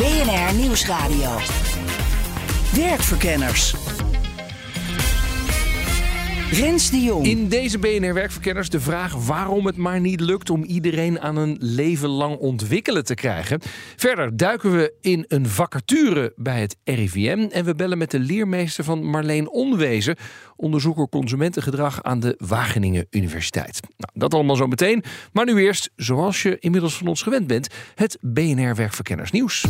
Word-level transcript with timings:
BNR 0.00 0.54
Nieuwsradio. 0.54 1.30
Werkverkenners. 2.72 3.74
Rens 6.52 6.90
de 6.90 7.00
Jong. 7.00 7.26
In 7.26 7.48
deze 7.48 7.78
BNR 7.78 8.14
Werkverkenners 8.14 8.70
de 8.70 8.80
vraag 8.80 9.26
waarom 9.26 9.66
het 9.66 9.76
maar 9.76 10.00
niet 10.00 10.20
lukt 10.20 10.50
om 10.50 10.64
iedereen 10.64 11.20
aan 11.20 11.36
een 11.36 11.56
leven 11.60 12.08
lang 12.08 12.36
ontwikkelen 12.36 13.04
te 13.04 13.14
krijgen. 13.14 13.60
Verder 13.96 14.36
duiken 14.36 14.72
we 14.76 14.94
in 15.00 15.24
een 15.28 15.48
vacature 15.48 16.32
bij 16.36 16.60
het 16.60 16.76
RIVM 16.84 17.48
en 17.50 17.64
we 17.64 17.74
bellen 17.74 17.98
met 17.98 18.10
de 18.10 18.18
leermeester 18.18 18.84
van 18.84 19.04
Marleen 19.04 19.50
Onwezen, 19.50 20.16
onderzoeker 20.56 21.08
consumentengedrag 21.08 22.02
aan 22.02 22.20
de 22.20 22.34
Wageningen 22.38 23.06
Universiteit. 23.10 23.80
Nou, 23.96 24.12
dat 24.14 24.34
allemaal 24.34 24.56
zo 24.56 24.66
meteen, 24.66 25.04
maar 25.32 25.44
nu 25.44 25.60
eerst, 25.60 25.90
zoals 25.96 26.42
je 26.42 26.58
inmiddels 26.58 26.96
van 26.96 27.06
ons 27.06 27.22
gewend 27.22 27.46
bent, 27.46 27.68
het 27.94 28.18
BNR 28.20 28.74
Werkverkenners 28.74 29.30
nieuws. 29.30 29.66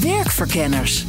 Werkverkenners. 0.00 1.06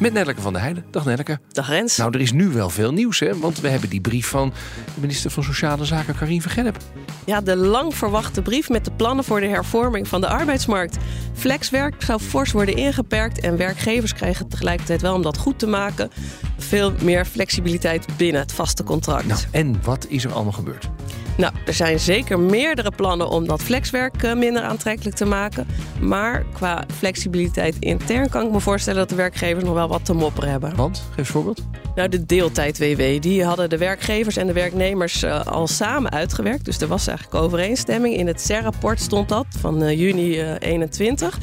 Met 0.00 0.12
Nelleke 0.12 0.40
van 0.40 0.52
der 0.52 0.62
Heijden. 0.62 0.84
Dag 0.90 1.04
Nelleke. 1.04 1.38
Dag 1.48 1.68
Rens. 1.68 1.96
Nou, 1.96 2.14
er 2.14 2.20
is 2.20 2.32
nu 2.32 2.48
wel 2.48 2.70
veel 2.70 2.92
nieuws, 2.92 3.20
hè? 3.20 3.38
Want 3.38 3.60
we 3.60 3.68
hebben 3.68 3.88
die 3.88 4.00
brief 4.00 4.28
van 4.28 4.52
de 4.94 5.00
minister 5.00 5.30
van 5.30 5.42
Sociale 5.42 5.84
Zaken, 5.84 6.16
Karin 6.16 6.42
Vergennep. 6.42 6.76
Ja, 7.24 7.40
de 7.40 7.56
lang 7.56 7.94
verwachte 7.94 8.42
brief 8.42 8.68
met 8.68 8.84
de 8.84 8.90
plannen 8.90 9.24
voor 9.24 9.40
de 9.40 9.46
hervorming 9.46 10.08
van 10.08 10.20
de 10.20 10.28
arbeidsmarkt. 10.28 10.96
Flexwerk 11.34 12.02
zou 12.02 12.20
fors 12.20 12.52
worden 12.52 12.76
ingeperkt 12.76 13.40
en 13.40 13.56
werkgevers 13.56 14.14
krijgen 14.14 14.48
tegelijkertijd 14.48 15.02
wel 15.02 15.14
om 15.14 15.22
dat 15.22 15.38
goed 15.38 15.58
te 15.58 15.66
maken 15.66 16.10
veel 16.58 16.92
meer 17.02 17.24
flexibiliteit 17.24 18.06
binnen 18.16 18.40
het 18.40 18.52
vaste 18.52 18.84
contract. 18.84 19.26
Nou, 19.26 19.40
en 19.50 19.82
wat 19.82 20.06
is 20.08 20.24
er 20.24 20.32
allemaal 20.32 20.52
gebeurd? 20.52 20.88
Nou, 21.36 21.54
er 21.66 21.74
zijn 21.74 22.00
zeker 22.00 22.40
meerdere 22.40 22.90
plannen 22.90 23.28
om 23.28 23.46
dat 23.46 23.62
flexwerk 23.62 24.22
eh, 24.22 24.34
minder 24.34 24.62
aantrekkelijk 24.62 25.16
te 25.16 25.24
maken. 25.24 25.66
Maar 26.00 26.44
qua 26.52 26.84
flexibiliteit 26.96 27.76
intern 27.78 28.28
kan 28.28 28.46
ik 28.46 28.52
me 28.52 28.60
voorstellen 28.60 28.98
dat 28.98 29.08
de 29.08 29.14
werkgevers 29.14 29.64
nog 29.64 29.74
wel 29.74 29.85
wat 29.88 30.04
te 30.04 30.12
mopperen 30.12 30.50
hebben. 30.50 30.76
Want, 30.76 30.98
geef 31.08 31.18
eens 31.18 31.28
voorbeeld. 31.28 31.62
Nou, 31.94 32.08
de 32.08 32.26
deeltijd-WW, 32.26 33.20
die 33.20 33.44
hadden 33.44 33.70
de 33.70 33.78
werkgevers 33.78 34.36
en 34.36 34.46
de 34.46 34.52
werknemers 34.52 35.22
uh, 35.22 35.46
al 35.46 35.66
samen 35.66 36.10
uitgewerkt. 36.10 36.64
Dus 36.64 36.80
er 36.80 36.88
was 36.88 37.06
eigenlijk 37.06 37.44
overeenstemming. 37.44 38.16
In 38.16 38.26
het 38.26 38.40
CER-rapport 38.40 39.00
stond 39.00 39.28
dat 39.28 39.46
van 39.58 39.82
uh, 39.82 39.98
juni 39.98 40.40
uh, 40.40 40.50
21. 40.58 41.38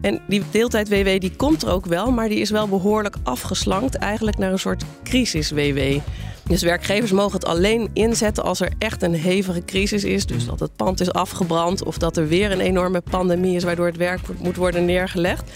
En 0.00 0.20
die 0.28 0.42
deeltijd-WW 0.50 1.20
die 1.20 1.36
komt 1.36 1.62
er 1.62 1.70
ook 1.70 1.86
wel, 1.86 2.10
maar 2.10 2.28
die 2.28 2.38
is 2.38 2.50
wel 2.50 2.68
behoorlijk 2.68 3.16
afgeslankt. 3.22 3.94
Eigenlijk 3.94 4.38
naar 4.38 4.52
een 4.52 4.58
soort 4.58 4.84
crisis-WW. 5.04 5.98
Dus 6.48 6.62
werkgevers 6.62 7.12
mogen 7.12 7.32
het 7.32 7.44
alleen 7.44 7.90
inzetten 7.92 8.44
als 8.44 8.60
er 8.60 8.72
echt 8.78 9.02
een 9.02 9.14
hevige 9.14 9.64
crisis 9.64 10.04
is. 10.04 10.26
Dus 10.26 10.46
dat 10.46 10.60
het 10.60 10.76
pand 10.76 11.00
is 11.00 11.12
afgebrand 11.12 11.84
of 11.84 11.98
dat 11.98 12.16
er 12.16 12.28
weer 12.28 12.52
een 12.52 12.60
enorme 12.60 13.00
pandemie 13.00 13.56
is 13.56 13.64
waardoor 13.64 13.86
het 13.86 13.96
werk 13.96 14.20
moet 14.38 14.56
worden 14.56 14.84
neergelegd. 14.84 15.50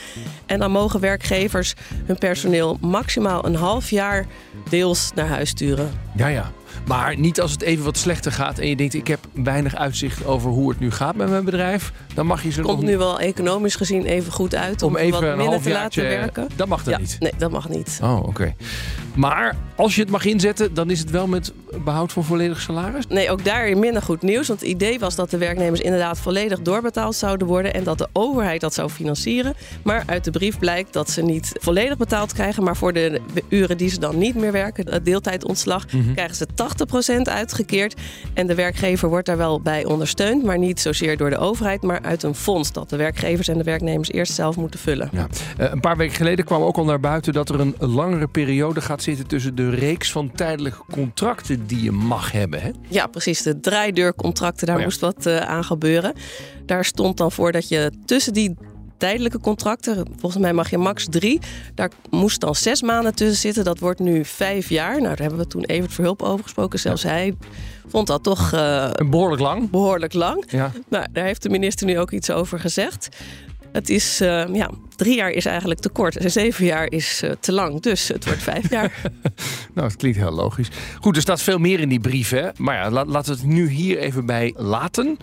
En 0.47 0.58
dan 0.58 0.70
mogen 0.70 1.00
werkgevers 1.00 1.74
hun 2.05 2.19
personeel 2.19 2.78
maximaal 2.81 3.47
een 3.47 3.54
half 3.54 3.91
jaar 3.91 4.26
deels 4.69 5.10
naar 5.15 5.28
huis 5.28 5.48
sturen. 5.48 5.91
Ja, 6.16 6.26
ja. 6.26 6.53
Maar 6.87 7.19
niet 7.19 7.41
als 7.41 7.53
het 7.53 7.62
even 7.62 7.84
wat 7.84 7.97
slechter 7.97 8.32
gaat 8.32 8.59
en 8.59 8.69
je 8.69 8.76
denkt: 8.76 8.94
ik 8.94 9.06
heb 9.06 9.19
weinig 9.32 9.76
uitzicht 9.76 10.26
over 10.26 10.50
hoe 10.50 10.70
het 10.70 10.81
nu 10.81 10.91
gaat 10.91 11.15
met 11.16 11.28
mijn 11.28 11.44
bedrijf. 11.44 11.92
Dan 12.15 12.26
mag 12.26 12.42
je 12.42 12.50
ze 12.50 12.60
Komt 12.60 12.81
nog 12.81 12.91
nu 12.91 12.97
wel 12.98 13.20
economisch 13.20 13.75
gezien 13.75 14.04
even 14.04 14.32
goed 14.32 14.54
uit 14.54 14.82
om, 14.82 14.91
om 14.91 14.97
even 14.97 15.20
wat 15.20 15.31
een 15.31 15.36
minder 15.36 15.60
te 15.60 15.70
laten 15.70 16.03
werken. 16.03 16.48
Dat 16.56 16.69
mag 16.69 16.82
dan 16.82 16.92
ja, 16.92 16.98
niet. 16.98 17.16
Nee, 17.20 17.32
dat 17.38 17.50
mag 17.50 17.69
niet. 17.69 18.00
Oh, 18.03 18.22
oké. 18.26 18.54
Maar 19.15 19.56
als 19.76 19.94
je 19.94 20.00
het 20.00 20.10
mag 20.10 20.25
inzetten, 20.25 20.75
dan 20.75 20.91
is 20.91 20.98
het 20.98 21.10
wel 21.10 21.26
met 21.26 21.53
behoud 21.84 22.12
van 22.12 22.25
volledig 22.25 22.60
salaris? 22.60 23.06
Nee, 23.06 23.31
ook 23.31 23.44
daar 23.44 23.78
minder 23.78 24.03
goed 24.03 24.22
nieuws. 24.22 24.48
Want 24.48 24.60
het 24.60 24.69
idee 24.69 24.98
was 24.98 25.15
dat 25.15 25.31
de 25.31 25.38
werknemers 25.38 25.81
inderdaad 25.81 26.19
volledig 26.19 26.60
doorbetaald 26.60 27.15
zouden 27.15 27.47
worden 27.47 27.75
en 27.75 27.84
dat 27.84 27.98
de 27.98 28.09
overheid 28.12 28.60
dat 28.60 28.75
zou 28.75 28.91
financieren. 28.91 29.54
Maar 29.82 30.03
uit 30.06 30.25
de 30.25 30.31
brief 30.31 30.59
blijkt 30.59 30.93
dat 30.93 31.10
ze 31.10 31.22
niet 31.22 31.53
volledig 31.60 31.97
betaald 31.97 32.32
krijgen, 32.32 32.62
maar 32.62 32.76
voor 32.76 32.93
de 32.93 33.21
uren 33.48 33.76
die 33.76 33.88
ze 33.88 34.00
dan 34.00 34.19
niet 34.19 34.34
meer 34.34 34.53
werken, 34.53 34.91
het 34.91 35.04
deeltijdontslag, 35.04 35.84
krijgen 36.15 36.37
ze 36.37 36.47
80% 37.19 37.22
uitgekeerd. 37.22 37.94
En 38.34 38.47
de 38.47 38.54
werkgever 38.54 39.09
wordt 39.09 39.27
daar 39.27 39.37
wel 39.37 39.60
bij 39.60 39.84
ondersteund, 39.84 40.44
maar 40.44 40.59
niet 40.59 40.81
zozeer 40.81 41.16
door 41.16 41.31
de 41.31 41.38
overheid, 41.38 41.82
maar 41.82 42.03
uit 42.03 42.22
een 42.22 42.34
fonds 42.34 42.72
dat 42.72 42.91
de 42.91 42.97
werkgevers 42.97 43.48
en 43.48 43.59
de 43.59 43.65
werknemers 43.65 44.10
eerst 44.10 44.32
zelf 44.32 44.56
moeten 44.56 44.81
vullen. 44.81 45.09
Ja. 45.12 45.27
Uh, 45.59 45.71
een 45.71 45.81
paar 45.81 45.97
weken 45.97 46.16
geleden 46.16 46.44
kwam 46.44 46.62
ook 46.62 46.77
al 46.77 46.84
naar 46.84 47.00
buiten 47.00 47.32
dat 47.32 47.48
er 47.48 47.60
een 47.60 47.75
langere 47.78 48.27
periode 48.27 48.81
gaat 48.81 49.00
zitten 49.03 49.27
tussen 49.27 49.55
de 49.55 49.71
reeks 49.71 50.12
van 50.12 50.33
tijdelijke 50.33 50.83
contracten 50.93 51.66
die 51.66 51.83
je 51.83 51.93
mag 51.93 52.33
hebben. 52.33 52.62
Hè? 52.62 52.71
Ja, 52.88 53.06
precies. 53.06 53.43
De 53.43 53.61
draaideurcontracten, 53.61 54.66
daar 54.66 54.75
Oh 54.75 54.81
ja. 54.81 54.87
moest 54.87 55.00
wat 55.00 55.27
uh, 55.27 55.37
aan 55.37 55.65
gebeuren. 55.65 56.12
Daar 56.66 56.84
stond 56.84 57.16
dan 57.16 57.33
voor 57.33 57.53
dat 57.53 57.69
je 57.69 57.93
tussen 58.05 58.33
die 58.33 58.56
tijdelijke 58.97 59.41
contracten, 59.41 60.06
volgens 60.19 60.43
mij 60.43 60.53
mag 60.53 60.71
je 60.71 60.78
max 60.78 61.06
drie, 61.10 61.41
daar 61.75 61.91
moest 62.10 62.41
dan 62.41 62.55
zes 62.55 62.83
maanden 62.83 63.15
tussen 63.15 63.37
zitten. 63.37 63.65
Dat 63.65 63.78
wordt 63.78 64.00
nu 64.00 64.25
vijf 64.25 64.69
jaar. 64.69 64.94
Nou, 64.94 65.03
daar 65.03 65.19
hebben 65.19 65.39
we 65.39 65.47
toen 65.47 65.65
Evert 65.65 65.93
Verhulp 65.93 66.22
over 66.22 66.43
gesproken. 66.43 66.78
Zelfs 66.78 67.03
hij 67.03 67.34
vond 67.87 68.06
dat 68.06 68.22
toch 68.22 68.53
uh, 68.55 68.91
behoorlijk 68.91 69.43
lang. 69.43 69.71
Behoorlijk 69.71 70.12
lang. 70.12 70.44
Ja. 70.49 70.72
Nou, 70.89 71.06
daar 71.12 71.25
heeft 71.25 71.43
de 71.43 71.49
minister 71.49 71.87
nu 71.87 71.99
ook 71.99 72.10
iets 72.10 72.31
over 72.31 72.60
gezegd. 72.60 73.09
Het 73.72 73.89
is, 73.89 74.21
uh, 74.21 74.55
ja, 74.55 74.71
drie 75.00 75.16
jaar 75.16 75.31
is 75.31 75.47
eigenlijk 75.47 75.81
te 75.81 75.88
kort 75.88 76.16
en 76.16 76.31
zeven 76.31 76.65
jaar 76.65 76.91
is 76.91 77.22
uh, 77.25 77.31
te 77.41 77.53
lang. 77.53 77.81
Dus 77.81 78.09
het 78.09 78.25
wordt 78.25 78.43
vijf 78.43 78.71
jaar. 78.71 78.93
nou, 79.75 79.88
het 79.88 79.97
klinkt 79.97 80.19
heel 80.19 80.31
logisch. 80.31 80.69
Goed, 81.00 81.16
er 81.16 81.22
staat 81.22 81.43
veel 81.43 81.59
meer 81.59 81.81
in 81.81 81.88
die 81.88 82.00
brief, 82.00 82.31
hè? 82.31 82.49
Maar 82.56 82.75
ja, 82.75 82.91
la 82.91 83.05
laten 83.05 83.33
we 83.33 83.41
het 83.41 83.49
nu 83.49 83.69
hier 83.69 83.99
even 83.99 84.27
bij 84.27 84.55
laten. 84.56 85.16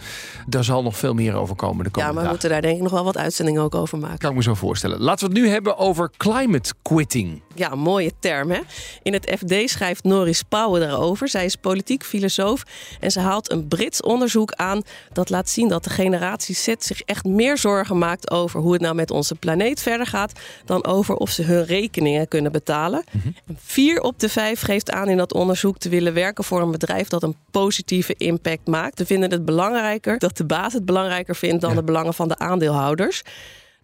Daar 0.47 0.63
zal 0.63 0.83
nog 0.83 0.97
veel 0.97 1.13
meer 1.13 1.33
over 1.33 1.55
komen 1.55 1.83
de 1.83 1.89
komende 1.89 1.99
Ja, 1.99 2.05
maar 2.05 2.13
we 2.13 2.13
dagen. 2.13 2.29
moeten 2.29 2.49
daar 2.49 2.61
denk 2.61 2.75
ik 2.75 2.81
nog 2.81 2.91
wel 2.91 3.03
wat 3.03 3.17
uitzendingen 3.17 3.61
ook 3.61 3.75
over 3.75 3.97
maken. 3.97 4.17
Kan 4.17 4.29
ik 4.29 4.35
me 4.35 4.43
zo 4.43 4.53
voorstellen. 4.53 4.99
Laten 4.99 5.27
we 5.27 5.33
het 5.33 5.43
nu 5.43 5.49
hebben 5.49 5.77
over 5.77 6.11
climate 6.17 6.73
quitting. 6.81 7.41
Ja, 7.55 7.75
mooie 7.75 8.11
term, 8.19 8.51
hè? 8.51 8.59
In 9.03 9.13
het 9.13 9.35
FD 9.39 9.69
schrijft 9.69 10.03
Norris 10.03 10.43
Pauwen 10.43 10.81
daarover. 10.81 11.29
Zij 11.29 11.45
is 11.45 11.55
politiek 11.55 12.03
filosoof 12.03 12.63
en 12.99 13.11
ze 13.11 13.19
haalt 13.19 13.51
een 13.51 13.67
Brits 13.67 14.01
onderzoek 14.01 14.51
aan... 14.51 14.81
dat 15.13 15.29
laat 15.29 15.49
zien 15.49 15.67
dat 15.67 15.83
de 15.83 15.89
generatie 15.89 16.55
Z 16.55 16.73
zich 16.79 17.01
echt 17.01 17.25
meer 17.25 17.57
zorgen 17.57 17.97
maakt... 17.97 18.31
over 18.31 18.59
hoe 18.59 18.73
het 18.73 18.81
nou 18.81 18.95
met 18.95 19.11
onze 19.11 19.35
planeet 19.35 19.66
verder 19.75 20.07
gaat... 20.07 20.39
dan 20.65 20.85
over 20.85 21.15
of 21.15 21.29
ze 21.29 21.43
hun 21.43 21.65
rekeningen 21.65 22.27
kunnen 22.27 22.51
betalen. 22.51 23.03
Mhm. 23.11 23.27
Vier 23.55 24.01
op 24.01 24.19
de 24.19 24.29
vijf 24.29 24.61
geeft 24.61 24.91
aan 24.91 25.09
in 25.09 25.17
dat 25.17 25.33
onderzoek 25.33 25.77
te 25.77 25.89
willen 25.89 26.13
werken 26.13 26.43
voor 26.43 26.61
een 26.61 26.71
bedrijf... 26.71 27.07
dat 27.07 27.23
een 27.23 27.35
positieve 27.51 28.13
impact 28.17 28.67
maakt. 28.67 28.97
Ze 28.97 29.05
vinden 29.05 29.31
het 29.31 29.45
belangrijker 29.45 30.19
dat 30.19 30.37
de 30.37 30.45
baas 30.45 30.73
het 30.73 30.85
belangrijker 30.85 31.35
vindt... 31.35 31.61
dan 31.61 31.75
de 31.75 31.83
belangen 31.83 32.13
van 32.13 32.27
de 32.27 32.37
aandeelhouders... 32.37 33.23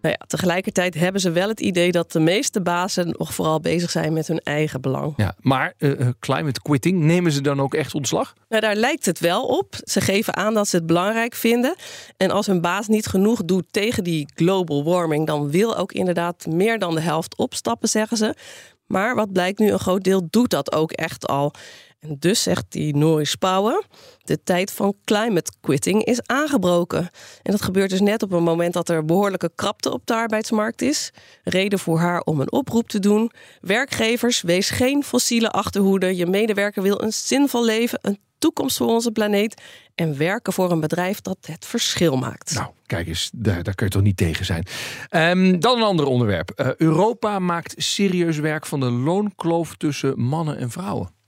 Nou 0.04 0.16
ja, 0.20 0.26
tegelijkertijd 0.28 0.94
hebben 0.94 1.22
ze 1.22 1.32
wel 1.32 1.48
het 1.48 1.60
idee 1.60 1.92
dat 1.92 2.12
de 2.12 2.20
meeste 2.20 2.62
bazen 2.62 3.16
nog 3.18 3.34
vooral 3.34 3.60
bezig 3.60 3.92
zijn 3.92 4.14
met 4.14 4.28
hun 4.28 4.40
eigen 4.40 4.82
belang. 4.82 5.14
Ja, 5.18 5.36
maar 5.40 5.74
uh, 5.78 6.08
climate 6.20 6.62
quitting, 6.62 7.00
nemen 7.00 7.32
ze 7.32 7.42
dan 7.42 7.62
ook 7.62 7.74
echt 7.74 7.96
ontslag? 7.96 8.34
Nou, 8.50 8.62
daar 8.62 8.76
lijkt 8.76 9.06
het 9.06 9.20
wel 9.20 9.46
op. 9.46 9.76
Ze 9.84 10.02
geven 10.02 10.36
aan 10.36 10.54
dat 10.54 10.68
ze 10.68 10.76
het 10.76 10.86
belangrijk 10.86 11.36
vinden. 11.36 11.76
En 12.18 12.32
als 12.32 12.46
hun 12.46 12.62
baas 12.62 12.88
niet 12.88 13.06
genoeg 13.06 13.46
doet 13.46 13.66
tegen 13.72 14.04
die 14.04 14.28
global 14.36 14.84
warming, 14.84 15.28
dan 15.28 15.50
wil 15.52 15.78
ook 15.78 15.92
inderdaad 15.92 16.46
meer 16.46 16.80
dan 16.80 16.96
de 16.96 17.02
helft 17.02 17.38
opstappen, 17.38 17.90
zeggen 17.90 18.18
ze. 18.18 18.36
Maar 18.88 19.16
wat 19.16 19.32
blijkt 19.32 19.60
nu, 19.60 19.72
een 19.72 19.80
groot 19.80 20.04
deel 20.04 20.28
doet 20.30 20.50
dat 20.50 20.74
ook 20.74 20.92
echt 20.92 21.28
al. 21.28 21.54
En 22.04 22.16
dus 22.20 22.44
zegt 22.44 22.66
die 22.70 22.96
Norris 22.96 23.36
Pauwen, 23.36 23.84
de 24.24 24.44
tijd 24.44 24.72
van 24.72 24.96
climate 25.06 25.52
quitting 25.62 26.04
is 26.04 26.22
aangebroken. 26.26 27.10
En 27.44 27.52
dat 27.52 27.62
gebeurt 27.62 27.90
dus 27.90 28.02
net 28.02 28.24
op 28.24 28.32
een 28.32 28.44
moment 28.44 28.74
dat 28.74 28.90
er 28.90 29.06
behoorlijke 29.06 29.52
krapte 29.56 29.92
op 29.92 30.06
de 30.06 30.14
arbeidsmarkt 30.14 30.82
is. 30.82 31.12
Reden 31.44 31.80
voor 31.80 32.00
haar 32.00 32.22
om 32.22 32.40
een 32.40 32.52
oproep 32.52 32.88
te 32.88 33.00
doen. 33.00 33.32
Werkgevers, 33.62 34.42
wees 34.42 34.70
geen 34.70 35.04
fossiele 35.04 35.50
achterhoede. 35.50 36.16
Je 36.16 36.26
medewerker 36.26 36.82
wil 36.82 37.02
een 37.02 37.14
zinvol 37.14 37.66
leven, 37.66 38.00
een 38.02 38.20
toekomst 38.38 38.78
voor 38.78 38.88
onze 38.88 39.12
planeet. 39.12 39.62
En 39.96 40.18
werken 40.18 40.54
voor 40.54 40.72
een 40.72 40.80
bedrijf 40.80 41.22
dat 41.22 41.38
het 41.42 41.66
verschil 41.66 42.18
maakt. 42.18 42.54
Nou, 42.54 42.72
kijk 42.86 43.08
eens, 43.08 43.30
daar, 43.34 43.64
daar 43.64 43.76
kun 43.76 43.86
je 43.86 43.92
toch 43.92 44.02
niet 44.02 44.18
tegen 44.18 44.46
zijn. 44.46 44.66
Um, 45.10 45.60
dan 45.60 45.78
een 45.78 45.84
ander 45.84 46.06
onderwerp. 46.06 46.52
Uh, 46.56 46.76
Europa 46.76 47.40
maakt 47.40 47.74
serieus 47.78 48.38
werk 48.38 48.66
van 48.66 48.80
de 48.80 48.92
loonkloof 48.92 49.76
tussen 49.76 50.20
mannen 50.20 50.58
en 50.58 50.70
vrouwen. 50.70 51.22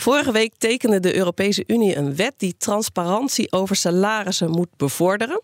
Vorige 0.00 0.32
week 0.32 0.52
tekende 0.58 1.00
de 1.00 1.16
Europese 1.16 1.64
Unie 1.66 1.96
een 1.96 2.16
wet 2.16 2.34
die 2.36 2.54
transparantie 2.58 3.52
over 3.52 3.76
salarissen 3.76 4.50
moet 4.50 4.68
bevorderen. 4.76 5.40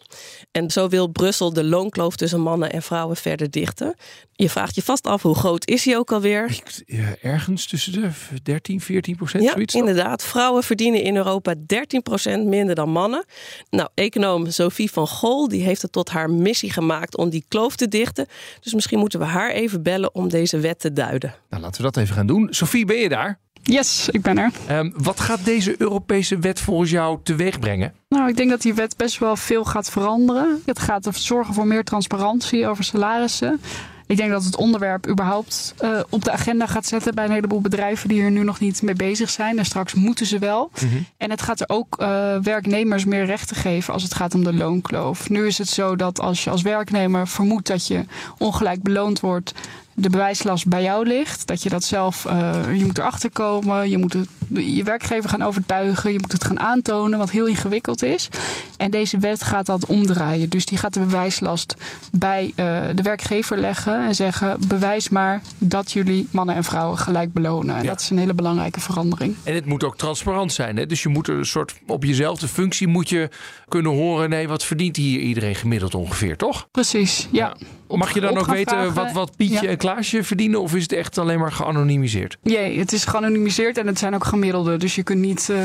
En 0.53 0.71
zo 0.71 0.89
wil 0.89 1.07
Brussel 1.07 1.53
de 1.53 1.65
loonkloof 1.65 2.17
tussen 2.17 2.41
mannen 2.41 2.73
en 2.73 2.83
vrouwen 2.83 3.17
verder 3.17 3.51
dichten. 3.51 3.95
Je 4.33 4.51
vraagt 4.51 4.75
je 4.75 4.83
vast 4.83 5.07
af 5.07 5.23
hoe 5.23 5.35
groot 5.35 5.69
is 5.69 5.83
die 5.83 5.97
ook 5.97 6.13
alweer? 6.13 6.45
Ik- 6.51 6.83
ja, 6.87 7.15
ergens 7.23 7.67
tussen 7.67 7.93
de 7.93 8.11
13, 8.43 8.81
14 8.81 9.17
procent, 9.17 9.43
Ja, 9.43 9.53
zoiets. 9.53 9.75
inderdaad. 9.75 10.25
Vrouwen 10.25 10.63
verdienen 10.63 11.03
in 11.03 11.17
Europa 11.17 11.55
13% 11.67 12.45
minder 12.47 12.75
dan 12.75 12.89
mannen. 12.91 13.25
Nou, 13.71 13.89
econoom 13.95 14.51
Sophie 14.51 14.91
van 14.91 15.07
Gol 15.09 15.49
die 15.49 15.63
heeft 15.63 15.83
het 15.83 15.93
tot 15.93 16.11
haar 16.11 16.31
missie 16.31 16.71
gemaakt 16.73 17.17
om 17.17 17.29
die 17.31 17.45
kloof 17.49 17.77
te 17.77 17.89
dichten. 17.89 18.27
Dus 18.61 18.75
misschien 18.75 18.99
moeten 18.99 19.19
we 19.19 19.25
haar 19.25 19.51
even 19.51 19.83
bellen 19.83 20.15
om 20.15 20.29
deze 20.29 20.59
wet 20.59 20.79
te 20.81 20.93
duiden. 20.93 21.35
Nou, 21.51 21.63
laten 21.63 21.77
we 21.77 21.91
dat 21.93 22.03
even 22.03 22.15
gaan 22.15 22.27
doen. 22.27 22.47
Sophie, 22.51 22.85
ben 22.85 22.97
je 22.97 23.09
daar? 23.09 23.39
Yes, 23.67 24.09
ik 24.09 24.23
ben 24.23 24.39
er. 24.39 24.51
Ehm, 24.67 24.91
wat 24.95 25.21
gaat 25.21 25.45
deze 25.45 25.75
Europese 25.79 26.39
wet 26.39 26.61
volgens 26.61 26.91
jou 26.91 27.19
teweeg 27.23 27.59
brengen? 27.59 27.93
Nou, 28.09 28.29
ik 28.29 28.37
denk 28.37 28.51
dat 28.51 28.63
die 28.63 28.75
wet 28.75 28.97
best 28.97 29.19
wel 29.19 29.37
veel 29.37 29.65
gaat 29.65 29.91
veranderen. 29.91 30.63
Het 30.67 30.79
gaat 30.79 31.09
zorgen 31.13 31.55
voor 31.55 31.67
meer 31.67 31.85
transparantie 31.85 32.67
over 32.67 32.85
salarissen. 32.85 33.61
Ik 34.07 34.17
denk 34.17 34.31
dat 34.31 34.45
het 34.45 34.57
onderwerp 34.57 35.09
überhaupt 35.09 35.75
eh, 35.79 36.01
op 36.09 36.25
de 36.25 36.31
agenda 36.31 36.67
gaat 36.67 36.87
zetten 36.87 37.15
bij 37.15 37.25
een 37.25 37.31
heleboel 37.31 37.61
bedrijven 37.61 38.09
die 38.09 38.23
er 38.23 38.31
nu 38.31 38.43
nog 38.43 38.61
niet 38.61 38.83
mee 38.83 38.95
bezig 38.95 39.31
zijn. 39.31 39.59
En 39.59 39.65
straks 39.65 39.95
moeten 39.95 40.27
ze 40.27 40.39
wel. 40.39 40.71
En 41.17 41.31
het 41.31 41.43
gaat 41.43 41.61
er 41.61 41.69
ook 41.69 41.97
eh, 41.99 42.37
werknemers 42.43 43.05
meer 43.05 43.25
rechten 43.25 43.57
geven 43.57 43.93
als 43.93 44.03
het 44.03 44.15
gaat 44.15 44.35
om 44.35 44.45
de 44.45 44.55
loonkloof. 44.55 45.29
Nu 45.29 45.47
is 45.47 45.59
het 45.59 45.69
zo 45.69 45.97
dat 45.97 46.21
als 46.21 46.45
je 46.45 46.51
als 46.51 46.63
werknemer 46.63 47.29
vermoedt 47.29 47.67
dat 47.67 47.87
je 47.87 48.05
ongelijk 48.39 48.83
beloond 48.83 49.21
wordt, 49.21 49.53
de 49.95 50.11
bewijslast 50.11 50.69
bij 50.69 50.83
jou 50.83 51.07
ligt. 51.07 51.47
Dat 51.47 51.63
je 51.63 51.69
dat 51.69 51.85
zelf, 51.85 52.25
eh, 52.25 52.61
je 52.77 52.85
moet 52.85 52.99
erachter 52.99 53.31
komen, 53.31 53.91
je 53.91 53.99
moet 53.99 54.13
het, 54.13 54.29
je 54.49 54.83
werkgever 54.85 55.31
gaan 55.31 55.43
overtuigen, 55.43 56.13
je 56.13 56.19
moet 56.21 56.33
het 56.33 56.45
gaan 56.45 56.61
aantonen, 56.61 57.19
wat 57.19 57.31
heel 57.31 57.47
ingewikkeld 57.47 58.03
is. 58.03 58.29
En 58.77 58.91
deze 58.91 59.19
wet 59.19 59.43
gaat 59.43 59.67
dat 59.67 59.87
omdraaien. 59.87 60.49
Dus 60.49 60.67
die 60.67 60.79
gaat 60.79 60.95
de 60.95 61.01
bewijslast 61.01 61.75
bij 62.13 62.53
eh, 62.55 62.81
de 62.95 63.03
werkgever 63.03 63.59
leggen 63.59 64.07
en 64.07 64.15
zeggen: 64.15 64.57
bewijs 64.69 65.09
maar 65.09 65.43
dat 65.59 65.93
jullie 65.93 66.29
mannen 66.31 66.55
en 66.55 66.65
vrouwen 66.65 66.99
gelijk 66.99 67.33
belonen. 67.33 67.77
En 67.77 67.83
Ja. 67.83 67.89
dat 67.89 68.01
is 68.01 68.11
een 68.11 68.19
hele 68.19 68.35
belangrijke 68.35 68.81
verandering. 68.81 69.35
En 69.43 69.55
het 69.55 69.67
moet 69.67 69.85
ook 69.85 69.97
transparant 69.97 70.53
zijn. 70.53 70.77
Hè? 70.77 70.87
Dus 70.87 71.03
je 71.03 71.09
moet 71.09 71.29
een 71.29 71.47
soort 71.47 71.75
op 71.87 72.05
jezelfde 72.05 72.49
functie 72.49 72.87
moet 72.87 73.09
je 73.09 73.29
kunnen 73.69 73.93
horen. 73.93 74.29
Nee, 74.31 74.49
wat 74.49 74.65
verdient 74.65 74.97
hier 74.97 75.21
iedereen 75.21 75.55
gemiddeld 75.55 75.95
ongeveer, 75.95 76.37
toch? 76.37 76.69
Precies, 76.71 77.29
ja. 77.31 77.57
Mag 77.99 78.15
je 78.15 78.21
dan 78.21 78.37
ook 78.39 78.47
weten 78.47 78.77
vragen. 78.77 78.95
wat, 78.95 79.13
wat 79.13 79.37
Pietje 79.37 79.63
Ja. 79.63 79.69
en 79.69 79.77
Klaasje 79.77 80.23
verdienen? 80.25 80.61
Of 80.61 80.75
is 80.75 80.83
het 80.83 80.93
echt 80.93 81.19
alleen 81.19 81.39
maar 81.39 81.53
geanonimiseerd? 81.53 82.37
Jee, 82.43 82.79
het 82.79 82.93
is 82.93 83.05
geanonimiseerd 83.05 83.79
en 83.79 83.87
het 83.87 83.99
zijn 83.99 84.15
ook 84.15 84.25
gemiddelde. 84.25 84.77
Dus 84.77 84.95
je 84.95 85.03
kunt 85.03 85.21
niet 85.21 85.49
eh, 85.51 85.57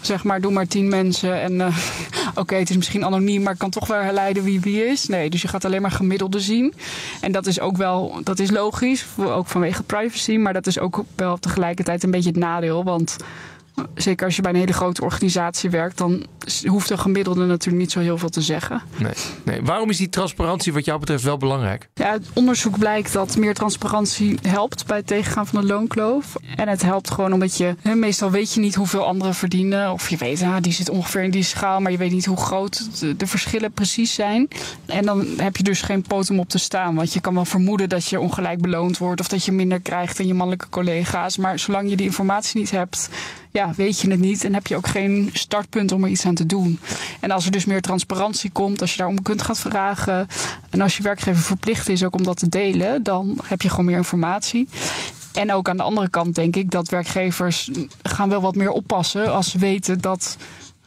zeg 0.00 0.24
maar, 0.24 0.40
doe 0.40 0.52
maar 0.52 0.66
tien 0.66 0.88
mensen 0.88 1.40
en 1.40 1.60
eh, 1.60 1.76
oké, 2.34 2.54
het 2.54 2.70
is 2.70 2.76
misschien 2.76 3.04
anoniem, 3.04 3.42
maar 3.42 3.52
ik 3.52 3.58
kan 3.58 3.70
toch 3.70 3.86
wel 3.86 4.00
herleiden 4.00 4.42
wie 4.44 4.60
wie 4.60 4.84
is. 4.86 5.06
Nee, 5.06 5.30
dus 5.30 5.42
je 5.42 5.48
gaat 5.48 5.64
alleen 5.64 5.82
maar 5.82 5.90
gemiddelde 5.90 6.40
zien. 6.40 6.74
En 7.20 7.32
dat 7.32 7.46
is 7.46 7.60
ook 7.60 7.76
wel, 7.76 8.20
dat 8.24 8.38
is 8.38 8.50
logisch, 8.50 9.06
ook 9.18 9.46
vanwege 9.46 9.82
privacy, 9.82 10.36
maar 10.36 10.52
dat 10.52 10.66
is 10.66 10.78
ook 10.78 11.04
wel 11.16 11.38
tegelijkertijd 11.38 12.02
een 12.02 12.10
beetje 12.10 12.30
het 12.30 12.38
nadeel. 12.38 12.84
Want 12.84 13.16
zeker 13.94 14.26
als 14.26 14.36
je 14.36 14.42
bij 14.42 14.50
een 14.50 14.58
hele 14.58 14.72
grote 14.72 15.02
organisatie 15.02 15.70
werkt, 15.70 15.98
dan 15.98 16.26
hoeft 16.64 16.90
een 16.90 16.98
gemiddelde 16.98 17.46
natuurlijk 17.46 17.82
niet 17.82 17.92
zo 17.92 18.00
heel 18.00 18.18
veel 18.18 18.28
te 18.28 18.40
zeggen. 18.40 18.82
Nee. 18.96 19.12
nee. 19.44 19.62
Waarom 19.62 19.90
is 19.90 19.96
die 19.96 20.08
transparantie 20.08 20.72
wat 20.72 20.84
jou 20.84 21.00
betreft 21.00 21.22
wel 21.22 21.36
belangrijk? 21.36 21.88
Ja, 21.94 22.12
het 22.12 22.26
onderzoek 22.34 22.78
blijkt 22.78 23.12
dat 23.12 23.36
meer 23.36 23.54
transparantie 23.54 24.38
helpt 24.42 24.86
bij 24.86 24.96
het 24.96 25.06
tegengaan 25.06 25.46
van 25.46 25.60
de 25.60 25.66
loonkloof. 25.66 26.36
En 26.56 26.68
het 26.68 26.82
helpt 26.82 27.10
gewoon 27.10 27.32
omdat 27.32 27.56
je, 27.56 27.76
meestal 27.94 28.30
weet 28.30 28.54
je 28.54 28.60
niet 28.60 28.74
hoeveel 28.74 29.06
anderen 29.06 29.34
verdienen. 29.34 29.92
Of 29.92 30.08
je 30.08 30.16
weet, 30.16 30.42
ah, 30.42 30.56
die 30.60 30.72
zit 30.72 30.90
ongeveer 30.90 31.22
in 31.22 31.30
die 31.30 31.42
schaal, 31.42 31.80
maar 31.80 31.92
je 31.92 31.98
weet 31.98 32.12
niet 32.12 32.24
hoe 32.24 32.36
groot 32.36 33.00
de, 33.00 33.16
de 33.16 33.26
verschillen 33.26 33.72
precies 33.72 34.14
zijn. 34.14 34.48
En 34.86 35.04
dan 35.04 35.26
heb 35.36 35.56
je 35.56 35.62
dus 35.62 35.82
geen 35.82 36.02
poot 36.02 36.30
om 36.30 36.38
op 36.38 36.48
te 36.48 36.58
staan. 36.58 36.94
Want 36.94 37.12
je 37.12 37.20
kan 37.20 37.34
wel 37.34 37.44
vermoeden 37.44 37.88
dat 37.88 38.08
je 38.08 38.20
ongelijk 38.20 38.60
beloond 38.60 38.98
wordt 38.98 39.20
of 39.20 39.28
dat 39.28 39.44
je 39.44 39.52
minder 39.52 39.80
krijgt 39.80 40.16
dan 40.16 40.26
je 40.26 40.34
mannelijke 40.34 40.68
collega's. 40.68 41.36
Maar 41.36 41.58
zolang 41.58 41.90
je 41.90 41.96
die 41.96 42.06
informatie 42.06 42.60
niet 42.60 42.70
hebt, 42.70 43.08
ja, 43.52 43.72
weet 43.76 44.00
je 44.00 44.10
het 44.10 44.20
niet 44.20 44.44
en 44.44 44.54
heb 44.54 44.66
je 44.66 44.76
ook 44.76 44.86
geen 44.88 45.30
startpunt 45.32 45.92
om 45.92 46.04
er 46.04 46.10
iets 46.10 46.26
aan 46.26 46.34
te 46.34 46.46
doen. 46.46 46.78
En 47.20 47.30
als 47.30 47.44
er 47.44 47.50
dus 47.52 47.64
meer 47.64 47.80
transparantie 47.80 48.50
komt, 48.50 48.80
als 48.80 48.90
je 48.90 48.96
daarom 48.96 49.22
kunt 49.22 49.42
gaan 49.42 49.56
vragen 49.56 50.26
en 50.70 50.80
als 50.80 50.96
je 50.96 51.02
werkgever 51.02 51.42
verplicht 51.42 51.88
is 51.88 52.04
ook 52.04 52.14
om 52.14 52.22
dat 52.22 52.36
te 52.36 52.48
delen, 52.48 53.02
dan 53.02 53.38
heb 53.44 53.62
je 53.62 53.68
gewoon 53.68 53.84
meer 53.84 53.96
informatie. 53.96 54.68
En 55.32 55.52
ook 55.52 55.68
aan 55.68 55.76
de 55.76 55.82
andere 55.82 56.08
kant 56.08 56.34
denk 56.34 56.56
ik 56.56 56.70
dat 56.70 56.88
werkgevers 56.88 57.70
gaan 58.02 58.28
wel 58.28 58.40
wat 58.40 58.54
meer 58.54 58.70
oppassen 58.70 59.32
als 59.32 59.50
ze 59.50 59.58
weten 59.58 60.00
dat 60.00 60.36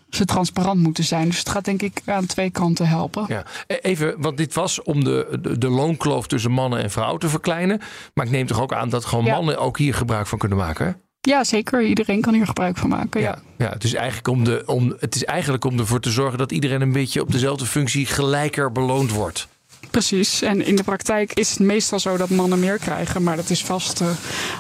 ze 0.10 0.26
transparant 0.26 0.82
moeten 0.82 1.04
zijn. 1.04 1.28
Dus 1.28 1.38
het 1.40 1.50
gaat 1.50 1.66
denk 1.66 1.82
ik 1.82 2.02
aan 2.06 2.26
twee 2.26 2.50
kanten 2.50 2.88
helpen. 2.88 3.26
Ja. 3.28 3.44
E- 3.68 3.76
Even, 3.76 4.16
want 4.22 4.38
dit 4.38 4.54
was 4.54 4.82
om 4.82 5.04
de, 5.04 5.38
de, 5.42 5.58
de 5.58 5.70
loonkloof 5.70 6.28
tussen 6.28 6.52
mannen 6.52 6.84
en 6.84 6.92
vrouwen 6.92 7.20
te 7.20 7.30
verkleinen. 7.30 7.82
Maar 8.14 8.26
ik 8.26 8.32
neem 8.32 8.48
toch 8.48 8.62
ook 8.62 8.74
aan 8.74 8.90
dat 8.90 9.06
gewoon 9.06 9.26
Ja. 9.26 9.36
mannen 9.36 9.60
ook 9.60 9.78
hier 9.78 9.94
gebruik 9.94 10.28
van 10.28 10.38
kunnen 10.38 10.58
maken? 10.58 10.86
hè? 10.86 10.92
Ja, 11.28 11.44
zeker. 11.44 11.82
Iedereen 11.82 12.22
kan 12.22 12.34
hier 12.34 12.46
gebruik 12.46 12.78
van 12.78 12.90
maken. 12.90 13.22
Ja. 13.22 13.40
Ja, 13.58 13.70
het, 13.70 13.84
is 13.84 13.94
eigenlijk 13.94 14.28
om 14.28 14.44
de, 14.44 14.64
om, 14.66 14.96
het 15.00 15.16
is 15.16 15.24
eigenlijk 15.24 15.66
om 15.66 15.80
ervoor 15.80 16.00
te 16.00 16.12
zorgen 16.12 16.38
dat 16.38 16.52
iedereen 16.52 16.82
een 16.82 16.92
beetje 16.92 17.22
op 17.22 17.32
dezelfde 17.32 17.66
functie 17.66 18.06
gelijker 18.06 18.72
beloond 18.72 19.12
wordt. 19.12 19.48
Precies. 19.92 20.42
En 20.42 20.66
in 20.66 20.76
de 20.76 20.84
praktijk 20.84 21.34
is 21.34 21.50
het 21.50 21.60
meestal 21.60 22.00
zo 22.00 22.18
dat 22.18 22.30
mannen 22.30 22.60
meer 22.60 22.78
krijgen, 22.78 23.24
maar 23.24 23.36
dat 23.36 23.50
is 23.50 23.64
vast 23.64 24.02
eh, 24.02 24.08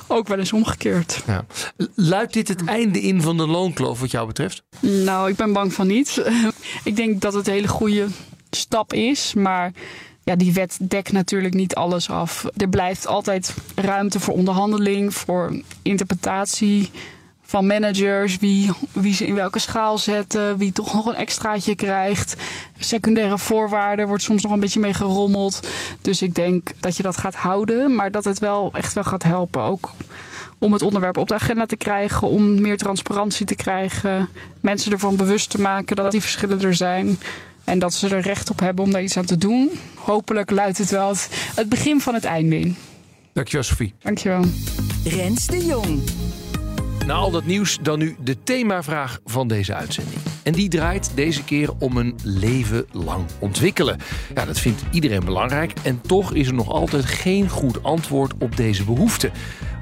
ook 0.07 0.27
wel 0.27 0.39
eens 0.39 0.54
omgekeerd. 0.54 1.24
Ja. 1.27 1.45
Luidt 1.95 2.33
dit 2.33 2.48
het 2.48 2.65
einde 2.65 3.01
in 3.01 3.21
van 3.21 3.38
de 3.38 3.48
loonkloof 3.48 4.00
wat 4.00 4.12
jou 4.12 4.27
betreft? 4.27 4.63
Nou, 4.80 5.30
ik 5.30 5.36
ben 5.36 5.54
bang 5.54 5.74
van 5.74 5.88
niet. 5.88 6.24
ik 6.83 6.95
denk 6.95 7.21
dat 7.21 7.33
het 7.33 7.48
een 7.48 7.54
hele 7.54 7.68
goede 7.68 8.07
stap 8.50 8.94
is, 8.94 9.33
maar 9.33 9.71
ja, 10.24 10.36
die 10.36 10.54
wet 10.54 10.78
dekt 10.81 11.12
natuurlijk 11.12 11.54
niet 11.54 11.75
alles 11.75 12.10
af. 12.10 12.46
Er 12.58 12.70
blijft 12.70 13.08
altijd 13.08 13.54
ruimte 13.75 14.20
voor 14.20 14.34
onderhandeling, 14.34 15.14
voor 15.14 15.62
interpretatie 15.81 16.92
van 17.42 17.68
managers, 17.68 18.38
wie, 18.38 18.72
wie 18.92 19.14
ze 19.14 19.25
in 19.25 19.36
welke 19.36 19.60
schaal 19.60 19.98
zetten, 19.98 20.58
wie 20.58 20.72
toch 20.72 20.94
nog 20.94 21.06
een 21.06 21.16
extraatje 21.16 21.75
krijgt. 21.75 22.36
Secundaire 22.78 23.38
voorwaarden 23.38 24.08
wordt 24.08 24.24
soms 24.24 24.44
nog 24.44 24.52
een 24.52 24.60
beetje 24.60 24.80
mee 24.80 24.94
gerommeld. 24.94 25.68
Dus 26.02 26.22
ik 26.22 26.36
denk 26.36 26.72
dat 26.80 26.98
je 26.98 27.04
dat 27.04 27.18
gaat 27.18 27.36
houden, 27.36 27.96
maar 27.96 28.12
dat 28.12 28.24
het 28.24 28.40
wel 28.40 28.72
echt 28.74 28.94
wel 28.94 29.04
gaat 29.04 29.24
helpen. 29.24 29.62
Ook 29.62 29.92
om 30.58 30.74
het 30.74 30.81
onderwerp 30.81 31.18
op 31.18 31.28
de 31.28 31.34
agenda 31.34 31.66
te 31.66 31.75
krijgen, 31.75 32.28
om 32.28 32.62
meer 32.62 32.78
transparantie 32.78 33.46
te 33.46 33.56
krijgen, 33.56 34.30
mensen 34.60 34.92
ervan 34.92 35.16
bewust 35.16 35.50
te 35.50 35.62
maken 35.62 35.96
dat 35.96 36.12
die 36.12 36.22
verschillen 36.22 36.62
er 36.62 36.75
zijn. 36.75 37.18
En 37.63 37.80
dat 37.80 37.94
ze 37.94 38.15
er 38.15 38.22
recht 38.22 38.50
op 38.50 38.60
hebben 38.60 38.86
om 38.86 38.91
daar 38.91 39.03
iets 39.03 39.17
aan 39.17 39.25
te 39.25 39.38
doen. 39.38 39.70
Hopelijk 39.96 40.51
luidt 40.51 40.77
het 40.77 40.89
wel 40.89 41.10
het, 41.10 41.29
het 41.55 41.70
begin 41.70 42.01
van 42.01 42.13
het 42.13 42.24
einde 42.24 42.60
in. 42.60 42.75
Dankjewel, 43.34 43.63
Sophie. 43.63 43.93
Dankjewel. 44.00 44.43
Rens 45.03 45.48
de 45.48 45.65
Jong. 45.65 46.01
Na 47.05 47.13
al 47.13 47.32
dat 47.32 47.46
nieuws 47.46 47.77
dan 47.82 48.00
nu 48.00 48.15
de 48.24 48.43
themavraag 48.43 49.20
van 49.25 49.48
deze 49.48 49.74
uitzending. 49.74 50.20
En 50.43 50.53
die 50.53 50.70
draait 50.70 51.12
deze 51.15 51.43
keer 51.43 51.70
om 51.79 51.98
een 51.98 52.15
leven 52.24 52.86
lang 52.91 53.25
ontwikkelen. 53.39 53.98
Ja, 54.36 54.46
dat 54.46 54.60
vindt 54.60 54.84
iedereen 54.91 55.25
belangrijk 55.25 55.74
en 55.84 56.01
toch 56.01 56.34
is 56.34 56.48
er 56.48 56.53
nog 56.53 56.70
altijd 56.70 57.05
geen 57.05 57.50
goed 57.50 57.84
antwoord 57.84 58.34
op 58.39 58.58
deze 58.58 58.84
behoefte. 58.84 59.32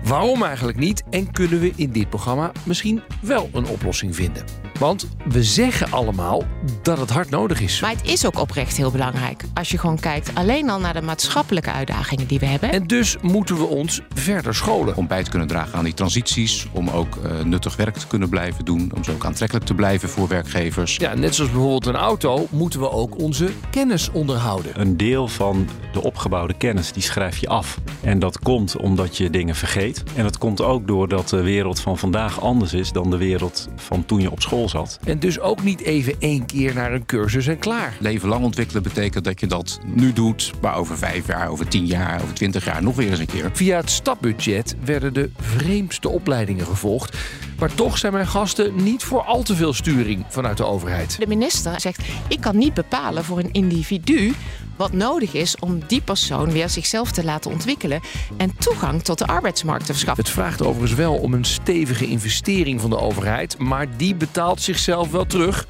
Waarom 0.03 0.43
eigenlijk 0.43 0.77
niet 0.77 1.03
en 1.09 1.31
kunnen 1.31 1.59
we 1.59 1.73
in 1.75 1.91
dit 1.91 2.09
programma 2.09 2.51
misschien 2.63 3.01
wel 3.21 3.49
een 3.53 3.67
oplossing 3.67 4.15
vinden? 4.15 4.43
Want 4.79 5.07
we 5.27 5.43
zeggen 5.43 5.91
allemaal 5.91 6.43
dat 6.81 6.97
het 6.97 7.09
hard 7.09 7.29
nodig 7.29 7.61
is. 7.61 7.81
Maar 7.81 7.91
het 7.91 8.05
is 8.05 8.25
ook 8.25 8.39
oprecht 8.39 8.77
heel 8.77 8.91
belangrijk. 8.91 9.43
Als 9.53 9.69
je 9.69 9.77
gewoon 9.77 9.99
kijkt 9.99 10.31
alleen 10.33 10.69
al 10.69 10.79
naar 10.79 10.93
de 10.93 11.01
maatschappelijke 11.01 11.71
uitdagingen 11.71 12.27
die 12.27 12.39
we 12.39 12.45
hebben. 12.45 12.71
En 12.71 12.87
dus 12.87 13.17
moeten 13.21 13.57
we 13.57 13.63
ons 13.63 14.01
verder 14.13 14.55
scholen. 14.55 14.95
om 14.95 15.07
bij 15.07 15.23
te 15.23 15.29
kunnen 15.29 15.47
dragen 15.47 15.77
aan 15.77 15.83
die 15.83 15.93
transities, 15.93 16.67
om 16.71 16.89
ook 16.89 17.15
eh, 17.15 17.43
nuttig 17.43 17.75
werk 17.75 17.95
te 17.95 18.07
kunnen 18.07 18.29
blijven 18.29 18.65
doen, 18.65 18.91
om 18.95 19.03
zo 19.03 19.11
ook 19.11 19.25
aantrekkelijk 19.25 19.65
te 19.65 19.73
blijven 19.73 20.09
voor 20.09 20.27
werkgevers. 20.27 20.95
Ja, 20.95 21.13
net 21.13 21.35
zoals 21.35 21.51
bijvoorbeeld 21.51 21.85
een 21.85 21.95
auto 21.95 22.47
moeten 22.49 22.79
we 22.79 22.91
ook 22.91 23.19
onze 23.19 23.49
kennis 23.69 24.11
onderhouden. 24.11 24.81
Een 24.81 24.97
deel 24.97 25.27
van 25.27 25.67
de 25.93 26.01
opgebouwde 26.01 26.53
kennis 26.53 26.91
die 26.91 27.03
schrijf 27.03 27.37
je 27.37 27.47
af. 27.47 27.79
En 28.01 28.19
dat 28.19 28.39
komt 28.39 28.77
omdat 28.77 29.17
je 29.17 29.29
dingen 29.29 29.55
vergeet. 29.55 29.90
En 30.15 30.23
dat 30.23 30.37
komt 30.37 30.61
ook 30.61 30.87
doordat 30.87 31.29
de 31.29 31.41
wereld 31.41 31.79
van 31.79 31.97
vandaag 31.97 32.41
anders 32.41 32.73
is 32.73 32.91
dan 32.91 33.09
de 33.09 33.17
wereld 33.17 33.67
van 33.75 34.05
toen 34.05 34.21
je 34.21 34.31
op 34.31 34.41
school 34.41 34.69
zat. 34.69 34.99
En 35.03 35.19
dus 35.19 35.39
ook 35.39 35.63
niet 35.63 35.81
even 35.81 36.15
één 36.19 36.45
keer 36.45 36.73
naar 36.73 36.93
een 36.93 37.05
cursus 37.05 37.47
en 37.47 37.59
klaar. 37.59 37.97
Leven 37.99 38.29
lang 38.29 38.43
ontwikkelen 38.43 38.83
betekent 38.83 39.23
dat 39.23 39.39
je 39.39 39.47
dat 39.47 39.79
nu 39.85 40.13
doet, 40.13 40.51
maar 40.61 40.75
over 40.75 40.97
vijf 40.97 41.27
jaar, 41.27 41.49
over 41.49 41.67
tien 41.67 41.85
jaar, 41.85 42.21
over 42.21 42.33
twintig 42.33 42.65
jaar 42.65 42.83
nog 42.83 42.95
weer 42.95 43.09
eens 43.09 43.19
een 43.19 43.25
keer. 43.25 43.49
Via 43.53 43.77
het 43.77 43.89
stapbudget 43.89 44.75
werden 44.83 45.13
de 45.13 45.29
vreemdste 45.39 46.09
opleidingen 46.09 46.65
gevolgd. 46.65 47.17
Maar 47.61 47.75
toch 47.75 47.97
zijn 47.97 48.13
mijn 48.13 48.27
gasten 48.27 48.83
niet 48.83 49.03
voor 49.03 49.21
al 49.21 49.43
te 49.43 49.55
veel 49.55 49.73
sturing 49.73 50.25
vanuit 50.29 50.57
de 50.57 50.65
overheid. 50.65 51.19
De 51.19 51.27
minister 51.27 51.79
zegt: 51.79 52.03
ik 52.27 52.41
kan 52.41 52.57
niet 52.57 52.73
bepalen 52.73 53.23
voor 53.23 53.39
een 53.39 53.51
individu 53.51 54.33
wat 54.75 54.93
nodig 54.93 55.33
is 55.33 55.55
om 55.59 55.79
die 55.87 56.01
persoon 56.01 56.51
weer 56.51 56.69
zichzelf 56.69 57.11
te 57.11 57.23
laten 57.23 57.51
ontwikkelen 57.51 58.01
en 58.37 58.55
toegang 58.57 59.03
tot 59.03 59.17
de 59.17 59.27
arbeidsmarkt 59.27 59.85
te 59.85 59.91
verschaffen. 59.91 60.23
Het 60.23 60.33
vraagt 60.33 60.61
overigens 60.61 60.93
wel 60.93 61.15
om 61.15 61.33
een 61.33 61.45
stevige 61.45 62.07
investering 62.07 62.81
van 62.81 62.89
de 62.89 62.99
overheid, 62.99 63.57
maar 63.57 63.97
die 63.97 64.15
betaalt 64.15 64.61
zichzelf 64.61 65.11
wel 65.11 65.25
terug. 65.25 65.67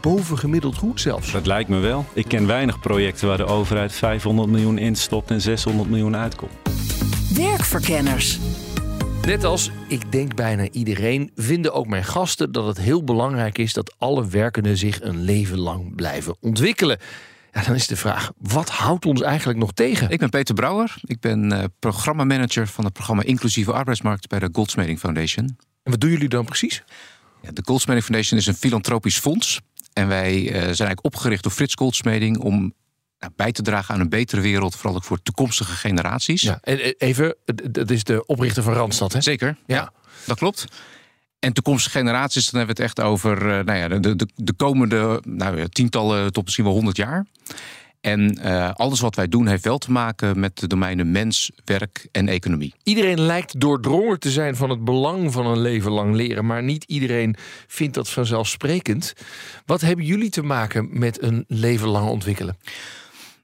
Bovengemiddeld 0.00 0.76
goed 0.76 1.00
zelfs. 1.00 1.32
Dat 1.32 1.46
lijkt 1.46 1.68
me 1.68 1.78
wel. 1.78 2.04
Ik 2.12 2.28
ken 2.28 2.46
weinig 2.46 2.80
projecten 2.80 3.28
waar 3.28 3.36
de 3.36 3.46
overheid 3.46 3.92
500 3.92 4.48
miljoen 4.48 4.78
instopt 4.78 5.30
en 5.30 5.40
600 5.40 5.88
miljoen 5.88 6.16
uitkomt. 6.16 6.52
Werkverkenners. 7.34 8.38
Net 9.28 9.44
als 9.44 9.70
ik 9.88 10.12
denk 10.12 10.34
bijna 10.34 10.68
iedereen, 10.70 11.30
vinden 11.34 11.72
ook 11.72 11.86
mijn 11.86 12.04
gasten 12.04 12.52
dat 12.52 12.66
het 12.66 12.78
heel 12.78 13.04
belangrijk 13.04 13.58
is 13.58 13.72
dat 13.72 13.94
alle 13.98 14.28
werkenden 14.28 14.76
zich 14.76 15.02
een 15.02 15.22
leven 15.22 15.58
lang 15.58 15.94
blijven 15.94 16.36
ontwikkelen. 16.40 16.98
Ja, 17.52 17.62
dan 17.62 17.74
is 17.74 17.86
de 17.86 17.96
vraag, 17.96 18.32
wat 18.38 18.68
houdt 18.68 19.06
ons 19.06 19.20
eigenlijk 19.20 19.58
nog 19.58 19.72
tegen? 19.72 20.10
Ik 20.10 20.18
ben 20.18 20.28
Peter 20.28 20.54
Brouwer. 20.54 20.94
Ik 21.02 21.20
ben 21.20 21.52
uh, 21.52 21.64
programmamanager 21.78 22.66
van 22.66 22.84
het 22.84 22.92
programma 22.92 23.22
Inclusieve 23.22 23.72
Arbeidsmarkt 23.72 24.28
bij 24.28 24.38
de 24.38 24.48
Goldsmeding 24.52 24.98
Foundation. 24.98 25.46
En 25.82 25.90
wat 25.90 26.00
doen 26.00 26.10
jullie 26.10 26.28
dan 26.28 26.44
precies? 26.44 26.82
Ja, 27.42 27.50
de 27.52 27.62
Goldsmeding 27.64 28.06
Foundation 28.06 28.40
is 28.40 28.46
een 28.46 28.54
filantropisch 28.54 29.18
fonds. 29.18 29.60
En 29.92 30.08
wij 30.08 30.42
uh, 30.42 30.50
zijn 30.50 30.64
eigenlijk 30.64 31.04
opgericht 31.04 31.42
door 31.42 31.52
Frits 31.52 31.74
Goldsmeding 31.74 32.38
om 32.38 32.72
bij 33.36 33.52
te 33.52 33.62
dragen 33.62 33.94
aan 33.94 34.00
een 34.00 34.08
betere 34.08 34.40
wereld, 34.40 34.76
vooral 34.76 34.96
ook 34.96 35.04
voor 35.04 35.22
toekomstige 35.22 35.72
generaties. 35.72 36.42
Ja, 36.42 36.58
en 36.62 36.78
even, 36.78 37.36
dat 37.70 37.90
is 37.90 38.04
de 38.04 38.26
oprichter 38.26 38.62
van 38.62 38.72
Randstad, 38.72 39.12
hè? 39.12 39.20
Zeker, 39.20 39.56
ja. 39.66 39.76
ja 39.76 39.92
dat 40.26 40.38
klopt. 40.38 40.64
En 41.38 41.52
toekomstige 41.52 41.98
generaties, 41.98 42.50
dan 42.50 42.58
hebben 42.58 42.76
we 42.76 42.82
het 42.82 42.90
echt 42.90 43.06
over 43.06 43.42
uh, 43.42 43.64
nou 43.64 43.78
ja, 43.78 43.88
de, 43.88 44.16
de, 44.16 44.28
de 44.34 44.52
komende 44.52 45.22
nou, 45.24 45.68
tientallen 45.68 46.32
tot 46.32 46.44
misschien 46.44 46.64
wel 46.64 46.74
honderd 46.74 46.96
jaar. 46.96 47.26
En 48.00 48.38
uh, 48.42 48.70
alles 48.74 49.00
wat 49.00 49.14
wij 49.14 49.28
doen 49.28 49.46
heeft 49.46 49.64
wel 49.64 49.78
te 49.78 49.90
maken 49.90 50.40
met 50.40 50.58
de 50.58 50.66
domeinen 50.66 51.10
mens, 51.10 51.50
werk 51.64 52.08
en 52.12 52.28
economie. 52.28 52.74
Iedereen 52.82 53.20
lijkt 53.20 53.60
doordrongen 53.60 54.20
te 54.20 54.30
zijn 54.30 54.56
van 54.56 54.70
het 54.70 54.84
belang 54.84 55.32
van 55.32 55.46
een 55.46 55.60
leven 55.60 55.90
lang 55.90 56.14
leren, 56.14 56.46
maar 56.46 56.62
niet 56.62 56.84
iedereen 56.84 57.36
vindt 57.66 57.94
dat 57.94 58.08
vanzelfsprekend. 58.08 59.12
Wat 59.66 59.80
hebben 59.80 60.04
jullie 60.04 60.30
te 60.30 60.42
maken 60.42 60.88
met 60.98 61.22
een 61.22 61.44
leven 61.48 61.88
lang 61.88 62.08
ontwikkelen? 62.08 62.56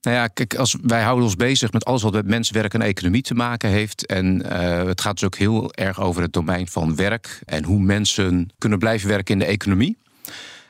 Nou 0.04 0.16
ja, 0.16 0.26
kijk, 0.26 0.54
als 0.54 0.76
wij 0.82 1.02
houden 1.02 1.25
ons 1.25 1.37
bezig 1.37 1.73
met 1.73 1.84
alles 1.84 2.02
wat 2.02 2.12
met 2.12 2.26
menswerk 2.26 2.75
en 2.75 2.82
economie 2.82 3.23
te 3.23 3.34
maken 3.34 3.70
heeft. 3.70 4.06
En 4.06 4.42
uh, 4.46 4.84
het 4.84 5.00
gaat 5.00 5.12
dus 5.12 5.25
ook 5.25 5.37
heel 5.37 5.73
erg 5.73 6.00
over 6.00 6.23
het 6.23 6.32
domein 6.32 6.68
van 6.68 6.96
werk 6.96 7.40
en 7.44 7.64
hoe 7.64 7.80
mensen 7.80 8.50
kunnen 8.58 8.78
blijven 8.78 9.08
werken 9.08 9.32
in 9.32 9.38
de 9.38 9.44
economie. 9.44 9.96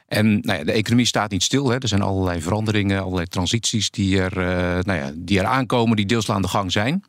En 0.06 0.40
nou 0.40 0.58
ja, 0.58 0.64
de 0.64 0.72
economie 0.72 1.06
staat 1.06 1.30
niet 1.30 1.42
stil. 1.42 1.68
Hè. 1.68 1.78
Er 1.78 1.88
zijn 1.88 2.02
allerlei 2.02 2.42
veranderingen, 2.42 3.02
allerlei 3.02 3.26
transities 3.26 3.90
die 3.90 4.20
er, 4.20 4.38
uh, 4.38 4.82
nou 4.82 4.98
ja, 4.98 5.12
die 5.14 5.38
er 5.38 5.46
aankomen, 5.46 5.96
die 5.96 6.06
deels 6.06 6.30
aan 6.30 6.42
de 6.42 6.48
gang 6.48 6.72
zijn. 6.72 7.04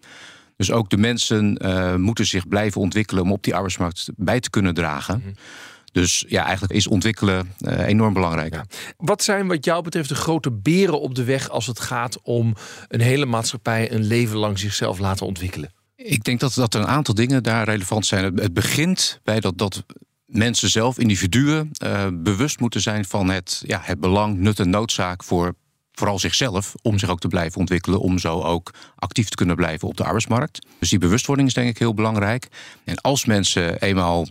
Dus 0.58 0.72
ook 0.72 0.90
de 0.90 0.98
mensen 0.98 1.60
uh, 1.66 1.96
moeten 1.96 2.26
zich 2.26 2.48
blijven 2.48 2.82
ontwikkelen 2.82 3.24
om 3.24 3.32
op 3.32 3.44
die 3.44 3.56
arbeidsmarkt 3.56 4.10
bij 4.16 4.40
te 4.40 4.50
kunnen 4.50 4.74
dragen. 4.74 5.22
-hmm. 5.24 5.34
Dus 5.96 6.26
ja, 6.28 6.44
eigenlijk 6.44 6.74
is 6.74 6.88
ontwikkelen 6.88 7.54
uh, 7.60 7.88
enorm 7.88 8.14
belangrijk. 8.14 8.54
Ja. 8.54 8.66
Wat 8.98 9.24
zijn 9.24 9.48
wat 9.48 9.66
jou 9.66 9.84
betreft 9.84 10.10
de 10.10 10.16
grote 10.16 10.52
beren 10.52 11.02
op 11.02 11.16
de 11.16 11.24
weg 11.24 11.50
als 11.50 11.68
het 11.68 11.80
gaat 11.80 12.22
om 12.22 12.56
een 12.88 13.02
hele 13.02 13.26
maatschappij 13.26 13.92
een 13.92 14.04
leven 14.04 14.38
lang 14.38 14.60
zichzelf 14.60 15.00
laten 15.00 15.26
ontwikkelen? 15.26 15.74
Ik 15.96 16.24
denk 16.24 16.40
dat, 16.40 16.54
dat 16.54 16.74
er 16.74 16.80
een 16.80 16.88
aantal 16.88 17.14
dingen 17.14 17.44
daar 17.44 17.66
relevant 17.66 18.06
zijn. 18.06 18.38
Het 18.38 18.54
begint 18.54 19.20
bij 19.24 19.40
dat, 19.40 19.58
dat 19.58 19.84
mensen 20.26 20.70
zelf, 20.70 21.00
individuen, 21.00 21.72
uh, 21.84 22.08
bewust 22.14 22.60
moeten 22.60 22.82
zijn 22.82 23.06
van 23.06 23.30
het, 23.30 23.64
ja, 23.66 23.80
het 23.84 24.00
belang, 24.00 24.38
nut 24.38 24.60
en 24.60 24.70
noodzaak 24.70 25.24
voor 25.24 25.56
vooral 25.92 26.20
zichzelf, 26.20 26.74
om 26.82 27.00
zich 27.00 27.10
ook 27.10 27.20
te 27.20 27.28
blijven 27.28 27.60
ontwikkelen, 27.60 28.00
om 28.00 28.20
zo 28.20 28.42
ook 28.42 28.74
actief 28.96 29.30
te 29.30 29.36
kunnen 29.36 29.56
blijven 29.56 29.88
op 29.88 29.98
de 29.98 30.04
arbeidsmarkt. 30.04 30.68
Dus 30.80 30.90
die 30.90 31.00
bewustwording 31.00 31.48
is 31.48 31.54
denk 31.54 31.70
ik 31.70 31.78
heel 31.78 31.94
belangrijk. 31.94 32.48
En 32.84 33.02
als 33.02 33.26
mensen 33.26 33.82
eenmaal 33.82 34.28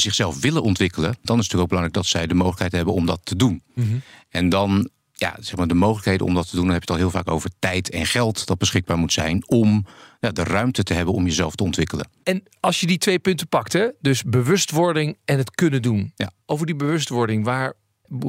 zichzelf 0.00 0.40
willen 0.40 0.62
ontwikkelen, 0.62 1.08
dan 1.08 1.14
is 1.14 1.22
het 1.22 1.36
natuurlijk 1.36 1.62
ook 1.62 1.68
belangrijk 1.68 1.94
dat 1.94 2.06
zij 2.06 2.26
de 2.26 2.34
mogelijkheid 2.34 2.72
hebben 2.72 2.94
om 2.94 3.06
dat 3.06 3.20
te 3.22 3.36
doen. 3.36 3.62
Mm 3.74 3.84
-hmm. 3.84 4.02
En 4.28 4.48
dan, 4.48 4.88
ja, 5.12 5.36
zeg 5.40 5.56
maar, 5.56 5.66
de 5.66 5.74
mogelijkheden 5.74 6.26
om 6.26 6.34
dat 6.34 6.48
te 6.48 6.56
doen, 6.56 6.64
dan 6.64 6.74
heb 6.74 6.82
je 6.84 6.92
het 6.92 7.00
al 7.00 7.08
heel 7.08 7.18
vaak 7.18 7.30
over 7.34 7.50
tijd 7.58 7.90
en 7.90 8.06
geld 8.06 8.46
dat 8.46 8.58
beschikbaar 8.58 8.98
moet 8.98 9.12
zijn 9.12 9.48
om 9.48 9.86
ja, 10.20 10.30
de 10.30 10.44
ruimte 10.44 10.82
te 10.82 10.94
hebben 10.94 11.14
om 11.14 11.24
jezelf 11.24 11.54
te 11.54 11.64
ontwikkelen. 11.64 12.08
En 12.22 12.42
als 12.60 12.80
je 12.80 12.86
die 12.86 12.98
twee 12.98 13.18
punten 13.18 13.48
pakt, 13.48 13.72
hè, 13.72 13.88
dus 14.00 14.22
bewustwording 14.22 15.16
en 15.24 15.38
het 15.38 15.50
kunnen 15.50 15.82
doen. 15.82 16.12
Ja. 16.16 16.30
Over 16.46 16.66
die 16.66 16.76
bewustwording, 16.76 17.44
waar 17.44 17.72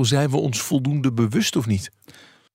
zijn 0.02 0.30
we 0.30 0.38
ons 0.38 0.60
voldoende 0.60 1.12
bewust 1.12 1.56
of 1.56 1.66
niet? 1.66 1.92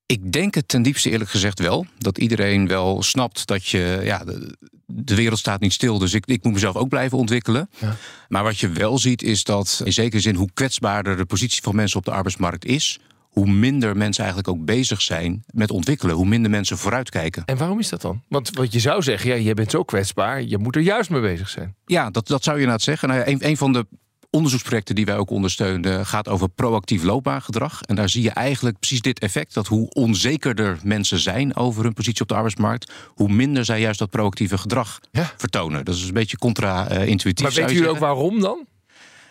Ik 0.06 0.32
denk 0.32 0.54
het 0.54 0.68
ten 0.68 0.82
diepste 0.82 1.10
eerlijk 1.10 1.30
gezegd 1.30 1.58
wel. 1.58 1.86
Dat 1.98 2.18
iedereen 2.18 2.68
wel 2.68 3.02
snapt 3.02 3.46
dat 3.46 3.66
je. 3.66 4.00
Ja, 4.02 4.24
de, 4.24 4.56
de 4.92 5.14
wereld 5.14 5.38
staat 5.38 5.60
niet 5.60 5.72
stil, 5.72 5.98
dus 5.98 6.14
ik, 6.14 6.26
ik 6.26 6.44
moet 6.44 6.52
mezelf 6.52 6.76
ook 6.76 6.88
blijven 6.88 7.18
ontwikkelen. 7.18 7.70
Ja. 7.78 7.96
Maar 8.28 8.42
wat 8.42 8.58
je 8.58 8.68
wel 8.68 8.98
ziet, 8.98 9.22
is 9.22 9.44
dat 9.44 9.80
in 9.84 9.92
zekere 9.92 10.22
zin 10.22 10.34
hoe 10.34 10.50
kwetsbaarder 10.54 11.16
de 11.16 11.24
positie 11.24 11.62
van 11.62 11.74
mensen 11.74 11.98
op 11.98 12.04
de 12.04 12.10
arbeidsmarkt 12.10 12.64
is, 12.64 12.98
hoe 13.30 13.50
minder 13.50 13.96
mensen 13.96 14.24
eigenlijk 14.24 14.54
ook 14.56 14.64
bezig 14.64 15.02
zijn 15.02 15.44
met 15.52 15.70
ontwikkelen. 15.70 16.14
Hoe 16.14 16.26
minder 16.26 16.50
mensen 16.50 16.78
vooruitkijken. 16.78 17.44
En 17.44 17.56
waarom 17.56 17.78
is 17.78 17.88
dat 17.88 18.00
dan? 18.00 18.22
Want 18.28 18.50
wat 18.56 18.72
je 18.72 18.80
zou 18.80 19.02
zeggen, 19.02 19.30
ja, 19.30 19.36
je 19.36 19.54
bent 19.54 19.70
zo 19.70 19.82
kwetsbaar, 19.82 20.42
je 20.42 20.58
moet 20.58 20.76
er 20.76 20.82
juist 20.82 21.10
mee 21.10 21.20
bezig 21.20 21.48
zijn. 21.48 21.74
Ja, 21.86 22.10
dat, 22.10 22.26
dat 22.26 22.44
zou 22.44 22.56
je 22.56 22.62
inderdaad 22.62 22.84
zeggen. 22.84 23.08
Nou 23.08 23.20
ja, 23.20 23.26
een, 23.26 23.48
een 23.48 23.56
van 23.56 23.72
de 23.72 23.86
onderzoeksprojecten 24.30 24.94
die 24.94 25.04
wij 25.04 25.16
ook 25.16 25.30
ondersteunen 25.30 26.06
gaat 26.06 26.28
over 26.28 26.48
proactief 26.48 27.02
loopbaangedrag. 27.02 27.82
En 27.82 27.94
daar 27.94 28.08
zie 28.08 28.22
je 28.22 28.30
eigenlijk 28.30 28.78
precies 28.78 29.00
dit 29.00 29.18
effect: 29.18 29.54
dat 29.54 29.66
hoe 29.66 29.88
onzekerder 29.88 30.78
mensen 30.82 31.18
zijn 31.18 31.56
over 31.56 31.84
hun 31.84 31.92
positie 31.92 32.22
op 32.22 32.28
de 32.28 32.34
arbeidsmarkt, 32.34 32.92
hoe 33.06 33.28
minder 33.28 33.64
zij 33.64 33.80
juist 33.80 33.98
dat 33.98 34.10
proactieve 34.10 34.58
gedrag 34.58 35.00
ja. 35.10 35.32
vertonen. 35.36 35.84
Dat 35.84 35.94
is 35.94 36.06
een 36.06 36.12
beetje 36.12 36.38
contra-intuïtief. 36.38 37.44
Maar 37.44 37.54
weten 37.54 37.74
jullie 37.74 37.90
ook 37.90 37.98
waarom 37.98 38.40
dan? 38.40 38.66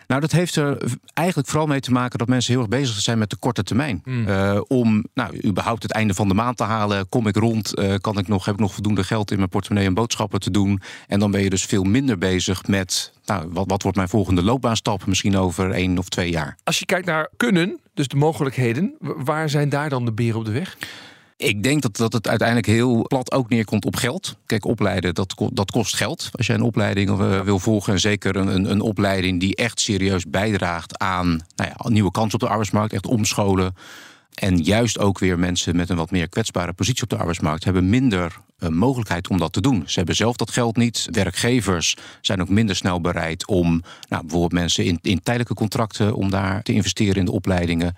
Nou, 0.09 0.21
dat 0.21 0.31
heeft 0.31 0.55
er 0.55 0.77
eigenlijk 1.13 1.47
vooral 1.47 1.67
mee 1.67 1.79
te 1.79 1.91
maken 1.91 2.19
dat 2.19 2.27
mensen 2.27 2.51
heel 2.51 2.61
erg 2.61 2.69
bezig 2.69 2.99
zijn 2.99 3.17
met 3.17 3.29
de 3.29 3.35
korte 3.35 3.63
termijn. 3.63 4.01
Hmm. 4.03 4.17
Mm. 4.19 4.27
Uh, 4.27 4.61
om 4.67 5.05
nou, 5.13 5.43
überhaupt 5.45 5.83
het 5.83 5.91
einde 5.91 6.13
van 6.13 6.27
de 6.27 6.33
maand 6.33 6.57
te 6.57 6.63
halen. 6.63 7.09
Kom 7.09 7.27
ik 7.27 7.35
rond? 7.35 7.79
Uh, 7.79 7.95
kan 7.95 8.17
ik 8.17 8.27
nog, 8.27 8.45
heb 8.45 8.53
ik 8.53 8.59
nog 8.59 8.73
voldoende 8.73 9.03
geld 9.03 9.31
in 9.31 9.37
mijn 9.37 9.49
portemonnee 9.49 9.87
om 9.87 9.93
boodschappen 9.93 10.39
te 10.39 10.51
doen? 10.51 10.81
En 11.07 11.19
dan 11.19 11.31
ben 11.31 11.41
je 11.41 11.49
dus 11.49 11.65
veel 11.65 11.83
minder 11.83 12.17
bezig 12.17 12.67
met 12.67 13.13
nou, 13.25 13.49
wat, 13.51 13.69
wat 13.69 13.81
wordt 13.81 13.97
mijn 13.97 14.09
volgende 14.09 14.43
loopbaanstap 14.43 15.05
misschien 15.05 15.37
over 15.37 15.71
één 15.71 15.97
of 15.97 16.09
twee 16.09 16.29
jaar. 16.29 16.57
Als 16.63 16.79
je 16.79 16.85
kijkt 16.85 17.05
naar 17.05 17.29
kunnen, 17.37 17.79
dus 17.93 18.07
de 18.07 18.15
mogelijkheden, 18.15 18.95
waar 18.99 19.49
zijn 19.49 19.69
daar 19.69 19.89
dan 19.89 20.05
de 20.05 20.13
beren 20.13 20.39
op 20.39 20.45
de 20.45 20.51
weg? 20.51 20.77
Ik 21.39 21.63
denk 21.63 21.81
dat, 21.81 21.97
dat 21.97 22.13
het 22.13 22.27
uiteindelijk 22.27 22.67
heel 22.67 23.07
plat 23.07 23.31
ook 23.31 23.49
neerkomt 23.49 23.85
op 23.85 23.95
geld. 23.95 24.35
Kijk, 24.45 24.65
opleiden, 24.65 25.13
dat, 25.15 25.35
dat 25.53 25.71
kost 25.71 25.95
geld. 25.95 26.29
Als 26.31 26.47
jij 26.47 26.55
een 26.55 26.61
opleiding 26.61 27.09
uh, 27.09 27.41
wil 27.41 27.59
volgen, 27.59 27.93
en 27.93 27.99
zeker 27.99 28.35
een, 28.35 28.71
een, 28.71 28.81
opleiding 28.81 29.39
die 29.39 29.55
echt 29.55 29.79
serieus 29.79 30.25
bijdraagt 30.25 30.97
aan 30.97 31.27
nou 31.55 31.69
ja, 31.69 31.89
nieuwe 31.89 32.11
kansen 32.11 32.33
op 32.33 32.39
de 32.39 32.47
arbeidsmarkt, 32.47 32.93
echt 32.93 33.05
omscholen. 33.05 33.75
En 34.33 34.57
juist 34.57 34.99
ook 34.99 35.19
weer 35.19 35.39
mensen 35.39 35.75
met 35.75 35.89
een 35.89 35.97
wat 35.97 36.11
meer 36.11 36.29
kwetsbare 36.29 36.73
positie 36.73 37.03
op 37.03 37.09
de 37.09 37.17
arbeidsmarkt 37.17 37.63
hebben 37.63 37.89
minder 37.89 38.37
uh, 38.59 38.69
mogelijkheid 38.69 39.27
om 39.27 39.37
dat 39.37 39.53
te 39.53 39.61
doen. 39.61 39.83
Ze 39.85 39.97
hebben 39.97 40.15
zelf 40.15 40.35
dat 40.35 40.51
geld 40.51 40.77
niet. 40.77 41.07
Werkgevers 41.11 41.95
zijn 42.21 42.41
ook 42.41 42.49
minder 42.49 42.75
snel 42.75 43.01
bereid 43.01 43.47
om 43.47 43.83
nou, 44.09 44.21
bijvoorbeeld 44.21 44.61
mensen 44.61 44.85
in, 44.85 44.99
in 45.01 45.21
tijdelijke 45.23 45.53
contracten 45.53 46.13
om 46.13 46.29
daar 46.29 46.63
te 46.63 46.73
investeren 46.73 47.15
in 47.15 47.25
de 47.25 47.31
opleidingen. 47.31 47.95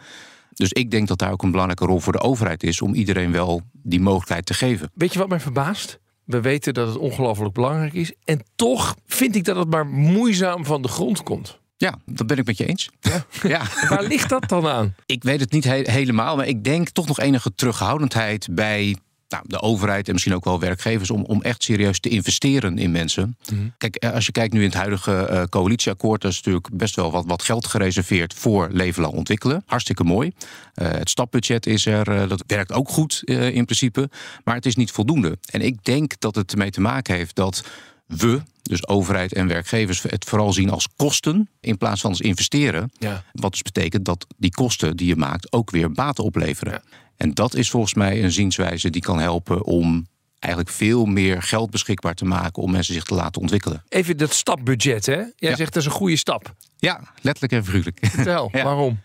Dus 0.54 0.72
ik 0.72 0.92
denk 0.92 1.08
dat 1.08 1.18
daar 1.18 1.32
ook 1.32 1.44
een 1.44 1.52
belangrijke 1.52 1.86
rol 1.86 2.00
voor 2.00 2.14
de 2.14 2.20
overheid 2.20 2.64
is 2.64 2.82
om 2.82 2.94
iedereen 2.94 3.32
wel 3.32 3.62
die 3.72 4.00
mogelijkheid 4.00 4.46
te 4.46 4.54
geven. 4.54 4.92
Weet 4.94 5.14
je 5.14 5.20
wat 5.20 5.30
mij 5.30 5.40
verbaast? 5.40 6.00
We 6.26 6.42
weten 6.42 6.74
dat 6.74 6.88
het 6.88 6.98
ongelooflijk 6.98 7.54
belangrijk 7.54 7.94
is. 7.94 8.14
En 8.24 8.42
toch 8.56 8.96
vind 9.06 9.36
ik 9.36 9.44
dat 9.44 9.56
het 9.56 9.70
maar 9.70 9.88
moeizaam 9.88 10.66
van 10.66 10.82
de 10.82 10.88
grond 10.88 11.24
komt. 11.24 11.60
Ja, 11.78 12.00
dat 12.06 12.28
ben 12.28 12.38
ik 12.38 12.46
met 12.46 12.58
je 12.58 12.66
eens. 12.66 12.90
Ja. 13.00 13.26
ja. 13.50 13.62
Waar 13.90 14.04
ligt 14.04 14.30
dat 14.30 14.50
dan 14.50 14.68
aan? 14.68 14.96
Ik 15.06 15.24
weet 15.24 15.40
het 15.40 15.52
niet 15.52 15.64
he 15.64 15.92
helemaal, 15.92 16.36
maar 16.36 16.48
ik 16.48 16.64
denk 16.64 16.90
toch 16.90 17.08
nog 17.08 17.20
enige 17.20 17.56
terughoudendheid 17.56 18.48
bij 18.52 18.96
nou, 19.32 19.44
de 19.48 19.62
overheid 19.62 20.08
en 20.08 20.14
misschien 20.14 20.36
ook 20.36 20.44
wel 20.44 20.60
werkgevers 20.60 21.12
om, 21.12 21.24
om 21.24 21.42
echt 21.42 21.64
serieus 21.64 22.00
te 22.00 22.10
investeren 22.10 22.78
in 22.78 22.92
mensen. 22.92 23.38
Mhm. 23.46 23.54
Mm 23.54 23.60
-hmm. 23.60 23.74
Kijk, 23.78 24.06
als 24.06 24.26
je 24.26 24.32
kijkt 24.32 24.54
nu 24.54 24.60
in 24.60 24.66
het 24.66 24.78
huidige 24.78 25.28
uh, 25.32 25.44
coalitieakkoord, 25.44 26.22
dat 26.22 26.32
is 26.32 26.38
natuurlijk 26.38 26.70
best 26.74 26.96
wel 26.96 27.12
wat, 27.12 27.26
wat 27.26 27.44
geld 27.44 27.68
gereserveerd 27.68 28.34
voor 28.34 28.70
leven 28.72 29.02
lang 29.02 29.14
ontwikkelen. 29.14 29.64
Hartstikke 29.66 30.04
mooi. 30.04 30.32
Uh, 30.76 30.88
het 30.92 31.10
stapbudget 31.10 31.66
is 31.66 31.86
er, 31.86 32.10
uh, 32.10 32.30
dat 32.30 32.44
werkt 32.48 32.72
ook 32.72 32.90
goed 32.90 33.22
in 33.26 33.66
principe, 33.66 34.10
maar 34.44 34.56
het 34.56 34.66
is 34.66 34.76
niet 34.76 34.92
voldoende. 34.92 35.38
En 35.46 35.62
ik 35.62 35.84
denk 35.84 36.14
dat 36.20 36.36
het 36.36 36.52
ermee 36.52 36.72
te 36.72 36.82
maken 36.82 37.16
heeft 37.16 37.36
dat 37.36 37.64
we, 38.06 38.42
dus 38.62 38.88
overheid 38.88 39.34
en 39.34 39.48
werkgevers, 39.48 40.02
het 40.02 40.26
vooral 40.26 40.54
zien 40.54 40.70
als 40.70 40.88
kosten 40.96 41.50
in 41.60 41.78
plaats 41.78 42.02
van 42.02 42.10
als 42.10 42.22
investeren. 42.22 42.92
Ja. 42.98 43.24
Wat 43.32 43.52
dus 43.52 43.62
betekent 43.62 44.06
dat 44.06 44.26
die 44.38 44.52
kosten 44.52 44.98
die 44.98 45.08
je 45.08 45.16
maakt 45.16 45.52
ook 45.52 45.70
weer 45.72 45.92
baten 45.92 46.24
opleveren. 46.24 46.74
Ja. 46.74 46.82
En 47.22 47.34
dat 47.34 47.56
is 47.56 47.70
volgens 47.70 47.94
mij 47.94 48.24
een 48.24 48.32
zienswijze 48.32 48.90
die 48.90 49.02
kan 49.02 49.20
helpen 49.20 49.64
om 49.66 50.08
eigenlijk 50.40 50.74
veel 50.74 51.06
meer 51.06 51.42
geld 51.42 51.70
beschikbaar 51.70 52.14
te 52.14 52.26
maken 52.26 52.64
om 52.64 52.72
mensen 52.72 52.94
zich 52.94 53.04
te 53.04 53.14
laten 53.14 53.42
ontwikkelen. 53.42 53.84
Even 53.90 54.18
dat 54.18 54.34
stapbudget, 54.34 55.06
hè? 55.06 55.14
Jij 55.16 55.32
Ja. 55.36 55.56
zegt 55.56 55.74
dat 55.74 55.82
is 55.82 55.86
een 55.88 55.96
goede 55.96 56.16
stap. 56.16 56.54
Ja, 56.78 57.02
letterlijk 57.22 57.54
en 57.54 57.66
figuurlijk. 57.66 57.98
Vertel, 58.02 58.50
Ja. 58.58 58.64
waarom? 58.64 59.00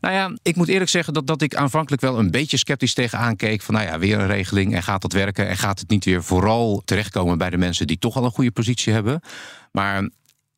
Nou 0.00 0.14
ja, 0.14 0.36
ik 0.42 0.56
moet 0.56 0.68
eerlijk 0.68 0.90
zeggen 0.90 1.12
dat, 1.14 1.26
dat 1.26 1.42
ik 1.42 1.54
aanvankelijk 1.54 2.02
wel 2.02 2.18
een 2.18 2.30
beetje 2.30 2.56
sceptisch 2.56 2.94
tegenaan 2.94 3.36
keek. 3.36 3.62
Van 3.62 3.74
nou 3.74 3.86
ja, 3.86 3.98
weer 3.98 4.18
een 4.18 4.26
regeling 4.26 4.74
en 4.74 4.82
gaat 4.82 5.02
dat 5.02 5.12
werken? 5.12 5.48
En 5.48 5.56
gaat 5.56 5.78
het 5.78 5.88
niet 5.88 6.04
weer 6.04 6.22
vooral 6.24 6.82
terechtkomen 6.84 7.38
bij 7.38 7.50
de 7.50 7.56
mensen 7.58 7.86
die 7.86 7.98
toch 7.98 8.16
al 8.16 8.24
een 8.24 8.30
goede 8.30 8.50
positie 8.52 8.92
hebben? 8.92 9.20
Maar 9.72 10.08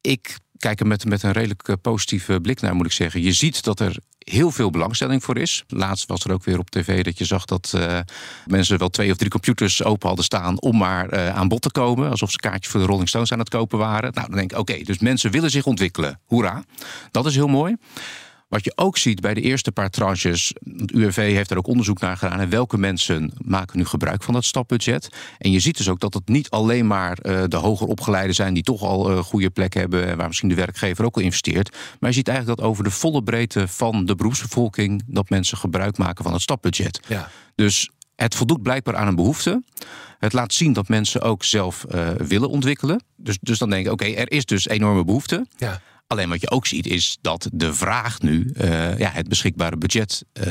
ik 0.00 0.36
kijk 0.64 0.80
er 0.80 0.86
met, 0.86 1.04
met 1.04 1.22
een 1.22 1.32
redelijk 1.32 1.68
eh, 1.68 1.74
positieve 1.82 2.40
blik 2.40 2.60
naar, 2.60 2.74
moet 2.74 2.86
ik 2.86 2.92
zeggen. 2.92 3.22
Je 3.22 3.32
ziet 3.32 3.64
dat 3.64 3.80
er 3.80 3.96
heel 4.18 4.50
veel 4.50 4.70
belangstelling 4.70 5.24
voor 5.24 5.38
is. 5.38 5.64
Laatst 5.68 6.06
was 6.06 6.24
er 6.24 6.32
ook 6.32 6.44
weer 6.44 6.58
op 6.58 6.70
tv 6.70 7.04
dat 7.04 7.18
je 7.18 7.24
zag 7.24 7.44
dat 7.44 7.72
eh, 7.74 7.98
mensen 8.46 8.78
wel 8.78 8.88
twee 8.88 9.10
of 9.10 9.16
drie 9.16 9.30
computers 9.30 9.82
open 9.82 10.06
hadden 10.06 10.24
staan 10.24 10.60
om 10.60 10.76
maar 10.76 11.08
eh, 11.08 11.28
aan 11.28 11.48
bod 11.48 11.62
te 11.62 11.70
komen. 11.70 12.10
Alsof 12.10 12.30
ze 12.30 12.36
kaartjes 12.36 12.72
voor 12.72 12.80
de 12.80 12.86
Rolling 12.86 13.08
Stones 13.08 13.32
aan 13.32 13.38
het 13.38 13.48
kopen 13.48 13.78
waren. 13.78 14.12
Nou, 14.14 14.26
dan 14.26 14.36
denk 14.36 14.52
ik, 14.52 14.58
oké, 14.58 14.82
dus 14.82 14.98
mensen 14.98 15.30
willen 15.30 15.50
zich 15.50 15.66
ontwikkelen. 15.66 16.20
Hoera. 16.26 16.64
Dat 17.10 17.26
is 17.26 17.34
heel 17.34 17.48
mooi. 17.48 17.76
Wat 18.54 18.64
je 18.64 18.72
ook 18.74 18.98
ziet 18.98 19.20
bij 19.20 19.34
de 19.34 19.40
eerste 19.40 19.72
paar 19.72 19.90
tranches, 19.90 20.54
het 20.76 20.92
UWV 20.92 21.16
heeft 21.16 21.50
er 21.50 21.56
ook 21.56 21.66
onderzoek 21.66 22.00
naar 22.00 22.16
gedaan. 22.16 22.40
En 22.40 22.48
welke 22.48 22.78
mensen 22.78 23.32
maken 23.44 23.78
nu 23.78 23.84
gebruik 23.84 24.22
van 24.22 24.34
dat 24.34 24.44
stapbudget? 24.44 25.08
En 25.38 25.50
je 25.50 25.60
ziet 25.60 25.76
dus 25.76 25.88
ook 25.88 26.00
dat 26.00 26.14
het 26.14 26.28
niet 26.28 26.50
alleen 26.50 26.86
maar 26.86 27.18
eh, 27.18 27.42
de 27.48 27.56
hoger 27.56 27.86
opgeleiden 27.86 28.34
zijn 28.34 28.54
die 28.54 28.62
toch 28.62 28.82
al 28.82 29.10
een 29.10 29.22
goede 29.22 29.50
plek 29.50 29.74
hebben. 29.74 30.06
en 30.06 30.16
waar 30.16 30.26
misschien 30.26 30.48
de 30.48 30.54
werkgever 30.54 31.04
ook 31.04 31.16
al 31.16 31.22
investeert. 31.22 31.76
Maar 32.00 32.10
je 32.10 32.16
ziet 32.16 32.28
eigenlijk 32.28 32.58
dat 32.58 32.68
over 32.68 32.84
de 32.84 32.90
volle 32.90 33.22
breedte 33.22 33.68
van 33.68 34.04
de 34.04 34.14
beroepsbevolking 34.14 35.02
dat 35.06 35.30
mensen 35.30 35.58
gebruik 35.58 35.98
maken 35.98 36.24
van 36.24 36.32
het 36.32 36.42
stapbudget. 36.42 37.00
Ja. 37.08 37.30
Dus 37.54 37.90
het 38.16 38.34
voldoet 38.34 38.62
blijkbaar 38.62 38.96
aan 38.96 39.06
een 39.06 39.16
behoefte. 39.16 39.62
Het 40.18 40.32
laat 40.32 40.52
zien 40.52 40.72
dat 40.72 40.88
mensen 40.88 41.22
ook 41.22 41.44
zelf 41.44 41.84
eh, 41.84 42.08
willen 42.08 42.48
ontwikkelen. 42.48 43.02
Dus, 43.16 43.38
dus 43.40 43.58
dan 43.58 43.70
denk 43.70 43.86
ik, 43.86 43.92
oké, 43.92 44.04
er 44.04 44.32
is 44.32 44.44
dus 44.44 44.68
enorme 44.68 45.04
behoefte. 45.04 45.46
Ja. 45.56 45.80
Alleen 46.14 46.28
wat 46.28 46.40
je 46.40 46.50
ook 46.50 46.66
ziet 46.66 46.86
is 46.86 47.18
dat 47.20 47.48
de 47.52 47.74
vraag 47.74 48.20
nu 48.20 48.50
eh, 48.56 48.98
ja, 48.98 49.10
het 49.12 49.28
beschikbare 49.28 49.76
budget 49.76 50.24
eh, 50.32 50.44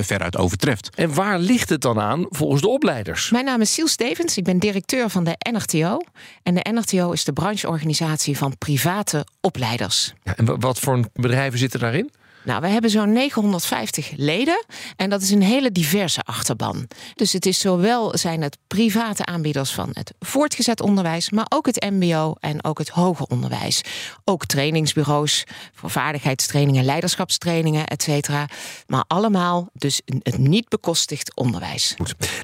veruit 0.00 0.36
overtreft. 0.36 0.90
En 0.94 1.14
waar 1.14 1.38
ligt 1.38 1.68
het 1.68 1.80
dan 1.80 2.00
aan 2.00 2.26
volgens 2.28 2.60
de 2.62 2.68
opleiders? 2.68 3.30
Mijn 3.30 3.44
naam 3.44 3.60
is 3.60 3.72
Siel 3.72 3.88
Stevens. 3.88 4.36
Ik 4.36 4.44
ben 4.44 4.58
directeur 4.58 5.10
van 5.10 5.24
de 5.24 5.36
NRTO. 5.52 5.98
En 6.42 6.54
de 6.54 6.66
NRTO 6.72 7.12
is 7.12 7.24
de 7.24 7.32
brancheorganisatie 7.32 8.36
van 8.36 8.58
private 8.58 9.26
opleiders. 9.40 10.12
Ja, 10.22 10.36
en 10.36 10.44
wa- 10.44 10.56
wat 10.56 10.78
voor 10.78 11.08
bedrijven 11.14 11.58
zitten 11.58 11.80
daarin? 11.80 12.10
Nou, 12.48 12.60
we 12.60 12.68
hebben 12.68 12.90
zo'n 12.90 13.12
950 13.12 14.12
leden 14.16 14.64
en 14.96 15.10
dat 15.10 15.22
is 15.22 15.30
een 15.30 15.42
hele 15.42 15.72
diverse 15.72 16.20
achterban. 16.22 16.88
Dus 17.14 17.32
het 17.32 17.46
is 17.46 17.58
zowel 17.58 18.18
zijn 18.18 18.42
het 18.42 18.58
private 18.66 19.24
aanbieders 19.24 19.70
van 19.70 19.88
het 19.92 20.14
voortgezet 20.20 20.80
onderwijs, 20.80 21.30
maar 21.30 21.46
ook 21.48 21.66
het 21.66 21.86
MBO 21.90 22.34
en 22.40 22.64
ook 22.64 22.78
het 22.78 22.88
hoger 22.88 23.26
onderwijs. 23.26 23.80
Ook 24.24 24.46
trainingsbureaus 24.46 25.44
voor 25.74 25.90
vaardigheidstrainingen, 25.90 26.84
leiderschapstrainingen, 26.84 27.86
et 27.86 28.02
cetera. 28.02 28.48
Maar 28.86 29.04
allemaal 29.06 29.68
dus 29.72 30.00
het 30.22 30.38
niet 30.38 30.68
bekostigd 30.68 31.36
onderwijs. 31.36 31.94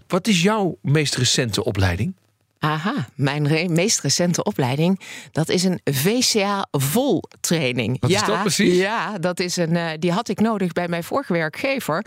Wat 0.06 0.26
is 0.26 0.42
jouw 0.42 0.78
meest 0.82 1.14
recente 1.14 1.64
opleiding? 1.64 2.14
Aha, 2.64 3.06
mijn 3.14 3.48
re- 3.48 3.68
meest 3.68 4.00
recente 4.00 4.42
opleiding, 4.42 5.00
dat 5.32 5.48
is 5.48 5.64
een 5.64 5.80
VCA 5.84 6.66
vol 6.70 7.22
training. 7.40 8.00
Wat 8.00 8.10
is 8.10 8.20
ja, 8.20 8.26
dat 8.26 8.40
precies? 8.40 8.76
Ja, 8.76 9.18
dat 9.18 9.40
is 9.40 9.56
een, 9.56 9.76
eh, 9.76 9.90
die 9.98 10.12
had 10.12 10.28
ik 10.28 10.40
nodig 10.40 10.72
bij 10.72 10.88
mijn 10.88 11.04
vorige 11.04 11.32
werkgever. 11.32 12.04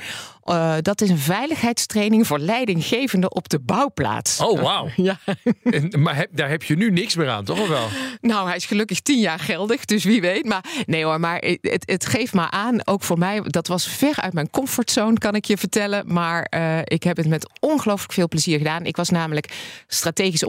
Eh, 0.47 0.75
dat 0.81 1.01
is 1.01 1.09
een 1.09 1.17
veiligheidstraining 1.17 2.27
voor 2.27 2.39
leidinggevenden 2.39 3.35
op 3.35 3.49
de 3.49 3.59
bouwplaats. 3.59 4.39
Oh, 4.41 4.61
wauw. 4.61 4.89
Ja. 4.95 5.19
En, 5.63 6.01
maar 6.01 6.15
heb- 6.15 6.29
daar 6.31 6.49
heb 6.49 6.63
je 6.63 6.75
nu 6.75 6.91
niks 6.91 7.15
meer 7.15 7.29
aan, 7.29 7.43
toch 7.45 7.59
of 7.59 7.67
wel? 7.67 7.87
Nou, 8.21 8.47
hij 8.47 8.55
is 8.55 8.65
gelukkig 8.65 8.99
tien 8.99 9.19
jaar 9.19 9.39
geldig, 9.39 9.85
dus 9.85 10.03
wie 10.03 10.21
weet. 10.21 10.45
Maar 10.45 10.63
nee 10.85 11.03
hoor, 11.03 11.19
maar 11.19 11.37
het, 11.61 11.83
het 11.85 12.05
geeft 12.05 12.33
maar 12.33 12.49
aan, 12.51 12.87
ook 12.87 13.03
voor 13.03 13.17
mij, 13.17 13.41
dat 13.43 13.67
was 13.67 13.87
ver 13.87 14.21
uit 14.21 14.33
mijn 14.33 14.49
comfortzone, 14.49 15.17
kan 15.17 15.35
ik 15.35 15.45
je 15.45 15.57
vertellen. 15.57 16.13
Maar 16.13 16.41
eh, 16.43 16.79
ik 16.83 17.03
heb 17.03 17.17
het 17.17 17.27
met 17.27 17.49
ongelooflijk 17.59 18.13
veel 18.13 18.27
plezier 18.27 18.57
gedaan. 18.57 18.85
Ik 18.85 18.95
was 18.95 19.09
namelijk 19.09 19.53
strategisch 19.87 20.43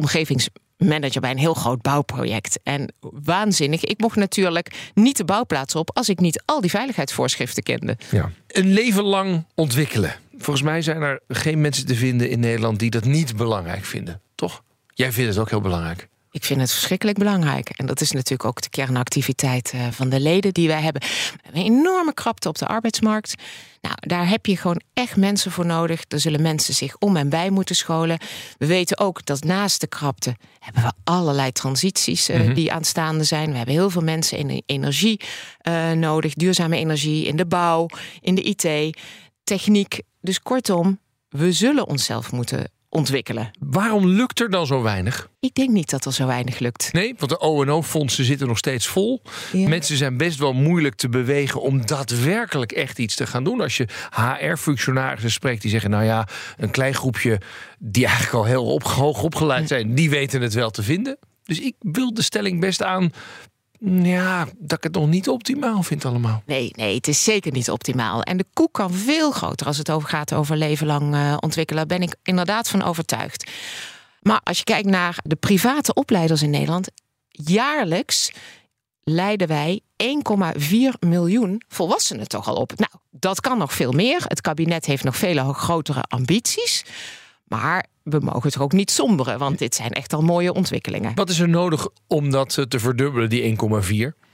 omgevingsmanager 0.78 1.20
bij 1.20 1.30
een 1.30 1.38
heel 1.38 1.54
groot 1.54 1.82
bouwproject. 1.82 2.60
En 2.62 2.92
waanzinnig. 3.00 3.84
Ik 3.84 4.00
mocht 4.00 4.16
natuurlijk 4.16 4.90
niet 4.94 5.16
de 5.16 5.24
bouwplaats 5.24 5.74
op 5.74 5.90
als 5.96 6.08
ik 6.08 6.20
niet 6.20 6.42
al 6.44 6.60
die 6.60 6.70
veiligheidsvoorschriften 6.70 7.62
kende. 7.62 7.96
Ja. 8.10 8.30
Een 8.46 8.72
leven 8.72 9.02
lang 9.02 9.44
ontwikkelen. 9.54 10.14
Volgens 10.38 10.64
mij 10.64 10.82
zijn 10.82 11.02
er 11.02 11.20
geen 11.28 11.60
mensen 11.60 11.86
te 11.86 11.94
vinden 11.94 12.30
in 12.30 12.40
Nederland 12.40 12.78
die 12.78 12.90
dat 12.90 13.04
niet 13.04 13.36
belangrijk 13.36 13.84
vinden, 13.84 14.20
toch? 14.34 14.62
Jij 14.94 15.12
vindt 15.12 15.30
het 15.30 15.38
ook 15.38 15.50
heel 15.50 15.60
belangrijk. 15.60 16.08
Ik 16.38 16.44
vind 16.44 16.60
het 16.60 16.72
verschrikkelijk 16.72 17.18
belangrijk. 17.18 17.68
En 17.68 17.86
dat 17.86 18.00
is 18.00 18.10
natuurlijk 18.10 18.44
ook 18.44 18.62
de 18.62 18.68
kernactiviteit 18.68 19.70
eh, 19.70 19.86
van 19.90 20.08
de 20.08 20.20
leden 20.20 20.54
die 20.54 20.68
wij 20.68 20.80
hebben. 20.80 21.02
We 21.02 21.38
hebben 21.42 21.60
een 21.60 21.72
enorme 21.72 22.14
krapte 22.14 22.48
op 22.48 22.58
de 22.58 22.66
arbeidsmarkt. 22.66 23.34
Nou, 23.80 23.94
daar 24.00 24.28
heb 24.28 24.46
je 24.46 24.56
gewoon 24.56 24.80
echt 24.92 25.16
mensen 25.16 25.50
voor 25.50 25.66
nodig. 25.66 26.04
Er 26.08 26.20
zullen 26.20 26.42
mensen 26.42 26.74
zich 26.74 26.96
om 26.98 27.16
en 27.16 27.28
bij 27.28 27.50
moeten 27.50 27.76
scholen. 27.76 28.18
We 28.58 28.66
weten 28.66 28.98
ook 28.98 29.26
dat 29.26 29.44
naast 29.44 29.80
de 29.80 29.86
krapte 29.86 30.36
hebben 30.58 30.82
we 30.82 30.92
allerlei 31.04 31.52
transities 31.52 32.28
eh, 32.28 32.54
die 32.54 32.72
aanstaande 32.72 33.24
zijn. 33.24 33.50
We 33.50 33.56
hebben 33.56 33.74
heel 33.74 33.90
veel 33.90 34.02
mensen 34.02 34.38
in 34.38 34.46
de 34.46 34.62
energie 34.66 35.20
eh, 35.58 35.90
nodig, 35.90 36.34
duurzame 36.34 36.76
energie, 36.76 37.26
in 37.26 37.36
de 37.36 37.46
bouw, 37.46 37.86
in 38.20 38.34
de 38.34 38.42
IT, 38.42 38.98
techniek. 39.44 40.00
Dus 40.20 40.42
kortom, 40.42 40.98
we 41.28 41.52
zullen 41.52 41.86
onszelf 41.86 42.32
moeten 42.32 42.70
ontwikkelen. 42.88 43.50
Waarom 43.58 44.06
lukt 44.06 44.40
er 44.40 44.50
dan 44.50 44.66
zo 44.66 44.82
weinig? 44.82 45.30
Ik 45.40 45.54
denk 45.54 45.70
niet 45.70 45.90
dat 45.90 46.04
er 46.04 46.12
zo 46.12 46.26
weinig 46.26 46.58
lukt. 46.58 46.92
Nee, 46.92 47.14
want 47.18 47.30
de 47.30 47.40
O&O-fondsen 47.40 48.24
zitten 48.24 48.46
nog 48.46 48.58
steeds 48.58 48.86
vol. 48.86 49.22
Ja. 49.52 49.68
Mensen 49.68 49.96
zijn 49.96 50.16
best 50.16 50.38
wel 50.38 50.52
moeilijk 50.52 50.94
te 50.94 51.08
bewegen 51.08 51.60
om 51.60 51.86
daadwerkelijk 51.86 52.72
echt 52.72 52.98
iets 52.98 53.14
te 53.14 53.26
gaan 53.26 53.44
doen. 53.44 53.60
Als 53.60 53.76
je 53.76 53.88
HR-functionarissen 54.10 55.30
spreekt 55.30 55.62
die 55.62 55.70
zeggen... 55.70 55.90
nou 55.90 56.04
ja, 56.04 56.28
een 56.56 56.70
klein 56.70 56.94
groepje 56.94 57.40
die 57.78 58.06
eigenlijk 58.06 58.34
al 58.34 58.44
heel 58.44 58.66
op, 58.66 58.82
hoog 58.82 59.22
opgeleid 59.22 59.68
zijn... 59.68 59.94
die 59.94 60.10
weten 60.10 60.42
het 60.42 60.54
wel 60.54 60.70
te 60.70 60.82
vinden. 60.82 61.18
Dus 61.44 61.60
ik 61.60 61.74
wil 61.78 62.14
de 62.14 62.22
stelling 62.22 62.60
best 62.60 62.82
aan... 62.82 63.12
ja, 64.02 64.46
dat 64.58 64.78
ik 64.78 64.84
het 64.84 64.94
nog 64.94 65.08
niet 65.08 65.28
optimaal 65.28 65.82
vind 65.82 66.04
allemaal. 66.04 66.42
Nee, 66.46 66.72
nee, 66.76 66.94
het 66.94 67.08
is 67.08 67.24
zeker 67.24 67.52
niet 67.52 67.70
optimaal. 67.70 68.22
En 68.22 68.36
de 68.36 68.46
koek 68.52 68.72
kan 68.72 68.92
veel 68.92 69.30
groter 69.30 69.66
als 69.66 69.78
het 69.78 69.90
over 69.90 70.08
gaat 70.08 70.32
over 70.32 70.56
leven 70.56 70.86
lang 70.86 71.14
eh, 71.14 71.36
ontwikkelen. 71.40 71.88
Daar 71.88 71.98
ben 71.98 72.08
ik 72.08 72.16
inderdaad 72.22 72.68
van 72.68 72.82
overtuigd. 72.82 73.50
Maar 74.20 74.40
als 74.44 74.58
je 74.58 74.64
kijkt 74.64 74.88
naar 74.88 75.18
de 75.22 75.36
private 75.36 75.94
opleiders 75.94 76.42
in 76.42 76.50
Nederland, 76.50 76.88
jaarlijks 77.28 78.32
leiden 79.02 79.48
wij 79.48 79.80
1,4 80.02 80.98
miljoen 81.00 81.62
volwassenen 81.68 82.28
toch 82.28 82.48
al 82.48 82.54
op. 82.54 82.72
Nou, 82.76 82.92
dat 83.10 83.40
kan 83.40 83.58
nog 83.58 83.72
veel 83.72 83.92
meer. 83.92 84.24
Het 84.24 84.40
kabinet 84.40 84.84
heeft 84.84 85.04
nog 85.04 85.16
vele 85.16 85.54
grotere 85.54 86.02
ambities. 86.02 86.84
Maar 87.44 87.86
we 88.10 88.18
mogen 88.20 88.50
toch 88.50 88.62
ook 88.62 88.72
niet 88.72 88.90
somberen, 88.90 89.38
want 89.38 89.58
dit 89.58 89.74
zijn 89.74 89.90
echt 89.90 90.12
al 90.12 90.22
mooie 90.22 90.52
ontwikkelingen. 90.52 91.14
Wat 91.14 91.30
is 91.30 91.38
er 91.38 91.48
nodig 91.48 91.88
om 92.06 92.30
dat 92.30 92.58
eh, 92.58 92.64
te 92.64 92.78
verdubbelen, 92.78 93.28
die 93.28 93.56
1,4? 94.12 94.26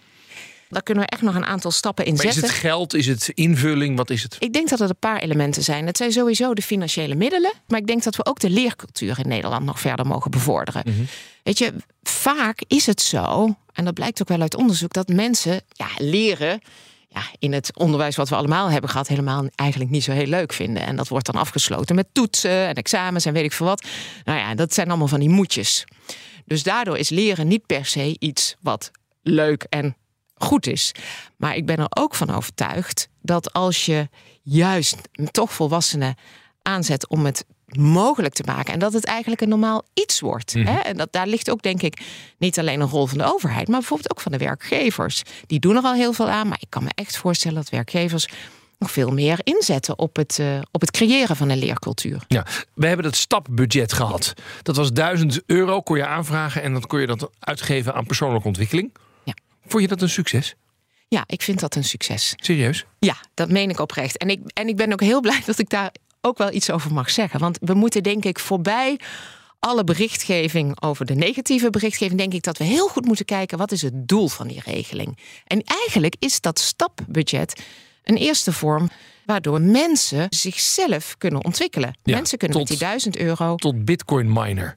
Daar 0.69 0.83
kunnen 0.83 1.05
we 1.05 1.11
echt 1.11 1.23
nog 1.23 1.35
een 1.35 1.45
aantal 1.45 1.71
stappen 1.71 2.05
in 2.05 2.15
Maar 2.15 2.25
is 2.25 2.33
zetten. 2.35 2.53
het 2.53 2.61
geld? 2.61 2.95
Is 2.95 3.07
het 3.07 3.29
invulling? 3.35 3.97
Wat 3.97 4.11
is 4.11 4.23
het? 4.23 4.37
Ik 4.39 4.53
denk 4.53 4.69
dat 4.69 4.79
het 4.79 4.89
een 4.89 4.97
paar 4.99 5.19
elementen 5.19 5.63
zijn. 5.63 5.87
Het 5.87 5.97
zijn 5.97 6.13
sowieso 6.13 6.55
de 6.55 6.63
financiële 6.63 7.15
middelen. 7.15 7.53
Maar 7.69 7.79
ik 7.79 7.87
denk 7.87 8.03
dat 8.03 8.17
we 8.17 8.27
ook 8.27 8.39
de 8.39 8.51
leercultuur 8.51 9.19
in 9.19 9.29
Nederland 9.29 9.65
nog 9.65 9.81
verder 9.81 10.07
mogen 10.07 10.31
bevorderen. 10.31 10.85
Weet 11.43 11.59
je, 11.59 11.73
vaak 12.03 12.63
is 12.67 12.87
het 12.87 13.01
zo, 13.01 13.57
en 13.73 13.85
dat 13.85 13.95
blijkt 13.95 14.21
ook 14.21 14.29
wel 14.29 14.41
uit 14.41 14.57
onderzoek, 14.57 14.93
dat 14.93 15.09
mensen 15.09 15.61
ja, 15.69 15.89
leren. 15.99 16.61
Ja, 17.15 17.23
in 17.39 17.53
het 17.53 17.79
onderwijs 17.79 18.17
wat 18.17 18.29
we 18.29 18.35
allemaal 18.35 18.71
hebben 18.71 18.91
gehad, 18.91 19.09
helemaal 19.09 19.47
eigenlijk 19.55 19.91
niet 19.91 20.05
zo 20.05 20.13
heel 20.13 20.27
leuk 20.27 20.53
vinden. 20.53 20.83
En 20.87 20.97
dat 20.97 21.09
wordt 21.09 21.27
dan 21.27 21.41
afgesloten 21.41 21.95
met 21.95 22.09
toetsen 22.13 22.67
en 22.67 22.75
examens 22.75 23.25
en 23.25 23.33
weet 23.33 23.45
ik 23.45 23.53
veel 23.53 23.67
wat. 23.67 23.87
Nou 24.25 24.39
ja, 24.39 24.55
dat 24.55 24.75
zijn 24.75 24.89
allemaal 24.89 25.09
van 25.09 25.21
die 25.21 25.29
moedjes. 25.29 25.85
Dus 26.45 26.63
daardoor 26.63 26.99
is 26.99 27.09
leren 27.09 27.49
niet 27.49 27.67
per 27.67 27.87
se 27.87 28.17
iets 28.19 28.57
wat 28.61 28.91
leuk 29.23 29.67
en 29.69 29.97
goed 30.35 30.67
is. 30.67 30.93
Maar 31.37 31.57
ik 31.57 31.67
ben 31.67 31.77
er 31.77 31.87
ook 31.91 32.15
van 32.15 32.31
overtuigd 32.31 33.09
dat 33.23 33.53
als 33.53 33.85
je 33.85 34.09
juist 34.43 34.97
toch 35.31 35.53
volwassenen 35.53 36.15
aanzet 36.63 37.09
om 37.09 37.25
het 37.25 37.45
mogelijk 37.79 38.35
te 38.35 38.43
maken 38.47 38.73
en 38.73 38.79
dat 38.79 38.93
het 38.93 39.05
eigenlijk 39.05 39.41
een 39.41 39.49
normaal 39.49 39.85
iets 39.95 40.21
wordt. 40.21 40.53
Hè? 40.53 40.79
En 40.79 40.97
dat, 40.97 41.13
daar 41.13 41.27
ligt 41.27 41.51
ook 41.51 41.63
denk 41.63 41.83
ik 41.83 42.01
niet 42.39 42.59
alleen 42.59 42.81
een 42.81 42.89
rol 42.89 43.07
van 43.07 43.19
de 43.19 43.33
overheid, 43.33 43.69
maar 43.69 43.79
bijvoorbeeld 43.79 44.11
ook 44.11 44.21
van 44.21 44.33
de 44.33 44.39
werkgevers. 44.39 45.23
Die 45.47 45.61
doen 45.61 45.77
er 45.77 45.83
al 45.83 45.95
heel 45.95 46.13
veel 46.13 46.29
aan, 46.29 46.49
maar 46.49 46.61
ik 46.61 46.71
kan 46.71 46.85
me 46.85 46.91
echt 46.95 47.17
voorstellen 47.17 47.57
dat 47.57 47.69
werkgevers 47.69 48.29
nog 48.79 48.91
veel 48.91 49.11
meer 49.11 49.39
inzetten 49.43 49.99
op 49.99 50.17
het, 50.17 50.39
eh, 50.39 50.59
op 50.71 50.81
het 50.81 50.91
creëren 50.91 51.37
van 51.37 51.49
een 51.49 51.59
leercultuur. 51.59 52.25
Ja, 52.29 52.47
we 52.75 52.87
hebben 52.87 53.05
dat 53.05 53.17
stapbudget 53.17 53.93
gehad. 53.93 54.33
Dat 54.63 54.77
was 54.77 54.93
1000 54.93 55.43
euro, 55.47 55.81
kon 55.81 55.97
je 55.97 56.07
aanvragen 56.07 56.63
en 56.63 56.73
dan 56.73 56.87
kon 56.87 57.01
je 57.01 57.07
dat 57.07 57.31
uitgeven 57.39 57.95
aan 57.95 58.07
persoonlijke 58.07 58.47
ontwikkeling. 58.47 58.95
Ja. 59.25 59.35
Vond 59.67 59.83
je 59.83 59.89
dat 59.89 60.03
een 60.03 60.09
succes? 60.09 60.55
Ja, 61.09 61.25
ik 61.27 61.43
vind 61.43 61.61
dat 61.61 61.75
een 61.75 61.85
succes. 61.85 62.33
Serieus? 62.37 62.85
Ja, 62.99 63.17
dat 63.35 63.51
meen 63.51 63.71
ik 63.71 63.81
oprecht. 63.81 64.17
En 64.17 64.29
ik, 64.29 64.41
en 64.53 64.69
ik 64.69 64.77
ben 64.77 64.93
ook 64.93 65.01
heel 65.01 65.21
blij 65.21 65.43
dat 65.47 65.59
ik 65.59 65.69
daar 65.69 65.93
ook 66.25 66.39
wel 66.39 66.53
iets 66.53 66.71
over 66.71 66.93
mag 66.93 67.11
zeggen. 67.11 67.41
Want 67.41 67.59
we 67.61 67.75
moeten 67.75 68.03
denk 68.03 68.25
ik 68.25 68.39
voorbij 68.39 69.01
alle 69.59 69.85
berichtgeving 69.85 70.83
over 70.83 71.07
de 71.07 71.15
negatieve 71.15 71.71
berichtgeving, 71.71 72.19
denk 72.19 72.33
ik 72.35 72.43
dat 72.43 72.59
we 72.59 72.65
heel 72.65 72.89
goed 72.89 73.05
moeten 73.07 73.25
kijken 73.25 73.59
wat 73.59 73.73
is 73.73 73.83
het 73.83 74.09
doel 74.09 74.29
van 74.29 74.49
die 74.49 74.61
regeling. 74.65 75.19
En 75.47 75.63
eigenlijk 75.63 76.17
is 76.19 76.41
dat 76.41 76.59
stapbudget 76.59 77.63
een 78.05 78.17
eerste 78.17 78.53
vorm 78.53 78.91
waardoor 79.27 79.61
mensen 79.61 80.27
zichzelf 80.29 81.15
kunnen 81.19 81.45
ontwikkelen. 81.45 81.99
Ja, 82.03 82.15
mensen 82.15 82.39
kunnen 82.39 82.59
tot- 82.59 82.69
met 82.69 82.79
die 82.79 82.89
1000 82.89 83.17
euro, 83.17 83.55
Tot 83.55 83.85
bitcoin 83.85 84.33
miner. 84.33 84.77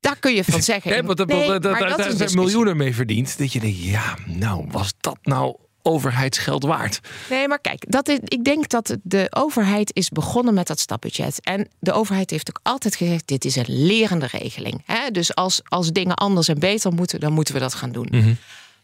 daar 0.00 0.18
kun 0.18 0.34
je 0.34 0.44
van 0.44 0.62
zeggen. 0.72 0.90
Want 1.06 1.26
Nee, 1.26 1.46
dat- 1.46 1.62
daar 1.62 1.88
zijn 1.88 1.96
discussie. 2.08 2.38
miljoenen 2.40 2.76
mee 2.76 2.94
verdiend. 2.94 3.38
Dat 3.38 3.52
je 3.52 3.60
denkt, 3.60 3.82
ja, 3.82 4.16
nou, 4.26 4.64
was 4.70 4.94
dat 5.00 5.18
nou 5.22 5.56
overheidsgeld 5.86 6.64
waard? 6.64 7.00
Nee, 7.30 7.48
maar 7.48 7.60
kijk, 7.60 7.84
dat 7.88 8.08
is, 8.08 8.18
ik 8.24 8.44
denk 8.44 8.68
dat 8.68 8.96
de 9.02 9.26
overheid 9.30 9.90
is 9.94 10.08
begonnen 10.08 10.54
met 10.54 10.66
dat 10.66 10.78
stapbudget. 10.78 11.40
En 11.40 11.68
de 11.78 11.92
overheid 11.92 12.30
heeft 12.30 12.48
ook 12.48 12.60
altijd 12.62 12.96
gezegd: 12.96 13.26
dit 13.26 13.44
is 13.44 13.56
een 13.56 13.86
lerende 13.86 14.26
regeling. 14.26 14.82
Hè? 14.84 15.10
Dus 15.10 15.34
als, 15.34 15.60
als 15.64 15.92
dingen 15.92 16.14
anders 16.14 16.48
en 16.48 16.58
beter 16.58 16.92
moeten, 16.92 17.20
dan 17.20 17.32
moeten 17.32 17.54
we 17.54 17.60
dat 17.60 17.74
gaan 17.74 17.92
doen. 17.92 18.08
Mhm. 18.10 18.34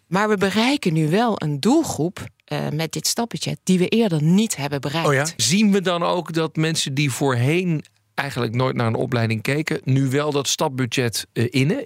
Maar 0.07 0.29
we 0.29 0.37
bereiken 0.37 0.93
nu 0.93 1.09
wel 1.09 1.35
een 1.43 1.61
doelgroep 1.61 2.27
eh, 2.45 2.59
met 2.73 2.93
dit 2.93 3.07
stapbudget 3.07 3.59
die 3.65 3.79
we 3.79 3.88
eerder 3.88 4.23
niet 4.23 4.57
hebben 4.57 4.81
bereikt. 4.81 5.09
Oh 5.09 5.15
ja? 5.15 5.27
Zien 5.37 5.73
we 5.73 5.81
dan 5.81 6.03
ook 6.03 6.33
dat 6.33 6.57
mensen 6.57 6.95
die 6.95 7.11
voorheen 7.11 7.85
eigenlijk 8.22 8.54
nooit 8.54 8.76
naar 8.76 8.87
een 8.87 8.94
opleiding 8.94 9.42
keken, 9.42 9.80
nu 9.85 10.11
wel 10.11 10.32
dat 10.32 10.48
stapbudget 10.48 11.26
eh, 11.32 11.46
innen? 11.50 11.85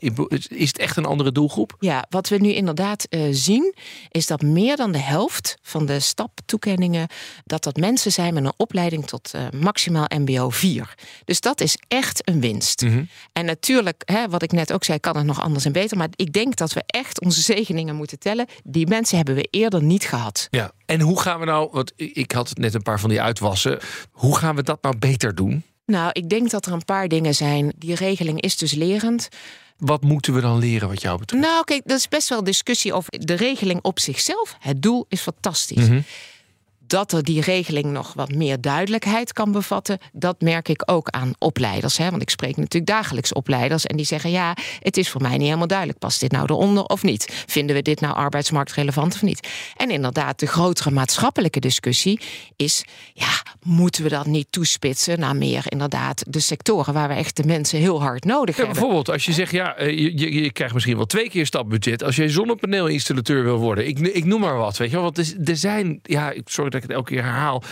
Is 0.48 0.68
het 0.68 0.78
echt 0.78 0.96
een 0.96 1.04
andere 1.04 1.32
doelgroep? 1.32 1.76
Ja, 1.78 2.06
wat 2.10 2.28
we 2.28 2.36
nu 2.36 2.52
inderdaad 2.52 3.04
eh, 3.04 3.20
zien, 3.30 3.74
is 4.10 4.26
dat 4.26 4.42
meer 4.42 4.76
dan 4.76 4.92
de 4.92 4.98
helft 4.98 5.58
van 5.62 5.86
de 5.86 6.00
staptoekenningen, 6.00 7.08
dat 7.44 7.64
dat 7.64 7.76
mensen 7.76 8.12
zijn 8.12 8.34
met 8.34 8.44
een 8.44 8.52
opleiding 8.56 9.06
tot 9.06 9.30
eh, 9.34 9.42
maximaal 9.60 10.06
MBO 10.18 10.50
4. 10.50 10.94
Dus 11.24 11.40
dat 11.40 11.60
is 11.60 11.78
echt 11.88 12.28
een 12.28 12.40
winst. 12.40 12.82
Mhm. 12.82 13.04
En 13.32 13.44
natuurlijk, 13.44 14.02
hè, 14.04 14.28
wat 14.28 14.42
ik 14.42 14.52
net 14.52 14.72
ook 14.72 14.84
zei, 14.84 14.98
kan 14.98 15.16
het 15.16 15.26
nog 15.26 15.40
anders 15.40 15.64
en 15.64 15.72
beter. 15.72 15.96
Maar 15.96 16.08
ik 16.14 16.32
denk 16.32 16.56
dat 16.56 16.72
we 16.72 16.82
echt 16.86 17.20
onze 17.20 17.40
zegeningen 17.40 17.94
moeten 17.94 18.18
tellen. 18.18 18.46
Die 18.64 18.86
mensen 18.86 19.16
hebben 19.16 19.34
we 19.34 19.48
eerder 19.50 19.82
niet 19.82 20.04
gehad. 20.04 20.46
Ja. 20.50 20.70
En 20.86 21.00
hoe 21.00 21.20
gaan 21.20 21.40
we 21.40 21.46
nou, 21.46 21.68
want 21.72 21.92
ik 21.96 22.32
had 22.32 22.56
net 22.56 22.74
een 22.74 22.82
paar 22.82 23.00
van 23.00 23.10
die 23.10 23.20
uitwassen. 23.20 23.78
Hoe 24.10 24.36
gaan 24.36 24.56
we 24.56 24.62
dat 24.62 24.82
nou 24.82 24.98
beter 24.98 25.34
doen? 25.34 25.64
Nou, 25.86 26.10
ik 26.12 26.28
denk 26.28 26.50
dat 26.50 26.66
er 26.66 26.72
een 26.72 26.84
paar 26.84 27.08
dingen 27.08 27.34
zijn. 27.34 27.72
Die 27.78 27.94
regeling 27.94 28.40
is 28.40 28.56
dus 28.56 28.72
lerend. 28.72 29.28
Wat 29.78 30.02
moeten 30.02 30.34
we 30.34 30.40
dan 30.40 30.58
leren 30.58 30.88
wat 30.88 31.02
jou 31.02 31.18
betreft? 31.18 31.42
Nou, 31.44 31.64
kijk, 31.64 31.82
dat 31.84 31.98
is 31.98 32.08
best 32.08 32.28
wel 32.28 32.44
discussie 32.44 32.92
over 32.92 33.26
de 33.26 33.34
regeling 33.34 33.82
op 33.82 33.98
zichzelf. 33.98 34.56
Het 34.60 34.82
doel 34.82 35.06
is 35.08 35.20
fantastisch. 35.20 35.88
Mhm. 35.88 36.00
Dat 36.86 37.12
er 37.12 37.22
die 37.22 37.40
regeling 37.40 37.84
nog 37.86 38.12
wat 38.14 38.32
meer 38.34 38.60
duidelijkheid 38.60 39.32
kan 39.32 39.52
bevatten, 39.52 39.98
dat 40.12 40.40
merk 40.40 40.68
ik 40.68 40.82
ook 40.90 41.08
aan 41.08 41.32
opleiders. 41.38 41.96
Hè? 41.98 42.10
Want 42.10 42.22
ik 42.22 42.30
spreek 42.30 42.56
natuurlijk 42.56 42.86
dagelijks 42.92 43.32
opleiders 43.32 43.86
en 43.86 43.96
die 43.96 44.06
zeggen: 44.06 44.30
Ja, 44.30 44.56
het 44.80 44.96
is 44.96 45.08
voor 45.10 45.20
mij 45.22 45.36
niet 45.36 45.40
helemaal 45.46 45.66
duidelijk. 45.66 45.98
Past 45.98 46.20
dit 46.20 46.32
nou 46.32 46.46
eronder 46.50 46.84
of 46.84 47.02
niet? 47.02 47.44
Vinden 47.46 47.76
we 47.76 47.82
dit 47.82 48.00
nou 48.00 48.14
arbeidsmarktrelevant 48.14 49.14
of 49.14 49.22
niet? 49.22 49.48
En 49.76 49.90
inderdaad, 49.90 50.38
de 50.38 50.46
grotere 50.46 50.90
maatschappelijke 50.90 51.60
discussie 51.60 52.20
is: 52.56 52.84
Ja, 53.14 53.42
moeten 53.62 54.02
we 54.02 54.08
dat 54.08 54.26
niet 54.26 54.46
toespitsen 54.50 55.18
naar 55.20 55.36
meer 55.36 55.64
inderdaad 55.68 56.22
de 56.28 56.40
sectoren 56.40 56.94
waar 56.94 57.08
we 57.08 57.14
echt 57.14 57.36
de 57.36 57.44
mensen 57.46 57.78
heel 57.78 58.00
hard 58.02 58.24
nodig 58.24 58.56
Ja, 58.56 58.62
hebben? 58.62 58.72
bijvoorbeeld, 58.80 59.10
als 59.10 59.24
je 59.24 59.32
zegt, 59.32 59.50
ja, 59.52 59.76
eh, 59.76 59.88
je, 59.98 60.18
je, 60.18 60.42
je 60.42 60.52
krijgt 60.52 60.74
misschien 60.74 60.96
wel 60.96 61.06
twee 61.06 61.30
keer 61.30 61.46
stapbudget. 61.46 62.02
Als 62.02 62.16
je 62.16 62.28
zonnepaneelinstallateur 62.28 63.44
wil 63.44 63.58
worden. 63.58 63.86
Ik, 63.86 63.98
ik 63.98 64.24
noem 64.24 64.40
maar 64.40 64.56
wat, 64.56 64.76
weet 64.76 64.88
je 64.90 64.94
wel. 64.94 65.04
Want 65.04 65.18
er, 65.18 65.34
er 65.44 65.56
zijn, 65.56 65.98
ja, 66.02 66.30
ik- 66.30 66.48
sorry 66.48 66.70
dat 66.80 66.82
ik 66.82 66.88
het 66.88 66.98
elke 66.98 67.12
keer 67.14 67.22
herhaal. 67.22 67.62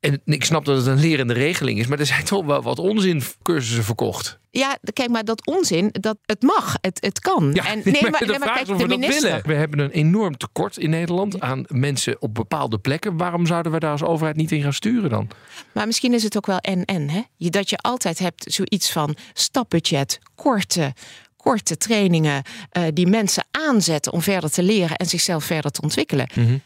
En 0.00 0.20
ik 0.24 0.44
snap 0.44 0.64
dat 0.64 0.76
het 0.76 0.86
een 0.86 1.00
lerende 1.00 1.32
regeling 1.34 1.78
is. 1.78 1.86
Maar 1.86 1.98
er 1.98 2.06
zijn 2.06 2.24
toch 2.24 2.44
wel 2.44 2.62
wat 2.62 2.78
onzincursussen 2.78 3.84
verkocht. 3.84 4.38
Ja, 4.50 4.78
kijk, 4.92 5.08
maar 5.08 5.24
dat 5.24 5.46
onzin, 5.46 5.88
dat 5.92 6.16
het 6.26 6.42
mag, 6.42 6.76
het, 6.80 6.98
het 7.00 7.20
kan. 7.20 7.50
Ja, 7.54 7.66
en, 7.66 7.80
nee, 7.84 8.02
maar, 8.10 8.20
de 8.20 8.26
nee, 8.26 8.38
maar 8.38 8.38
vraag 8.48 8.54
kijk, 8.54 8.66
is 8.66 8.72
of 8.72 8.78
de 8.78 8.86
we 8.86 9.00
dat 9.00 9.20
willen. 9.22 9.42
We 9.46 9.54
hebben 9.54 9.78
een 9.78 9.90
enorm 9.90 10.36
tekort 10.36 10.76
in 10.76 10.90
Nederland 10.90 11.40
aan 11.40 11.64
mensen 11.68 12.22
op 12.22 12.34
bepaalde 12.34 12.78
plekken. 12.78 13.16
Waarom 13.16 13.46
zouden 13.46 13.72
we 13.72 13.78
daar 13.78 13.90
als 13.90 14.02
overheid 14.02 14.36
niet 14.36 14.52
in 14.52 14.62
gaan 14.62 14.72
sturen 14.72 15.10
dan? 15.10 15.28
Maar 15.72 15.86
misschien 15.86 16.14
is 16.14 16.22
het 16.22 16.36
ook 16.36 16.46
wel 16.46 16.58
en-en. 16.58 17.10
hè? 17.10 17.20
Je- 17.36 17.50
Dat 17.50 17.70
je 17.70 17.76
altijd 17.78 18.18
hebt 18.18 18.44
zoiets 18.52 18.92
van 18.92 19.16
stapbudget, 19.32 20.18
korte, 20.34 20.92
korte 21.36 21.76
trainingen... 21.76 22.42
eh, 22.70 22.82
die 22.94 23.06
mensen 23.06 23.44
aanzetten 23.50 24.12
om 24.12 24.22
verder 24.22 24.50
te 24.50 24.62
leren 24.62 24.96
en 24.96 25.06
zichzelf 25.06 25.44
verder 25.44 25.70
te 25.70 25.80
ontwikkelen. 25.80 26.28
Mhm. 26.34 26.56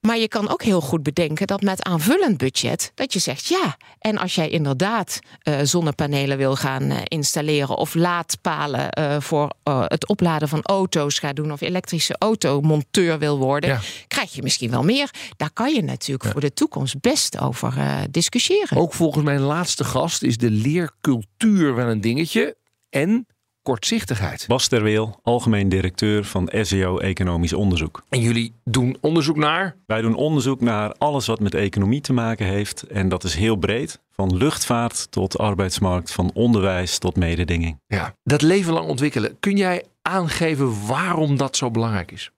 Maar 0.00 0.18
je 0.18 0.28
kan 0.28 0.48
ook 0.48 0.62
heel 0.62 0.80
goed 0.80 1.02
bedenken 1.02 1.46
dat 1.46 1.62
met 1.62 1.82
aanvullend 1.82 2.38
budget... 2.38 2.92
dat 2.94 3.12
je 3.12 3.18
zegt 3.18 3.46
ja, 3.46 3.76
en 3.98 4.18
als 4.18 4.34
jij 4.34 4.48
inderdaad 4.48 5.18
eh, 5.42 5.58
zonnepanelen 5.62 6.36
wil 6.36 6.56
gaan 6.56 6.82
eh, 6.82 6.96
installeren... 7.04 7.76
of 7.76 7.94
laadpalen 7.94 8.90
eh, 8.90 9.20
voor 9.20 9.52
het 9.64 10.08
opladen 10.08 10.48
van 10.48 10.62
auto's 10.62 11.18
gaat 11.18 11.36
doen... 11.36 11.52
of 11.52 11.60
elektrische 11.60 12.16
automonteur 12.18 13.18
wil 13.18 13.38
worden... 13.38 13.70
Ja. 13.70 13.80
krijg 14.06 14.32
je 14.34 14.42
misschien 14.42 14.70
wel 14.70 14.82
meer. 14.82 15.10
Daar 15.36 15.52
kan 15.52 15.74
je 15.74 15.82
natuurlijk 15.82 16.30
voor 16.30 16.40
de 16.40 16.52
toekomst 16.52 17.00
best 17.00 17.38
over 17.38 17.74
discussiëren. 18.10 18.76
Ook 18.76 18.94
volgens 18.94 19.24
mijn 19.24 19.40
laatste 19.40 19.84
gast 19.84 20.22
is 20.22 20.36
de 20.36 20.50
leercultuur 20.50 21.74
wel 21.74 21.86
een 21.86 22.00
dingetje. 22.00 22.56
En 22.90 23.26
kortzichtigheid. 23.68 24.44
Bas 24.46 24.68
Terweel, 24.68 25.20
algemeen 25.22 25.68
directeur 25.68 26.24
van 26.24 26.50
SEO 26.52 26.98
Economisch 26.98 27.52
Onderzoek. 27.52 28.02
En 28.08 28.20
jullie 28.20 28.52
doen 28.64 28.96
onderzoek 29.00 29.36
naar. 29.36 29.76
Wij 29.86 30.00
doen 30.00 30.14
onderzoek 30.14 30.60
naar 30.60 30.92
alles 30.92 31.26
wat 31.26 31.40
met 31.40 31.54
economie 31.54 32.00
te 32.00 32.12
maken 32.12 32.46
heeft. 32.46 32.82
En 32.82 33.08
dat 33.08 33.24
is 33.24 33.34
heel 33.34 33.56
breed. 33.56 34.00
Van 34.10 34.36
luchtvaart 34.36 35.10
tot 35.10 35.38
arbeidsmarkt, 35.38 36.12
van 36.12 36.30
onderwijs 36.34 36.98
tot 36.98 37.16
mededinging. 37.16 37.80
Ja, 37.86 38.14
dat 38.22 38.42
leven 38.42 38.72
lang 38.72 38.88
ontwikkelen. 38.88 39.36
Kun 39.40 39.56
jij 39.56 39.84
aangeven 40.02 40.86
waarom 40.86 41.36
dat 41.36 41.56
zo 41.56 41.70
belangrijk 41.70 42.10
is? 42.12 42.30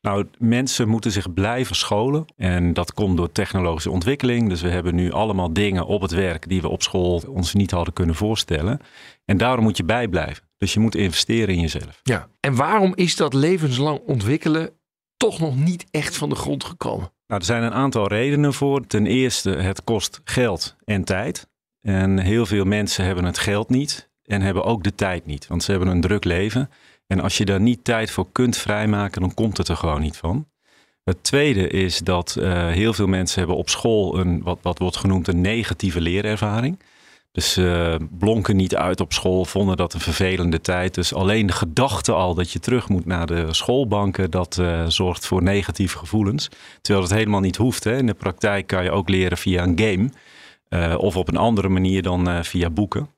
Nou, 0.00 0.26
mensen 0.38 0.88
moeten 0.88 1.12
zich 1.12 1.34
blijven 1.34 1.76
scholen. 1.76 2.24
En 2.36 2.72
dat 2.72 2.92
komt 2.92 3.16
door 3.16 3.32
technologische 3.32 3.90
ontwikkeling. 3.90 4.48
Dus 4.48 4.62
we 4.62 4.68
hebben 4.68 4.94
nu 4.94 5.12
allemaal 5.12 5.52
dingen 5.52 5.86
op 5.86 6.00
het 6.00 6.10
werk 6.10 6.48
die 6.48 6.60
we 6.60 6.68
op 6.68 6.82
school 6.82 7.22
ons 7.28 7.54
niet 7.54 7.70
hadden 7.70 7.94
kunnen 7.94 8.14
voorstellen. 8.14 8.80
En 9.24 9.36
daarom 9.36 9.64
moet 9.64 9.76
je 9.76 9.84
bijblijven. 9.84 10.45
Dus 10.58 10.72
je 10.72 10.80
moet 10.80 10.94
investeren 10.94 11.54
in 11.54 11.60
jezelf. 11.60 12.00
Ja. 12.02 12.28
En 12.40 12.54
waarom 12.54 12.92
is 12.94 13.16
dat 13.16 13.34
levenslang 13.34 14.00
ontwikkelen 14.06 14.70
toch 15.16 15.38
nog 15.38 15.56
niet 15.56 15.86
echt 15.90 16.16
van 16.16 16.28
de 16.28 16.34
grond 16.34 16.64
gekomen? 16.64 17.12
Nou, 17.26 17.40
er 17.40 17.46
zijn 17.46 17.62
een 17.62 17.72
aantal 17.72 18.08
redenen 18.08 18.54
voor. 18.54 18.86
Ten 18.86 19.06
eerste, 19.06 19.50
het 19.50 19.84
kost 19.84 20.20
geld 20.24 20.76
en 20.84 21.04
tijd. 21.04 21.48
En 21.80 22.18
heel 22.18 22.46
veel 22.46 22.64
mensen 22.64 23.04
hebben 23.04 23.24
het 23.24 23.38
geld 23.38 23.68
niet 23.68 24.10
en 24.24 24.40
hebben 24.40 24.64
ook 24.64 24.82
de 24.82 24.94
tijd 24.94 25.26
niet. 25.26 25.46
Want 25.46 25.62
ze 25.62 25.70
hebben 25.70 25.88
een 25.88 26.00
druk 26.00 26.24
leven. 26.24 26.70
En 27.06 27.20
als 27.20 27.38
je 27.38 27.44
daar 27.44 27.60
niet 27.60 27.84
tijd 27.84 28.10
voor 28.10 28.26
kunt 28.32 28.56
vrijmaken, 28.56 29.20
dan 29.20 29.34
komt 29.34 29.56
het 29.56 29.68
er 29.68 29.76
gewoon 29.76 30.00
niet 30.00 30.16
van. 30.16 30.48
Het 31.04 31.22
tweede 31.22 31.68
is 31.68 31.98
dat 31.98 32.36
eh, 32.36 32.68
heel 32.68 32.92
veel 32.92 33.06
mensen 33.06 33.38
hebben 33.38 33.56
op 33.56 33.68
school 33.68 34.18
een, 34.18 34.42
wat, 34.42 34.58
wat 34.62 34.78
wordt 34.78 34.96
genoemd 34.96 35.28
een 35.28 35.40
negatieve 35.40 36.00
leerervaring. 36.00 36.78
Dus 37.36 37.52
ze 37.52 37.98
blonken 38.18 38.56
niet 38.56 38.76
uit 38.76 39.00
op 39.00 39.12
school, 39.12 39.44
vonden 39.44 39.76
dat 39.76 39.94
een 39.94 40.00
vervelende 40.00 40.60
tijd. 40.60 40.94
Dus 40.94 41.14
alleen 41.14 41.46
de 41.46 41.52
gedachte 41.52 42.12
al 42.12 42.34
dat 42.34 42.52
je 42.52 42.58
terug 42.58 42.88
moet 42.88 43.06
naar 43.06 43.26
de 43.26 43.54
schoolbanken, 43.54 44.30
dat 44.30 44.58
eh, 44.58 44.86
zorgt 44.86 45.26
voor 45.26 45.42
negatieve 45.42 45.98
gevoelens. 45.98 46.48
Terwijl 46.80 47.06
het 47.06 47.14
helemaal 47.14 47.40
niet 47.40 47.56
hoeft. 47.56 47.84
Hè. 47.84 47.96
In 47.96 48.06
de 48.06 48.14
praktijk 48.14 48.66
kan 48.66 48.84
je 48.84 48.90
ook 48.90 49.08
leren 49.08 49.38
via 49.38 49.62
een 49.62 49.78
game 49.78 50.10
eh, 50.68 50.98
of 50.98 51.16
op 51.16 51.28
een 51.28 51.36
andere 51.36 51.68
manier 51.68 52.02
dan 52.02 52.28
eh, 52.28 52.42
via 52.42 52.70
boeken. 52.70 53.10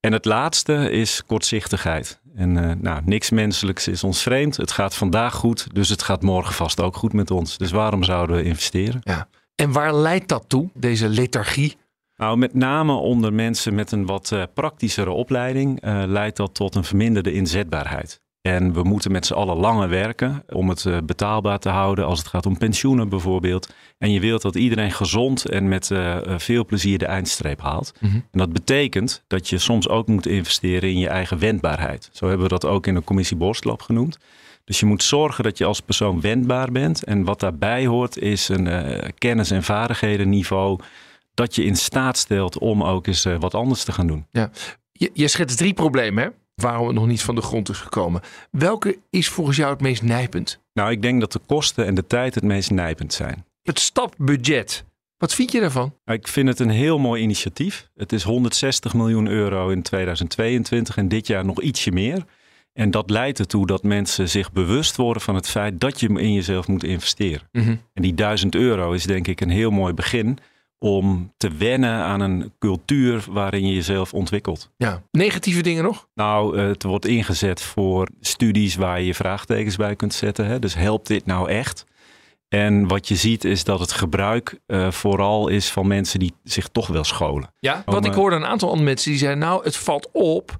En 0.00 0.12
het 0.12 0.24
laatste 0.24 0.90
is 0.90 1.22
kortzichtigheid. 1.26 2.20
En 2.34 2.70
eh, 2.70 2.76
nou, 2.76 3.00
niks 3.04 3.30
menselijks 3.30 3.88
is 3.88 4.04
ons 4.04 4.22
vreemd. 4.22 4.56
Het 4.56 4.72
gaat 4.72 4.94
vandaag 4.94 5.34
goed, 5.34 5.66
dus 5.74 5.88
het 5.88 6.02
gaat 6.02 6.22
morgen 6.22 6.54
vast 6.54 6.80
ook 6.80 6.96
goed 6.96 7.12
met 7.12 7.30
ons. 7.30 7.58
Dus 7.58 7.70
waarom 7.70 8.02
zouden 8.02 8.36
we 8.36 8.42
investeren? 8.42 9.00
Ja. 9.04 9.28
En 9.54 9.72
waar 9.72 9.94
leidt 9.94 10.28
dat 10.28 10.44
toe, 10.48 10.70
deze 10.74 11.08
lethargie? 11.08 11.76
Nou, 12.16 12.36
met 12.36 12.54
name 12.54 12.92
onder 12.92 13.32
mensen 13.32 13.74
met 13.74 13.92
een 13.92 14.06
wat 14.06 14.32
eh, 14.32 14.42
praktischere 14.54 15.10
opleiding 15.10 15.80
eh, 15.80 16.02
leidt 16.06 16.36
dat 16.36 16.54
tot 16.54 16.74
een 16.74 16.84
verminderde 16.84 17.32
inzetbaarheid. 17.32 18.22
En 18.40 18.72
we 18.72 18.82
moeten 18.82 19.12
met 19.12 19.26
z'n 19.26 19.34
allen 19.34 19.56
langer 19.56 19.88
werken 19.88 20.42
om 20.52 20.68
het 20.68 20.86
eh, 20.86 20.98
betaalbaar 21.04 21.58
te 21.58 21.68
houden 21.68 22.06
als 22.06 22.18
het 22.18 22.28
gaat 22.28 22.46
om 22.46 22.58
pensioenen 22.58 23.08
bijvoorbeeld. 23.08 23.74
En 23.98 24.10
je 24.10 24.20
wilt 24.20 24.42
dat 24.42 24.54
iedereen 24.54 24.92
gezond 24.92 25.44
en 25.44 25.68
met 25.68 25.90
veel 26.36 26.64
plezier 26.64 26.98
de 26.98 27.06
eindstreep 27.06 27.60
haalt. 27.60 27.92
Mhm. 28.00 28.14
En 28.14 28.38
dat 28.38 28.52
betekent 28.52 29.24
dat 29.26 29.48
je 29.48 29.58
soms 29.58 29.88
ook 29.88 30.06
moet 30.06 30.26
investeren 30.26 30.90
in 30.90 30.98
je 30.98 31.08
eigen 31.08 31.38
wendbaarheid. 31.38 32.08
Zo 32.12 32.26
hebben 32.26 32.44
we 32.46 32.52
dat 32.52 32.64
ook 32.64 32.86
in 32.86 32.94
de 32.94 33.04
commissie 33.04 33.36
Borstlab 33.36 33.82
genoemd. 33.82 34.18
Dus 34.64 34.80
je 34.80 34.86
moet 34.86 35.02
zorgen 35.02 35.44
dat 35.44 35.58
je 35.58 35.64
als 35.64 35.80
persoon 35.80 36.20
wendbaar 36.20 36.72
bent. 36.72 37.04
En 37.04 37.24
wat 37.24 37.40
daarbij 37.40 37.86
hoort 37.86 38.18
is 38.18 38.48
een 38.48 39.12
kennis- 39.18 39.50
en 39.50 39.62
vaardighedenniveau 39.62 40.78
dat 41.34 41.54
je 41.54 41.64
in 41.64 41.76
staat 41.76 42.18
stelt 42.18 42.58
om 42.58 42.82
ook 42.82 43.06
eens 43.06 43.24
eh, 43.24 43.36
wat 43.38 43.54
anders 43.54 43.84
te 43.84 43.92
gaan 43.92 44.06
doen. 44.06 44.26
Ja. 44.30 44.50
Je, 44.92 45.10
je 45.12 45.28
schetst 45.28 45.58
drie 45.58 45.74
problemen, 45.74 46.24
hè? 46.24 46.30
Waarom 46.54 46.86
het 46.86 46.96
nog 46.96 47.06
niet 47.06 47.22
van 47.22 47.34
de 47.34 47.40
grond 47.40 47.68
is 47.68 47.78
gekomen. 47.78 48.20
Welke 48.50 48.98
is 49.10 49.28
volgens 49.28 49.56
jou 49.56 49.72
het 49.72 49.80
meest 49.80 50.02
nijpend? 50.02 50.60
Nou, 50.72 50.90
ik 50.90 51.02
denk 51.02 51.20
dat 51.20 51.32
de 51.32 51.40
kosten 51.46 51.86
en 51.86 51.94
de 51.94 52.06
tijd 52.06 52.34
het 52.34 52.44
meest 52.44 52.70
nijpend 52.70 53.12
zijn. 53.12 53.44
Het 53.62 53.78
stapbudget. 53.78 54.84
Wat 55.16 55.34
vind 55.34 55.52
je 55.52 55.60
daarvan? 55.60 55.94
Nou, 56.04 56.18
Ik 56.18 56.28
vind 56.28 56.48
het 56.48 56.58
een 56.58 56.70
heel 56.70 56.98
mooi 56.98 57.22
initiatief. 57.22 57.88
Het 57.94 58.12
is 58.12 58.22
160 58.22 58.94
miljoen 58.94 59.26
euro 59.26 59.68
in 59.68 59.82
2022 59.82 60.96
en 60.96 61.08
dit 61.08 61.26
jaar 61.26 61.44
nog 61.44 61.60
ietsje 61.60 61.90
meer. 61.90 62.24
En 62.72 62.90
dat 62.90 63.10
leidt 63.10 63.38
ertoe 63.38 63.66
dat 63.66 63.82
mensen 63.82 64.28
zich 64.28 64.52
bewust 64.52 64.96
worden 64.96 65.22
van 65.22 65.34
het 65.34 65.48
feit 65.48 65.80
dat 65.80 66.00
je 66.00 66.08
in 66.08 66.32
jezelf 66.32 66.68
moet 66.68 66.84
investeren. 66.84 67.48
Mhm. 67.52 67.76
En 67.92 68.02
die 68.02 68.14
1000 68.14 68.54
euro 68.54 68.92
is 68.92 69.04
denk 69.04 69.26
ik 69.26 69.40
een 69.40 69.50
heel 69.50 69.70
mooi 69.70 69.92
begin 69.92 70.38
om 70.84 71.32
te 71.36 71.50
wennen 71.58 71.94
aan 71.94 72.20
een 72.20 72.52
cultuur 72.58 73.24
waarin 73.30 73.66
je 73.66 73.74
jezelf 73.74 74.14
ontwikkelt. 74.14 74.70
Ja. 74.76 75.02
Negatieve 75.10 75.62
dingen 75.62 75.84
nog? 75.84 76.08
Nou, 76.14 76.58
eh, 76.58 76.66
het 76.66 76.82
wordt 76.82 77.06
ingezet 77.06 77.62
voor 77.62 78.08
studies 78.20 78.74
waar 78.76 79.00
je 79.00 79.06
je 79.06 79.14
vraagtekens 79.14 79.76
bij 79.76 79.96
kunt 79.96 80.14
zetten. 80.14 80.46
Hè? 80.46 80.58
Dus 80.58 80.74
helpt 80.74 81.06
dit 81.06 81.26
nou 81.26 81.50
echt? 81.50 81.84
En 82.48 82.88
wat 82.88 83.08
je 83.08 83.14
ziet 83.14 83.44
is 83.44 83.64
dat 83.64 83.80
het 83.80 83.92
gebruik 83.92 84.58
eh, 84.66 84.90
vooral 84.90 85.48
is 85.48 85.70
van 85.70 85.86
mensen 85.86 86.18
die 86.18 86.32
zich 86.42 86.68
toch 86.68 86.86
wel 86.86 87.04
scholen. 87.04 87.54
Ja, 87.58 87.82
want 87.86 88.04
ik 88.04 88.12
eh, 88.12 88.16
hoorde 88.16 88.36
een 88.36 88.46
aantal 88.46 88.68
andere 88.68 88.86
mensen 88.86 89.10
die 89.10 89.18
zeiden... 89.18 89.42
nou, 89.42 89.64
het 89.64 89.76
valt 89.76 90.08
op 90.12 90.56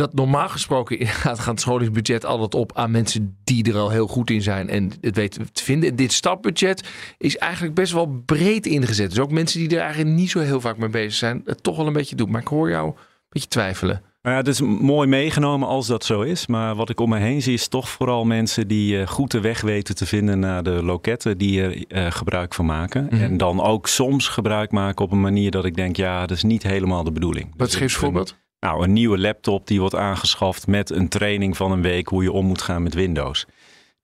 dat 0.00 0.14
normaal 0.14 0.48
gesproken 0.48 0.98
inderdaad 0.98 1.38
gaat 1.38 1.46
het 1.46 1.60
scholingsbudget 1.60 2.24
altijd 2.24 2.54
op 2.54 2.76
aan 2.76 2.90
mensen 2.90 3.36
die 3.44 3.68
er 3.68 3.76
al 3.78 3.90
heel 3.90 4.06
goed 4.06 4.30
in 4.30 4.42
zijn 4.42 4.68
en 4.68 4.92
het 5.00 5.16
weten 5.16 5.52
te 5.52 5.64
vinden. 5.64 5.96
Dit 5.96 6.12
stapbudget 6.12 6.88
is 7.18 7.36
eigenlijk 7.36 7.74
best 7.74 7.92
wel 7.92 8.22
breed 8.26 8.66
ingezet. 8.66 9.08
Dus 9.10 9.18
ook 9.18 9.30
mensen 9.30 9.60
die 9.60 9.76
er 9.76 9.82
eigenlijk 9.84 10.14
niet 10.16 10.30
zo 10.30 10.38
heel 10.40 10.60
vaak 10.60 10.76
mee 10.78 10.88
bezig 10.88 11.12
zijn, 11.14 11.42
het 11.44 11.62
toch 11.62 11.76
wel 11.76 11.86
een 11.86 11.92
beetje 11.92 12.16
doen. 12.16 12.30
Maar 12.30 12.40
ik 12.40 12.48
hoor 12.48 12.70
jou 12.70 12.86
een 12.88 12.94
beetje 13.28 13.48
twijfelen. 13.48 14.02
Nou 14.22 14.34
ja, 14.34 14.40
het 14.40 14.50
is 14.50 14.60
mooi 14.60 15.08
meegenomen 15.08 15.68
als 15.68 15.86
dat 15.86 16.04
zo 16.04 16.20
is. 16.20 16.46
Maar 16.46 16.74
wat 16.74 16.90
ik 16.90 17.00
om 17.00 17.08
me 17.08 17.18
heen 17.18 17.42
zie 17.42 17.52
is 17.54 17.68
toch 17.68 17.88
vooral 17.88 18.24
mensen 18.24 18.68
die 18.68 19.00
eh, 19.00 19.06
goed 19.06 19.30
de 19.30 19.40
weg 19.40 19.60
weten 19.60 19.94
te 19.94 20.06
vinden 20.06 20.38
naar 20.38 20.62
de 20.62 20.82
loketten 20.82 21.38
die 21.38 21.62
er 21.62 21.84
eh, 21.88 22.10
gebruik 22.10 22.54
van 22.54 22.66
maken. 22.66 23.04
Mhm. 23.10 23.22
En 23.22 23.36
dan 23.36 23.60
ook 23.62 23.86
soms 23.88 24.28
gebruik 24.28 24.70
maken 24.70 25.04
op 25.04 25.12
een 25.12 25.20
manier 25.20 25.50
dat 25.50 25.64
ik 25.64 25.74
denk, 25.76 25.96
ja, 25.96 26.20
dat 26.20 26.36
is 26.36 26.42
niet 26.42 26.62
helemaal 26.62 27.04
de 27.04 27.12
bedoeling. 27.12 27.52
Wat 27.56 27.66
Dus 27.70 27.76
geef 27.76 27.88
je 27.90 27.94
een- 27.96 28.02
voorbeeld? 28.02 28.38
Nou, 28.60 28.84
een 28.84 28.92
nieuwe 28.92 29.18
laptop 29.18 29.66
die 29.66 29.80
wordt 29.80 29.94
aangeschaft 29.94 30.66
met 30.66 30.90
een 30.90 31.08
training 31.08 31.56
van 31.56 31.72
een 31.72 31.82
week 31.82 32.08
hoe 32.08 32.22
je 32.22 32.32
om 32.32 32.46
moet 32.46 32.62
gaan 32.62 32.82
met 32.82 32.94
Windows. 32.94 33.46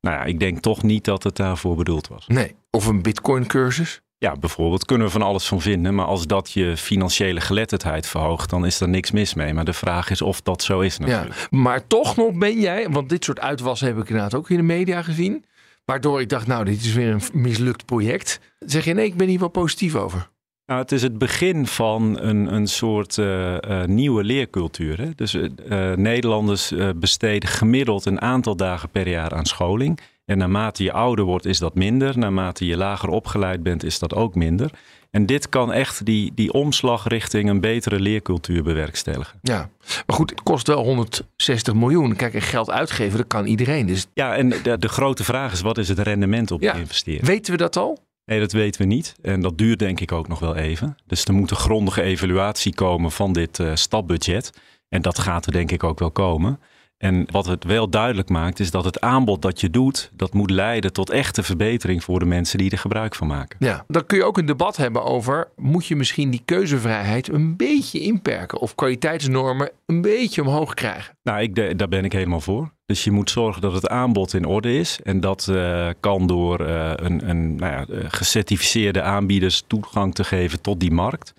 Nou 0.01 0.16
ja, 0.16 0.25
ik 0.25 0.40
denk 0.40 0.61
toch 0.61 0.83
niet 0.83 1.05
dat 1.05 1.23
het 1.23 1.37
daarvoor 1.37 1.77
bedoeld 1.77 2.09
was. 2.09 2.27
Nee. 2.27 2.55
Of 2.71 2.87
een 2.87 3.03
bitcoin 3.03 3.47
cursus? 3.47 4.01
Ja, 4.19 4.37
bijvoorbeeld 4.37 4.85
kunnen 4.85 5.07
we 5.07 5.12
van 5.12 5.23
alles 5.23 5.47
van 5.47 5.61
vinden. 5.61 5.95
Maar 5.95 6.07
als 6.07 6.27
dat 6.27 6.51
je 6.51 6.77
financiële 6.77 7.40
geletterdheid 7.40 8.07
verhoogt, 8.07 8.51
dan 8.51 8.66
is 8.66 8.81
er 8.81 8.88
niks 8.88 9.11
mis 9.11 9.35
mee. 9.35 9.55
Maar 9.55 9.64
de 9.64 9.73
vraag 9.73 10.11
is 10.11 10.23
of 10.23 10.42
dat 10.42 10.62
zo 10.62 10.81
is 10.81 10.99
natuurlijk. 10.99 11.35
Ja, 11.35 11.59
maar 11.59 11.87
toch 11.87 12.16
nog 12.16 12.33
ben 12.33 12.61
jij, 12.61 12.88
want 12.90 13.09
dit 13.09 13.25
soort 13.25 13.40
uitwassen 13.40 13.87
heb 13.87 13.99
ik 13.99 14.09
inderdaad 14.09 14.35
ook 14.35 14.51
in 14.51 14.57
de 14.57 14.62
media 14.62 15.03
gezien. 15.03 15.45
Waardoor 15.85 16.21
ik 16.21 16.29
dacht, 16.29 16.47
nou, 16.47 16.64
dit 16.64 16.81
is 16.81 16.92
weer 16.92 17.11
een 17.11 17.23
mislukt 17.33 17.85
project. 17.85 18.40
Zeg 18.59 18.85
je, 18.85 18.95
nee, 18.95 19.07
ik 19.07 19.16
ben 19.16 19.29
hier 19.29 19.38
wel 19.38 19.49
positief 19.49 19.95
over. 19.95 20.29
Nou, 20.66 20.81
het 20.81 20.92
is 20.92 21.02
het 21.02 21.18
begin 21.18 21.66
van 21.66 22.18
een, 22.20 22.55
een 22.55 22.66
soort 22.66 23.18
eh, 23.18 23.81
eh, 23.83 23.88
nieuwe 23.88 24.24
leercultuur. 24.24 24.98
Hè? 25.00 25.11
Dus 25.14 25.35
eh, 25.35 25.92
Nederlanders 25.92 26.72
besteden 26.96 27.48
gemiddeld 27.48 28.05
een 28.07 28.20
aantal 28.20 28.57
dagen 28.57 28.88
per 28.88 29.09
jaar 29.09 29.35
aan 29.35 29.44
scholing. 29.46 30.00
En 30.24 30.38
naarmate 30.38 30.83
je 30.83 30.92
ouder 30.92 31.24
wordt, 31.24 31.44
is 31.44 31.59
dat 31.59 31.74
minder. 31.74 32.18
Naarmate 32.18 32.66
je 32.66 32.76
lager 32.76 33.09
opgeleid 33.09 33.62
bent, 33.62 33.85
is 33.85 33.98
dat 33.98 34.14
ook 34.14 34.35
minder. 34.35 34.70
En 35.11 35.26
dit 35.26 35.48
kan 35.48 35.72
echt 35.72 36.05
die, 36.05 36.33
die 36.35 36.52
omslag 36.52 37.09
richting 37.09 37.48
een 37.48 37.61
betere 37.61 38.00
leercultuur 38.00 38.62
bewerkstelligen. 38.62 39.38
Ja, 39.42 39.68
maar 40.07 40.16
goed, 40.16 40.31
het 40.31 40.42
kost 40.42 40.66
wel 40.66 40.83
160 40.85 41.74
miljoen. 41.74 42.16
Kijk, 42.16 42.35
en 42.35 42.42
geld 42.42 42.70
uitgeven, 42.70 43.18
dat 43.18 43.26
kan 43.26 43.46
iedereen. 43.46 43.87
Dus 43.87 44.07
Ja, 44.14 44.37
en 44.37 44.48
de, 44.48 44.79
de 44.79 44.88
grote 44.88 45.24
vraag 45.24 45.52
is, 45.52 45.61
wat 45.61 45.79
is 45.79 45.88
het 45.88 45.98
rendement 45.98 46.50
op 46.50 46.61
Ja. 46.62 46.74
je 46.74 46.81
investering? 46.81 47.26
weten 47.26 47.52
we 47.52 47.59
dat 47.59 47.76
al? 47.76 48.06
Nee, 48.27 48.41
dat 48.41 48.53
weten 48.53 48.81
we 48.81 48.87
niet. 48.87 49.15
En 49.23 49.41
dat 49.41 49.59
duurt 49.59 49.79
denk 49.79 50.01
ik 50.01 50.12
ook 50.12 50.29
nog 50.29 50.39
wel 50.39 50.57
even. 50.57 50.97
Dus 51.07 51.25
er 51.25 51.35
moet 51.35 51.51
een 51.51 51.57
grondige 51.57 52.03
evaluatie 52.03 52.75
komen 52.75 53.11
van 53.12 53.33
dit 53.33 53.59
eh, 53.59 53.75
stapbudget. 53.75 54.53
En 54.89 55.03
dat 55.03 55.19
gaat 55.19 55.47
er 55.47 55.53
denk 55.53 55.71
ik 55.71 55.85
ook 55.85 55.99
wel 55.99 56.11
komen. 56.11 56.61
En 56.99 57.27
wat 57.31 57.47
het 57.47 57.65
wel 57.65 57.91
duidelijk 57.91 58.29
maakt, 58.29 58.61
is 58.61 58.71
dat 58.71 58.85
het 58.85 59.01
aanbod 59.01 59.43
dat 59.43 59.61
je 59.61 59.71
doet, 59.71 60.11
dat 60.15 60.35
moet 60.35 60.51
leiden 60.51 60.93
tot 60.93 61.11
echte 61.11 61.43
verbetering 61.43 62.05
voor 62.05 62.19
de 62.19 62.25
mensen 62.25 62.59
die 62.59 62.71
er 62.71 62.79
gebruik 62.79 63.15
van 63.15 63.27
maken. 63.27 63.57
Ja, 63.61 63.85
dan 63.89 64.07
kun 64.07 64.19
je 64.19 64.25
ook 64.25 64.39
een 64.39 64.47
debat 64.47 64.77
hebben 64.77 65.05
over... 65.05 65.49
moet 65.57 65.87
je 65.87 65.97
misschien 65.97 66.31
die 66.31 66.43
keuzevrijheid 66.45 67.29
een 67.29 67.57
beetje 67.57 68.01
inperken... 68.01 68.59
of 68.59 68.75
kwaliteitsnormen 68.75 69.71
een 69.87 70.01
beetje 70.01 70.43
omhoog 70.43 70.75
krijgen? 70.75 71.17
Nou, 71.23 71.41
ik, 71.41 71.79
daar 71.79 71.89
ben 71.89 72.05
ik 72.05 72.12
helemaal 72.12 72.41
voor. 72.41 72.75
Dus 72.87 73.05
je 73.05 73.11
moet 73.11 73.31
zorgen 73.31 73.62
dat 73.62 73.72
het 73.72 73.88
aanbod 73.88 74.35
in 74.35 74.44
orde 74.44 74.79
is. 74.79 74.99
En 75.03 75.20
dat 75.20 75.49
eh, 75.49 75.88
kan 76.01 76.27
door 76.27 76.61
eh, 76.61 76.92
een, 76.94 77.29
een 77.29 77.57
nou 77.57 77.72
ja, 77.72 77.87
eh, 77.94 78.05
gecertificeerde 78.09 79.03
aanbieders 79.03 79.64
toegang 79.66 80.14
te 80.14 80.25
geven 80.25 80.61
tot 80.61 80.81
die 80.81 80.90
markt. 80.90 81.35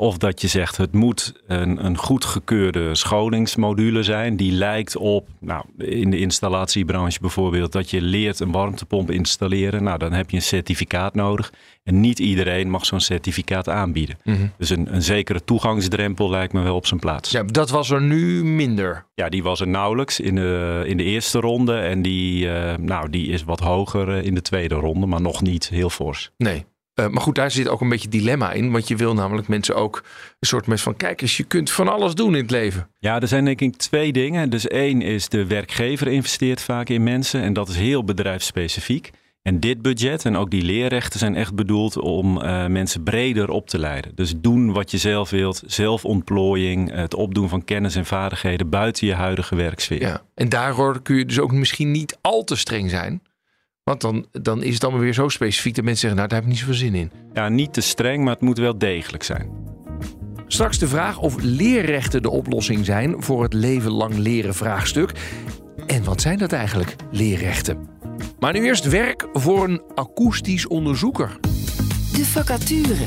Of 0.00 0.18
dat 0.18 0.40
je 0.40 0.48
zegt 0.48 0.76
het 0.76 0.92
moet 0.92 1.32
een, 1.46 1.84
een 1.84 1.96
goedgekeurde 1.96 2.94
scholingsmodule 2.94 4.02
zijn. 4.02 4.36
Die 4.36 4.52
lijkt 4.52 4.96
op, 4.96 5.28
nou, 5.38 5.64
in 5.78 6.10
de 6.10 6.18
installatiebranche 6.18 7.20
bijvoorbeeld, 7.20 7.72
dat 7.72 7.90
je 7.90 8.00
leert 8.00 8.40
een 8.40 8.52
warmtepomp 8.52 9.10
installeren. 9.10 9.82
Nou, 9.82 9.98
dan 9.98 10.12
heb 10.12 10.30
je 10.30 10.36
een 10.36 10.42
certificaat 10.42 11.14
nodig. 11.14 11.52
En 11.84 12.00
niet 12.00 12.18
iedereen 12.18 12.70
mag 12.70 12.86
zo'n 12.86 13.00
certificaat 13.00 13.68
aanbieden. 13.68 14.18
Dus 14.58 14.70
een, 14.70 14.94
een 14.94 15.02
zekere 15.02 15.44
toegangsdrempel 15.44 16.30
lijkt 16.30 16.52
me 16.52 16.62
wel 16.62 16.76
op 16.76 16.86
zijn 16.86 17.00
plaats. 17.00 17.30
Ja, 17.30 17.42
dat 17.42 17.70
was 17.70 17.90
er 17.90 18.02
nu 18.02 18.44
minder. 18.44 19.06
Ja, 19.14 19.28
die 19.28 19.42
was 19.42 19.60
er 19.60 19.68
nauwelijks 19.68 20.20
in 20.20 20.34
de, 20.34 20.82
in 20.86 20.96
de 20.96 21.04
eerste 21.04 21.40
ronde. 21.40 21.78
En 21.78 22.02
die, 22.02 22.50
eh, 22.50 22.76
nou, 22.78 23.10
die 23.10 23.26
is 23.26 23.44
wat 23.44 23.60
hoger 23.60 24.08
eh, 24.08 24.24
in 24.24 24.34
de 24.34 24.42
tweede 24.42 24.74
ronde, 24.74 25.06
maar 25.06 25.20
nog 25.20 25.42
niet 25.42 25.68
heel 25.68 25.90
fors. 25.90 26.30
Nee. 26.36 26.64
Eh, 27.00 27.08
maar 27.08 27.22
goed, 27.22 27.34
daar 27.34 27.50
zit 27.50 27.68
ook 27.68 27.80
een 27.80 27.88
beetje 27.88 28.08
dilemma 28.08 28.52
in. 28.52 28.70
Want 28.70 28.88
je 28.88 28.96
wil 28.96 29.14
namelijk 29.14 29.48
mensen 29.48 29.76
ook 29.76 30.02
een 30.38 30.48
soort 30.48 30.66
met 30.66 30.80
van... 30.80 30.96
kijk 30.96 31.22
eens, 31.22 31.36
je 31.36 31.44
kunt 31.44 31.70
van 31.70 31.88
alles 31.88 32.14
doen 32.14 32.34
in 32.34 32.42
het 32.42 32.50
leven. 32.50 32.88
Ja, 32.98 33.20
er 33.20 33.28
zijn 33.28 33.44
denk 33.44 33.60
ik 33.60 33.76
twee 33.76 34.12
dingen. 34.12 34.50
Dus 34.50 34.66
één 34.66 35.02
is 35.02 35.28
de 35.28 35.46
werkgever 35.46 36.08
investeert 36.08 36.60
vaak 36.60 36.88
in 36.88 37.02
mensen. 37.02 37.42
En 37.42 37.52
dat 37.52 37.68
is 37.68 37.76
heel 37.76 38.04
bedrijfsspecifiek. 38.04 39.10
En 39.42 39.60
dit 39.60 39.82
budget 39.82 40.24
en 40.24 40.36
ook 40.36 40.50
die 40.50 40.62
leerrechten 40.62 41.18
zijn 41.18 41.34
echt 41.34 41.54
bedoeld 41.54 41.98
om 41.98 42.40
eh, 42.40 42.66
mensen 42.66 43.02
breder 43.02 43.50
op 43.50 43.68
te 43.68 43.78
leiden. 43.78 44.12
Dus 44.14 44.34
doen 44.36 44.72
wat 44.72 44.90
je 44.90 44.98
zelf 44.98 45.30
wilt, 45.30 45.62
zelfontplooiing, 45.66 46.92
het 46.94 47.14
opdoen 47.14 47.48
van 47.48 47.64
kennis 47.64 47.96
en 47.96 48.06
vaardigheden 48.06 48.68
buiten 48.68 49.06
je 49.06 49.14
huidige 49.14 49.56
werksfeer. 49.56 50.00
Ja. 50.00 50.22
En 50.34 50.48
daardoor 50.48 51.02
kun 51.02 51.16
je 51.16 51.26
dus 51.26 51.40
ook 51.40 51.52
misschien 51.52 51.90
niet 51.90 52.18
al 52.20 52.44
te 52.44 52.56
streng 52.56 52.90
zijn. 52.90 53.22
Want 53.90 54.02
dan, 54.02 54.26
dan 54.42 54.62
is 54.62 54.74
het 54.74 54.82
allemaal 54.82 55.02
weer 55.02 55.14
zo 55.14 55.28
specifiek 55.28 55.74
dat 55.74 55.84
mensen 55.84 56.00
zeggen... 56.00 56.18
nou, 56.18 56.28
daar 56.28 56.38
heb 56.38 56.48
ik 56.48 56.54
niet 56.54 56.62
zoveel 56.62 56.86
zin 56.86 56.94
in. 56.94 57.12
Ja, 57.32 57.48
niet 57.48 57.72
te 57.72 57.80
streng, 57.80 58.24
maar 58.24 58.32
het 58.32 58.42
moet 58.42 58.58
wel 58.58 58.78
degelijk 58.78 59.22
zijn. 59.22 59.50
Straks 60.46 60.78
de 60.78 60.88
vraag 60.88 61.18
of 61.18 61.34
leerrechten 61.42 62.22
de 62.22 62.30
oplossing 62.30 62.84
zijn 62.84 63.22
voor 63.22 63.42
het 63.42 63.52
leven 63.52 63.90
lang 63.90 64.14
leren 64.14 64.54
vraagstuk. 64.54 65.12
En 65.86 66.04
wat 66.04 66.20
zijn 66.20 66.38
dat 66.38 66.52
eigenlijk, 66.52 66.96
leerrechten? 67.10 67.88
Maar 68.38 68.52
nu 68.52 68.64
eerst 68.64 68.88
werk 68.88 69.28
voor 69.32 69.68
een 69.68 69.82
akoestisch 69.94 70.66
onderzoeker. 70.66 71.36
De 72.12 72.24
vacature. 72.24 73.04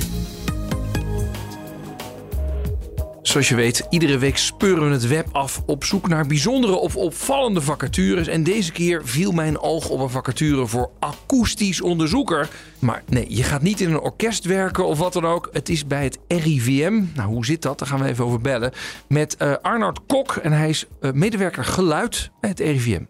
Zoals 3.23 3.49
je 3.49 3.55
weet, 3.55 3.88
iedere 3.89 4.17
week 4.17 4.38
speuren 4.38 4.88
we 4.88 4.93
het 4.93 5.07
web 5.07 5.27
af 5.31 5.63
op 5.65 5.83
zoek 5.83 6.07
naar 6.07 6.27
bijzondere 6.27 6.75
of 6.75 6.95
opvallende 6.95 7.62
vacatures. 7.62 8.27
En 8.27 8.43
deze 8.43 8.71
keer 8.71 9.01
viel 9.07 9.31
mijn 9.31 9.59
oog 9.59 9.89
op 9.89 9.99
een 9.99 10.09
vacature 10.09 10.67
voor 10.67 10.91
akoestisch 10.99 11.81
onderzoeker. 11.81 12.49
Maar 12.79 13.03
nee, 13.07 13.25
je 13.36 13.43
gaat 13.43 13.62
niet 13.62 13.79
in 13.79 13.91
een 13.91 13.99
orkest 13.99 14.45
werken 14.45 14.86
of 14.86 14.99
wat 14.99 15.13
dan 15.13 15.25
ook. 15.25 15.49
Het 15.51 15.69
is 15.69 15.88
bij 15.88 16.03
het 16.03 16.19
RIVM. 16.27 17.03
Nou, 17.15 17.29
hoe 17.29 17.45
zit 17.45 17.62
dat? 17.62 17.79
Daar 17.79 17.88
gaan 17.88 17.99
we 17.99 18.05
even 18.05 18.25
over 18.25 18.41
bellen. 18.41 18.71
Met 19.07 19.62
Arnoud 19.62 20.05
Kok 20.05 20.36
en 20.36 20.51
hij 20.51 20.69
is 20.69 20.88
eh, 21.01 21.12
medewerker 21.12 21.63
geluid 21.63 22.31
bij 22.39 22.49
het 22.49 22.59
RIVM. 22.59 23.03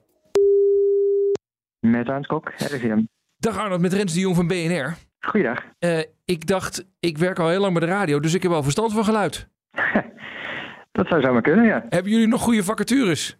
Met 1.80 2.08
Hans 2.08 2.28
Kok, 2.28 2.52
RIVM. 2.58 3.02
Dag 3.38 3.58
Arnoud, 3.58 3.80
met 3.80 3.94
Rens 3.94 4.14
de 4.14 4.20
Jong 4.20 4.36
van 4.36 4.48
BNR. 4.48 4.98
Goeiedag. 5.20 5.64
Eh, 5.80 6.00
ik 6.26 6.48
dacht, 6.48 6.86
ik 7.00 7.18
werk 7.18 7.40
al 7.40 7.50
heel 7.50 7.60
lang 7.60 7.74
bij 7.74 7.88
de 7.88 7.94
radio, 7.94 8.20
dus 8.20 8.34
ik 8.34 8.42
heb 8.42 8.52
wel 8.52 8.64
verstand 8.64 8.94
van 8.94 9.06
geluid. 9.06 9.52
Dat 10.92 11.08
zou 11.08 11.22
zomaar 11.22 11.42
kunnen, 11.42 11.66
ja. 11.66 11.86
Hebben 11.90 12.12
jullie 12.12 12.28
nog 12.28 12.42
goede 12.42 12.64
vacatures? 12.64 13.38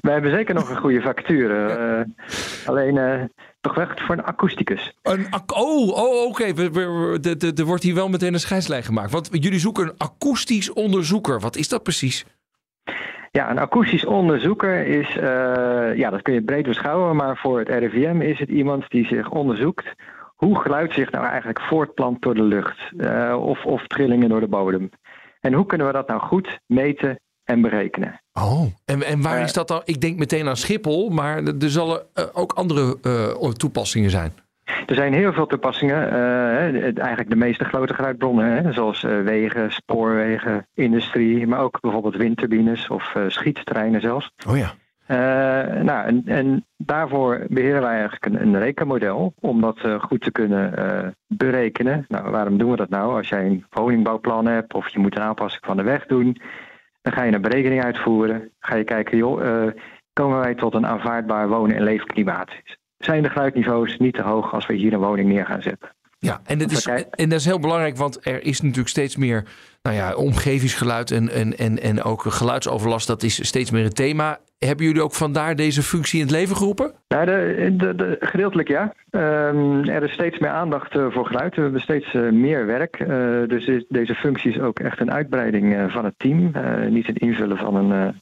Wij 0.00 0.12
hebben 0.12 0.30
zeker 0.30 0.54
nog 0.54 0.70
een 0.70 0.76
goede 0.76 1.00
vacature. 1.00 1.66
eh, 1.66 2.68
alleen 2.68 2.98
eh, 2.98 3.22
toch 3.60 3.74
wel 3.74 3.86
voor 3.94 4.14
een 4.16 4.24
akoesticus. 4.24 4.98
Een 5.02 5.26
ac- 5.30 5.52
oh, 5.56 5.88
oh 5.96 6.26
oké. 6.28 6.52
De- 6.52 7.52
Er 7.56 7.64
wordt 7.64 7.82
hier 7.82 7.94
wel 7.94 8.08
meteen 8.08 8.32
een 8.34 8.40
scheidslijn 8.40 8.82
gemaakt. 8.82 9.10
Want 9.10 9.28
jullie 9.32 9.58
zoeken 9.58 9.84
een 9.84 9.94
akoestisch 9.98 10.72
onderzoeker. 10.72 11.40
Wat 11.40 11.56
is 11.56 11.68
dat 11.68 11.82
precies? 11.82 12.24
Ja, 13.30 13.50
een 13.50 13.58
akoestisch 13.58 14.04
onderzoeker 14.04 14.86
is, 14.86 15.16
eh, 15.16 15.96
ja, 15.96 16.10
dat 16.10 16.22
kun 16.22 16.34
je 16.34 16.42
breed 16.42 16.64
beschouwen, 16.66 17.16
maar 17.16 17.36
voor 17.36 17.58
het 17.58 17.68
RIVM 17.68 18.20
is 18.20 18.38
het 18.38 18.48
iemand 18.48 18.90
die 18.90 19.06
zich 19.06 19.30
onderzoekt 19.30 19.94
hoe 20.34 20.60
geluid 20.60 20.92
zich 20.92 21.10
nou 21.10 21.26
eigenlijk 21.26 21.60
voortplant 21.60 22.22
door 22.22 22.34
de 22.34 22.42
lucht 22.42 22.78
of, 23.38 23.64
of 23.64 23.86
trillingen 23.86 24.28
door 24.28 24.40
de 24.40 24.48
bodem. 24.48 24.90
En 25.44 25.52
hoe 25.52 25.66
kunnen 25.66 25.86
we 25.86 25.92
dat 25.92 26.08
nou 26.08 26.20
goed 26.20 26.58
meten 26.66 27.20
en 27.44 27.60
berekenen? 27.60 28.20
Oh. 28.32 28.66
En, 28.84 29.02
en 29.02 29.22
waar 29.22 29.36
Eh. 29.36 29.42
is 29.44 29.52
dat 29.52 29.68
dan? 29.68 29.82
Ik 29.84 30.00
denk 30.00 30.18
meteen 30.18 30.48
aan 30.48 30.56
Schiphol, 30.56 31.10
maar 31.10 31.42
er 31.42 31.70
zullen 31.70 32.02
eh, 32.14 32.24
ook 32.32 32.52
andere 32.52 32.98
eh, 33.02 33.48
toepassingen 33.50 34.10
zijn. 34.10 34.32
Er 34.86 34.94
zijn 34.94 35.12
heel 35.12 35.32
veel 35.32 35.46
toepassingen. 35.46 36.12
Uh, 36.12 36.98
eigenlijk 36.98 37.30
de 37.30 37.36
meeste 37.36 37.64
grote 37.64 37.94
geluidbronnen, 37.94 38.64
hè, 38.64 38.72
zoals 38.72 39.02
uh, 39.02 39.22
wegen, 39.22 39.72
spoorwegen, 39.72 40.66
industrie, 40.74 41.46
maar 41.46 41.58
ook 41.60 41.80
bijvoorbeeld 41.80 42.16
windturbines 42.16 42.88
of 42.88 43.14
uh, 43.16 43.22
schietterreinen 43.28 44.00
zelfs. 44.00 44.30
Oh 44.48 44.56
ja. 44.56 44.74
Nou, 45.06 46.06
en, 46.06 46.22
en, 46.26 46.64
daarvoor 46.76 47.46
beheren 47.48 47.80
wij 47.80 47.92
eigenlijk 47.92 48.26
een, 48.26 48.42
een 48.42 48.58
rekenmodel 48.58 49.34
om 49.40 49.60
dat 49.60 49.80
goed 50.00 50.20
te 50.20 50.32
kunnen 50.32 51.14
berekenen. 51.26 52.04
Nou, 52.08 52.30
waarom 52.30 52.58
doen 52.58 52.70
we 52.70 52.76
dat 52.76 52.88
nou? 52.88 53.16
Als 53.16 53.28
jij 53.28 53.46
een 53.46 53.64
woningbouwplan 53.70 54.46
hebt 54.46 54.74
of 54.74 54.88
je 54.88 54.98
moet 54.98 55.16
een 55.16 55.22
aanpassing 55.22 55.64
van 55.66 55.76
de 55.76 55.82
weg 55.82 56.06
doen, 56.06 56.40
dan 57.02 57.12
ga 57.12 57.22
je 57.22 57.32
een 57.32 57.40
berekening 57.40 57.84
uitvoeren. 57.84 58.50
Ga 58.60 58.76
je 58.76 58.84
kijken, 58.84 59.16
joh, 59.16 59.70
komen 60.12 60.38
wij 60.38 60.54
tot 60.54 60.74
een 60.74 60.86
aanvaardbaar 60.86 61.48
wonen- 61.48 61.76
en 61.76 61.82
leefklimaat? 61.82 62.50
zijn 63.04 63.22
de 63.22 63.30
geluidniveaus 63.30 63.96
niet 63.96 64.14
te 64.14 64.22
hoog 64.22 64.52
als 64.52 64.66
we 64.66 64.74
hier 64.74 64.92
een 64.92 65.00
woning 65.00 65.28
neer 65.28 65.46
gaan 65.46 65.62
zetten. 65.62 65.88
Ja, 66.18 66.40
en 66.44 66.58
dat, 66.58 66.70
is, 66.70 66.86
en 67.10 67.28
dat 67.28 67.38
is 67.38 67.44
heel 67.44 67.60
belangrijk, 67.60 67.96
want 67.96 68.26
er 68.26 68.42
is 68.44 68.60
natuurlijk 68.60 68.88
steeds 68.88 69.16
meer 69.16 69.44
nou 69.88 69.96
ja, 69.96 70.14
omgevingsgeluid 70.14 71.10
en, 71.10 71.28
en, 71.28 71.58
en, 71.58 71.82
en 71.82 72.02
ook 72.02 72.22
geluidsoverlast. 72.22 73.06
Dat 73.06 73.22
is 73.22 73.46
steeds 73.46 73.70
meer 73.70 73.84
een 73.84 73.92
thema. 73.92 74.38
Hebben 74.58 74.86
jullie 74.86 75.02
ook 75.02 75.14
vandaar 75.14 75.56
deze 75.56 75.82
functie 75.82 76.18
in 76.18 76.26
het 76.26 76.34
leven 76.34 76.56
geroepen? 76.56 76.92
Nou, 77.08 77.26
de, 77.26 77.74
de, 77.76 77.94
de, 77.94 78.16
gedeeltelijk 78.20 78.68
ja. 78.68 78.94
Um, 79.10 79.88
er 79.88 80.02
is 80.02 80.12
steeds 80.12 80.38
meer 80.38 80.50
aandacht 80.50 80.96
uh, 80.96 81.06
voor 81.10 81.26
geluid. 81.26 81.54
We 81.56 81.62
hebben 81.62 81.80
steeds 81.80 82.14
uh, 82.14 82.32
meer 82.32 82.66
werk. 82.66 83.00
Uh, 83.00 83.08
dus 83.48 83.84
deze 83.88 84.14
functie 84.14 84.50
is 84.50 84.60
ook 84.60 84.78
echt 84.78 85.00
een 85.00 85.12
uitbreiding 85.12 85.92
van 85.92 86.04
het 86.04 86.14
team. 86.16 86.52
niet 86.88 87.06
het 87.06 87.18
invullen 87.18 87.56
van, 87.56 87.74
een, 87.74 88.20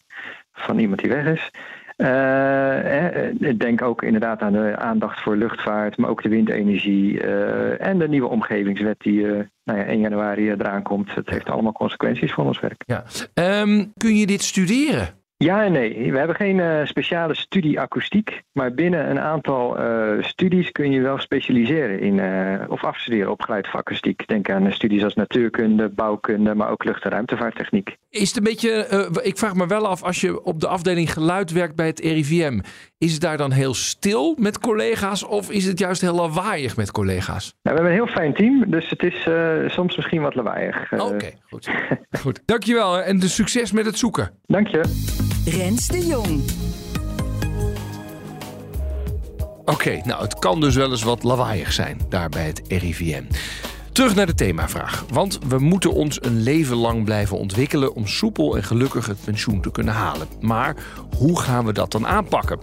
van 0.52 0.78
iemand 0.78 1.00
die 1.00 1.10
weg 1.10 1.26
is. 1.26 1.50
Uh, 2.02 3.58
denk 3.58 3.82
ook 3.82 4.02
inderdaad 4.02 4.40
aan 4.40 4.52
de 4.52 4.76
aandacht 4.76 5.20
voor 5.20 5.36
luchtvaart, 5.36 5.96
maar 5.96 6.10
ook 6.10 6.22
de 6.22 6.28
windenergie 6.28 7.22
uh, 7.22 7.86
en 7.86 7.98
de 7.98 8.08
nieuwe 8.08 8.28
omgevingswet 8.28 9.00
die 9.00 9.26
nou 9.64 9.78
ja, 9.78 9.84
1 9.84 10.00
januari 10.00 10.50
eraan 10.50 10.82
komt. 10.82 11.14
Het 11.14 11.30
heeft 11.30 11.50
allemaal 11.50 11.72
consequenties 11.72 12.32
voor 12.32 12.44
ons 12.44 12.60
werk. 12.60 12.82
Ja. 12.86 13.04
Um, 13.60 13.92
kun 13.96 14.16
je 14.16 14.26
dit 14.26 14.42
studeren? 14.42 15.21
Ja 15.42 15.64
en 15.64 15.72
nee. 15.72 16.12
We 16.12 16.18
hebben 16.18 16.36
geen 16.36 16.58
uh, 16.58 16.84
speciale 16.84 17.34
studie 17.34 17.80
akoestiek. 17.80 18.42
Maar 18.52 18.74
binnen 18.74 19.10
een 19.10 19.20
aantal 19.20 19.80
uh, 19.80 20.22
studies 20.22 20.72
kun 20.72 20.90
je 20.90 21.00
wel 21.00 21.18
specialiseren 21.18 22.00
in 22.00 22.18
uh, 22.18 22.54
of 22.68 22.84
afstuderen 22.84 23.30
op 23.30 23.42
geluidsakoestiek. 23.42 24.26
Denk 24.26 24.50
aan 24.50 24.72
studies 24.72 25.04
als 25.04 25.14
natuurkunde, 25.14 25.88
bouwkunde, 25.88 26.54
maar 26.54 26.70
ook 26.70 26.84
lucht- 26.84 27.04
en 27.04 27.10
ruimtevaarttechniek. 27.10 27.96
Is 28.10 28.28
het 28.28 28.36
een 28.36 28.42
beetje, 28.42 29.08
ik 29.22 29.38
vraag 29.38 29.54
me 29.54 29.66
wel 29.66 29.86
af, 29.86 30.02
als 30.02 30.20
je 30.20 30.44
op 30.44 30.60
de 30.60 30.68
afdeling 30.68 31.12
geluid 31.12 31.52
werkt 31.52 31.76
bij 31.76 31.86
het 31.86 32.00
RIVM, 32.00 32.60
is 32.98 33.12
het 33.12 33.20
daar 33.20 33.36
dan 33.36 33.52
heel 33.52 33.74
stil 33.74 34.36
met 34.38 34.58
collega's 34.58 35.26
of 35.26 35.50
is 35.50 35.64
het 35.64 35.78
juist 35.78 36.00
heel 36.00 36.14
lawaaiig 36.14 36.76
met 36.76 36.90
collega's? 36.90 37.54
Nou, 37.62 37.76
we 37.76 37.82
hebben 37.82 37.86
een 37.86 38.06
heel 38.06 38.14
fijn 38.14 38.34
team, 38.34 38.70
dus 38.70 38.90
het 38.90 39.02
is 39.02 39.28
soms 39.72 39.96
misschien 39.96 40.22
wat 40.22 40.34
lawaaiig. 40.34 40.92
Oké, 40.92 41.02
okay, 41.02 41.34
goed. 41.48 41.68
goed. 42.20 42.42
Dankjewel 42.44 43.00
en 43.00 43.18
de 43.18 43.28
succes 43.28 43.72
met 43.72 43.86
het 43.86 43.98
zoeken. 43.98 44.30
Dank 44.46 44.68
je. 44.68 45.30
Rens 45.44 45.86
de 45.86 46.06
Jong. 46.06 46.42
Oké, 49.64 50.00
nou 50.04 50.22
het 50.22 50.38
kan 50.38 50.60
dus 50.60 50.74
wel 50.74 50.90
eens 50.90 51.02
wat 51.02 51.22
lawaaiig 51.22 51.72
zijn 51.72 52.00
daar 52.08 52.28
bij 52.28 52.46
het 52.46 52.62
RIVM. 52.68 53.24
Terug 53.92 54.14
naar 54.14 54.26
de 54.26 54.34
themavraag. 54.34 55.04
Want 55.10 55.38
we 55.48 55.58
moeten 55.58 55.92
ons 55.92 56.24
een 56.24 56.42
leven 56.42 56.76
lang 56.76 57.04
blijven 57.04 57.38
ontwikkelen 57.38 57.94
om 57.94 58.06
soepel 58.06 58.56
en 58.56 58.64
gelukkig 58.64 59.06
het 59.06 59.24
pensioen 59.24 59.60
te 59.60 59.70
kunnen 59.70 59.94
halen. 59.94 60.26
Maar 60.40 60.76
hoe 61.16 61.40
gaan 61.40 61.64
we 61.64 61.72
dat 61.72 61.92
dan 61.92 62.06
aanpakken? 62.06 62.58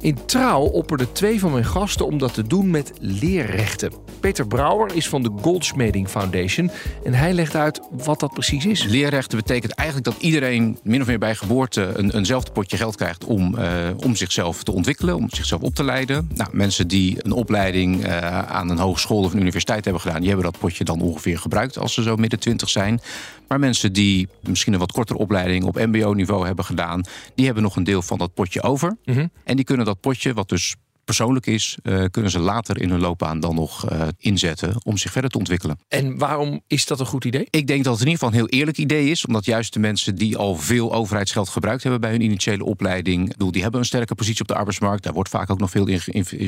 In 0.00 0.18
Trouw 0.26 0.62
opperden 0.62 1.12
twee 1.12 1.40
van 1.40 1.52
mijn 1.52 1.64
gasten 1.64 2.06
om 2.06 2.18
dat 2.18 2.34
te 2.34 2.46
doen 2.46 2.70
met 2.70 2.92
leerrechten. 3.00 3.92
Peter 4.20 4.46
Brouwer 4.46 4.94
is 4.94 5.08
van 5.08 5.22
de 5.22 5.30
Goldschmeding 5.40 6.08
Foundation 6.08 6.70
en 7.04 7.14
hij 7.14 7.32
legt 7.32 7.56
uit 7.56 7.80
wat 7.90 8.20
dat 8.20 8.32
precies 8.32 8.66
is. 8.66 8.84
Leerrechten 8.84 9.38
betekent 9.38 9.72
eigenlijk 9.72 10.10
dat 10.10 10.22
iedereen 10.22 10.78
min 10.82 11.00
of 11.00 11.06
meer 11.06 11.18
bij 11.18 11.34
geboorte 11.34 11.90
een, 11.94 12.16
eenzelfde 12.16 12.52
potje 12.52 12.76
geld 12.76 12.96
krijgt 12.96 13.24
om, 13.24 13.54
uh, 13.58 13.66
om 13.96 14.16
zichzelf 14.16 14.62
te 14.62 14.72
ontwikkelen, 14.72 15.16
om 15.16 15.30
zichzelf 15.30 15.62
op 15.62 15.74
te 15.74 15.84
leiden. 15.84 16.30
Nou, 16.34 16.50
mensen 16.52 16.88
die 16.88 17.16
een 17.18 17.32
opleiding 17.32 18.06
uh, 18.06 18.38
aan 18.38 18.70
een 18.70 18.78
hogeschool 18.78 19.22
of 19.22 19.32
een 19.32 19.40
universiteit 19.40 19.84
hebben 19.84 20.02
gedaan, 20.02 20.20
die 20.20 20.28
hebben 20.28 20.50
dat 20.50 20.60
potje 20.60 20.73
dan 20.82 21.00
ongeveer 21.00 21.38
gebruikt 21.38 21.78
als 21.78 21.94
ze 21.94 22.02
zo 22.02 22.16
midden 22.16 22.38
twintig 22.38 22.68
zijn. 22.68 23.00
Maar 23.48 23.58
mensen 23.58 23.92
die 23.92 24.28
misschien 24.40 24.72
een 24.72 24.78
wat 24.78 24.92
kortere 24.92 25.18
opleiding 25.18 25.64
op 25.64 25.74
MBO-niveau 25.74 26.46
hebben 26.46 26.64
gedaan, 26.64 27.04
die 27.34 27.44
hebben 27.44 27.62
nog 27.62 27.76
een 27.76 27.84
deel 27.84 28.02
van 28.02 28.18
dat 28.18 28.34
potje 28.34 28.62
over. 28.62 28.96
Mm 29.04 29.14
-hmm. 29.14 29.30
En 29.44 29.56
die 29.56 29.64
kunnen 29.64 29.86
dat 29.86 30.00
potje, 30.00 30.34
wat 30.34 30.48
dus 30.48 30.74
persoonlijk 31.04 31.46
is, 31.46 31.78
uh, 31.82 32.04
kunnen 32.10 32.30
ze 32.30 32.38
later 32.38 32.80
in 32.80 32.90
hun 32.90 33.00
loopbaan 33.00 33.40
dan 33.40 33.54
nog 33.54 33.92
uh, 33.92 34.08
inzetten 34.18 34.74
om 34.84 34.96
zich 34.96 35.12
verder 35.12 35.30
te 35.30 35.38
ontwikkelen. 35.38 35.78
En 35.88 36.18
waarom 36.18 36.60
is 36.66 36.86
dat 36.86 37.00
een 37.00 37.06
goed 37.06 37.24
idee? 37.24 37.46
Ik 37.50 37.66
denk 37.66 37.84
dat 37.84 37.92
het 37.92 38.02
in 38.02 38.08
ieder 38.08 38.24
geval 38.24 38.28
een 38.28 38.48
heel 38.48 38.58
eerlijk 38.58 38.78
idee 38.78 39.10
is, 39.10 39.26
omdat 39.26 39.44
juist 39.44 39.72
de 39.72 39.78
mensen 39.78 40.14
die 40.14 40.36
al 40.36 40.56
veel 40.56 40.94
overheidsgeld 40.94 41.48
gebruikt 41.48 41.82
hebben 41.82 42.00
bij 42.00 42.10
hun 42.10 42.20
initiële 42.20 42.64
opleiding, 42.64 43.28
bedoel, 43.28 43.50
die 43.50 43.62
hebben 43.62 43.80
een 43.80 43.86
sterke 43.86 44.14
positie 44.14 44.40
op 44.40 44.48
de 44.48 44.54
arbeidsmarkt, 44.54 45.02
daar 45.02 45.12
wordt 45.12 45.28
vaak 45.28 45.50
ook 45.50 45.60
nog 45.60 45.70
veel 45.70 45.86
in 45.86 46.00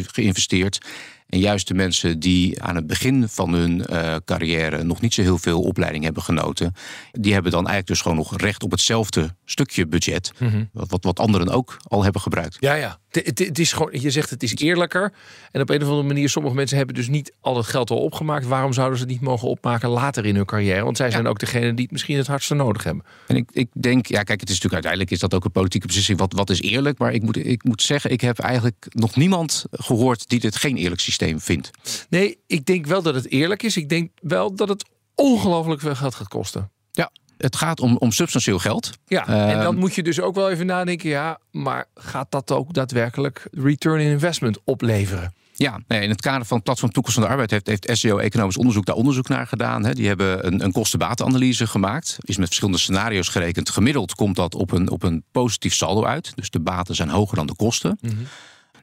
geïnvesteerd. 0.07 0.79
En 1.27 1.39
juist 1.39 1.69
de 1.69 1.75
mensen 1.75 2.21
die 2.21 2.63
aan 2.63 2.77
het 2.77 2.87
begin 2.87 3.29
van 3.29 3.53
hun 3.53 3.85
uh, 3.91 4.17
carrière 4.25 4.83
nog 4.83 5.01
niet 5.01 5.15
zo 5.15 5.23
heel 5.23 5.39
veel 5.39 5.63
opleiding 5.63 6.05
hebben 6.05 6.23
genoten, 6.23 6.75
die 7.13 7.33
hebben 7.33 7.51
dan 7.51 7.61
eigenlijk 7.67 7.89
dus 7.89 8.01
gewoon 8.01 8.17
nog 8.17 8.37
recht 8.37 8.63
op 8.63 8.71
hetzelfde 8.71 9.35
stukje 9.45 9.87
budget, 9.87 10.33
mm 10.39 10.49
-hmm. 10.49 10.69
wat, 10.73 11.05
wat 11.05 11.19
anderen 11.19 11.49
ook 11.49 11.77
al 11.89 12.03
hebben 12.03 12.21
gebruikt. 12.21 12.57
Ja, 12.61 12.75
ja. 12.75 12.99
Het, 13.11 13.39
het 13.39 13.59
is 13.59 13.73
gewoon, 13.73 14.01
je 14.01 14.11
zegt 14.11 14.31
het 14.31 14.43
is 14.43 14.55
eerlijker. 14.57 15.13
En 15.53 15.61
op 15.61 15.71
een 15.71 15.83
of 15.83 15.89
andere 15.89 16.07
manier, 16.07 16.29
sommige 16.29 16.55
mensen 16.55 16.77
hebben 16.77 16.95
dus 16.95 17.09
niet 17.09 17.35
al 17.41 17.57
het 17.57 17.67
geld 17.67 17.91
al 17.91 17.99
opgemaakt. 17.99 18.47
Waarom 18.47 18.73
zouden 18.73 18.99
ze 18.99 19.05
het 19.05 19.13
niet 19.13 19.21
mogen 19.21 19.49
opmaken 19.49 19.89
later 19.89 20.27
in 20.27 20.35
hun 20.35 20.45
carrière? 20.45 20.85
Want 20.85 20.97
zij 20.97 21.11
zijn 21.11 21.23
ja. 21.23 21.29
ook 21.29 21.39
degene 21.39 21.75
die 21.75 21.83
het 21.83 21.93
misschien 21.93 22.17
het 22.17 22.27
hardste 22.27 22.55
nodig 22.55 22.85
hebben. 22.85 23.05
En 23.27 23.37
ik, 23.37 23.51
ik 23.53 23.69
denk, 23.73 24.07
ja, 24.07 24.23
kijk, 24.23 24.41
het 24.41 24.49
is 24.49 24.55
natuurlijk 24.55 24.73
uiteindelijk 24.73 25.11
is 25.11 25.19
dat 25.19 25.35
ook 25.35 25.45
een 25.45 25.51
politieke 25.51 25.87
beslissing. 25.87 26.19
Wat, 26.19 26.33
wat 26.33 26.51
is 26.51 26.61
eerlijk? 26.61 26.99
Maar 26.99 27.13
ik 27.13 27.23
moet, 27.23 27.47
ik 27.47 27.65
moet 27.65 27.83
zeggen, 27.83 28.11
ik 28.11 28.21
heb 28.21 28.39
eigenlijk 28.39 28.87
nog 28.89 29.17
niemand 29.17 29.65
gehoord 29.71 30.29
die 30.29 30.41
dit 30.41 30.57
geen 30.57 30.77
eerlijk 30.77 31.01
systeem 31.01 31.16
vindt. 31.37 31.71
Nee, 32.09 32.39
ik 32.47 32.67
denk 32.67 32.87
wel 32.87 33.03
dat 33.03 33.15
het 33.15 33.31
eerlijk 33.31 33.63
is. 33.63 33.77
Ik 33.77 33.89
denk 33.89 34.11
wel 34.21 34.55
dat 34.55 34.69
het 34.69 34.85
ongelooflijk 35.15 35.81
veel 35.81 35.95
geld 35.95 36.15
gaat 36.15 36.29
kosten. 36.29 36.71
Ja, 36.93 37.11
het 37.37 37.57
gaat 37.57 37.81
om, 37.81 37.97
om 37.97 38.13
substantieel 38.13 38.59
geld. 38.59 38.91
Ja, 39.07 39.29
uh, 39.29 39.51
en 39.51 39.63
dan 39.63 39.77
moet 39.77 39.95
je 39.95 40.03
dus 40.03 40.21
ook 40.21 40.35
wel 40.35 40.51
even 40.51 40.67
nadenken. 40.67 41.09
Ja, 41.09 41.39
maar 41.51 41.87
gaat 41.95 42.31
dat 42.31 42.51
ook 42.51 42.73
daadwerkelijk 42.73 43.49
return 43.51 44.01
in 44.01 44.11
investment 44.11 44.59
opleveren? 44.65 45.35
Ja, 45.59 45.81
nee, 45.89 46.03
in 46.03 46.11
het 46.11 46.21
kader 46.21 46.47
van 46.47 46.57
het 46.57 46.65
Platform 46.65 46.93
Toekomst 46.93 47.19
van 47.19 47.27
de 47.27 47.33
Arbeid 47.33 47.51
heeft, 47.51 47.67
heeft 47.67 47.89
SEO 47.99 48.19
Economisch 48.19 48.57
Onderzoek 48.57 48.85
daar 48.85 48.97
onderzoek 48.97 49.29
naar 49.29 49.47
gedaan. 49.47 49.85
Hè. 49.85 49.95
Die 49.95 50.07
hebben 50.07 50.47
een, 50.47 50.65
een 50.65 50.73
kostenbatenanalyse 50.73 51.67
gemaakt. 51.67 52.19
Is 52.21 52.37
met 52.37 52.47
verschillende 52.47 52.79
scenario's 52.79 53.29
gerekend. 53.29 53.71
Gemiddeld 53.71 54.15
komt 54.15 54.37
dat 54.37 54.55
op 54.55 54.73
een, 54.73 54.91
op 54.91 55.03
een 55.03 55.25
positief 55.33 55.75
saldo 55.75 56.05
uit. 56.05 56.33
Dus 56.35 56.51
de 56.51 56.61
baten 56.61 56.95
zijn 56.95 57.09
hoger 57.09 57.37
dan 57.37 57.47
de 57.47 57.57
kosten. 57.57 57.99
Mm 58.01 58.11
-hmm. 58.11 58.27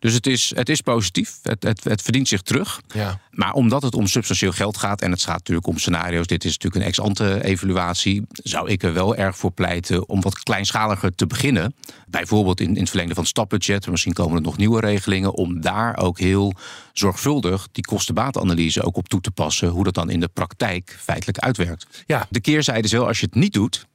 Dus 0.03 0.13
het 0.13 0.27
is, 0.27 0.51
het 0.55 0.69
is 0.69 0.81
positief. 0.81 1.39
Het, 1.41 1.63
het, 1.63 1.83
het 1.83 2.01
verdient 2.01 2.27
zich 2.27 2.41
terug. 2.41 2.81
Ja. 2.93 3.19
Maar 3.31 3.53
omdat 3.53 3.81
het 3.81 3.95
om 3.95 4.07
substantieel 4.07 4.51
geld 4.51 4.77
gaat 4.77 5.01
en 5.01 5.11
het 5.11 5.23
gaat 5.23 5.37
natuurlijk 5.37 5.67
om 5.67 5.77
scenario's, 5.77 6.27
dit 6.27 6.43
is 6.43 6.51
natuurlijk 6.51 6.81
een 6.81 6.87
ex-ante 6.89 7.43
evaluatie, 7.43 8.25
zou 8.31 8.69
ik 8.69 8.83
er 8.83 8.93
wel 8.93 9.15
erg 9.15 9.37
voor 9.37 9.51
pleiten 9.51 10.09
om 10.09 10.21
wat 10.21 10.39
kleinschaliger 10.39 11.15
te 11.15 11.27
beginnen. 11.27 11.75
Bijvoorbeeld 12.07 12.59
in, 12.59 12.69
in 12.69 12.79
het 12.79 12.89
verlengde 12.89 13.13
van 13.13 13.23
het 13.23 13.31
stapbudget, 13.31 13.87
misschien 13.87 14.13
komen 14.13 14.35
er 14.35 14.41
nog 14.41 14.57
nieuwe 14.57 14.79
regelingen, 14.79 15.33
om 15.33 15.61
daar 15.61 15.97
ook 15.97 16.19
heel 16.19 16.53
zorgvuldig 16.93 17.67
die 17.71 17.85
kostenbaatanalyse 17.85 18.83
ook 18.83 18.97
op 18.97 19.09
toe 19.09 19.21
te 19.21 19.31
passen, 19.31 19.67
hoe 19.67 19.83
dat 19.83 19.93
dan 19.93 20.09
in 20.09 20.19
de 20.19 20.29
praktijk 20.33 20.97
feitelijk 20.99 21.37
uitwerkt. 21.37 22.03
Ja. 22.05 22.27
De 22.29 22.41
keerzijde 22.41 22.83
is 22.83 22.91
wel, 22.91 23.07
als 23.07 23.19
je 23.19 23.25
het 23.25 23.35
niet 23.35 23.53
doet, 23.53 23.87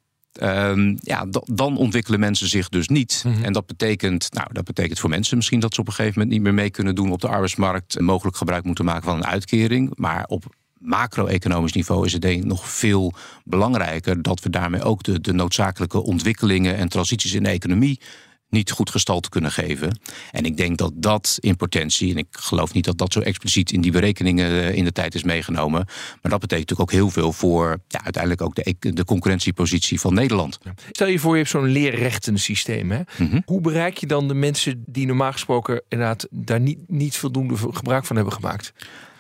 Um, 0.43 0.99
ja, 1.01 1.27
dan 1.45 1.77
ontwikkelen 1.77 2.21
mensen 2.21 2.49
zich 2.49 2.69
dus 2.69 2.89
niet. 2.89 3.23
Mm 3.27 3.33
-hmm. 3.33 3.45
En 3.45 3.53
dat 3.53 3.67
betekent, 3.67 4.33
nou, 4.33 4.47
dat 4.53 4.65
betekent 4.65 4.99
voor 4.99 5.11
mensen 5.11 5.37
misschien 5.37 5.61
dat 5.61 5.75
ze 5.75 5.81
op 5.81 5.87
een 5.87 5.93
gegeven 5.93 6.19
moment 6.19 6.37
niet 6.37 6.45
meer 6.45 6.55
mee 6.55 6.71
kunnen 6.71 6.95
doen 6.95 7.13
op 7.13 7.21
de 7.21 7.29
arbeidsmarkt. 7.29 7.97
En 7.97 8.05
mogelijk 8.05 8.37
gebruik 8.37 8.65
moeten 8.65 8.85
maken 8.85 9.05
van 9.05 9.17
een 9.17 9.27
uitkering. 9.27 9.93
Maar 9.95 10.25
op 10.27 10.45
macro-economisch 10.79 11.73
niveau 11.73 12.07
is 12.07 12.13
het 12.13 12.23
denk 12.23 12.41
ik 12.41 12.49
nog 12.49 12.71
veel 12.71 13.13
belangrijker 13.45 14.23
dat 14.23 14.43
we 14.43 14.51
daarmee 14.51 14.83
ook 14.83 15.03
de, 15.03 15.21
de 15.21 15.33
noodzakelijke 15.33 16.03
ontwikkelingen 16.03 16.77
en 16.77 16.89
transities 16.89 17.35
in 17.35 17.43
de 17.43 17.49
economie 17.49 18.01
niet 18.49 18.71
goed 18.71 18.91
gestalte 18.91 19.29
kunnen 19.29 19.53
geven. 19.53 20.01
En 20.31 20.45
ik 20.45 20.57
denk 20.57 20.79
dat 20.79 20.93
dat 20.95 21.37
in 21.41 21.57
potentie, 21.57 22.11
en 22.11 22.17
ik 22.17 22.27
geloof 22.31 22.73
niet 22.73 22.85
dat 22.85 22.99
dat 22.99 23.13
zo 23.13 23.21
expliciet 23.21 23.73
in 23.73 23.81
die 23.81 23.93
berekeningen 23.93 24.75
in 24.75 24.85
de 24.85 24.93
tijd 24.93 25.15
is 25.15 25.23
meegenomen, 25.23 25.85
maar 26.23 26.31
dat 26.31 26.41
betekent 26.41 26.69
natuurlijk 26.69 26.81
ook 26.81 26.93
heel 26.93 27.11
veel 27.11 27.33
voor 27.33 27.79
ja, 27.89 28.05
uiteindelijk 28.05 28.43
ook 28.43 28.55
de, 28.55 28.93
de 28.93 29.05
concurrentiepositie 29.05 30.01
van 30.01 30.15
Nederland. 30.15 30.59
Stel 30.91 31.07
je 31.07 31.19
voor, 31.19 31.33
je 31.33 31.39
hebt 31.39 31.51
zo'n 31.51 31.67
leerrechtensysteem. 31.67 32.91
Hè? 32.91 33.01
Mm 33.17 33.31
-hmm. 33.31 33.43
Hoe 33.45 33.61
bereik 33.61 33.99
je 33.99 34.07
dan 34.07 34.29
de 34.29 34.35
mensen 34.35 34.83
die 34.87 35.07
normaal 35.07 35.33
gesproken 35.33 35.83
inderdaad 35.89 36.27
daar 36.31 36.61
niet, 36.61 36.79
niet 36.87 37.17
voldoende 37.17 37.57
gebruik 37.57 38.05
van 38.05 38.17
hebben 38.17 38.35
gemaakt? 38.35 38.73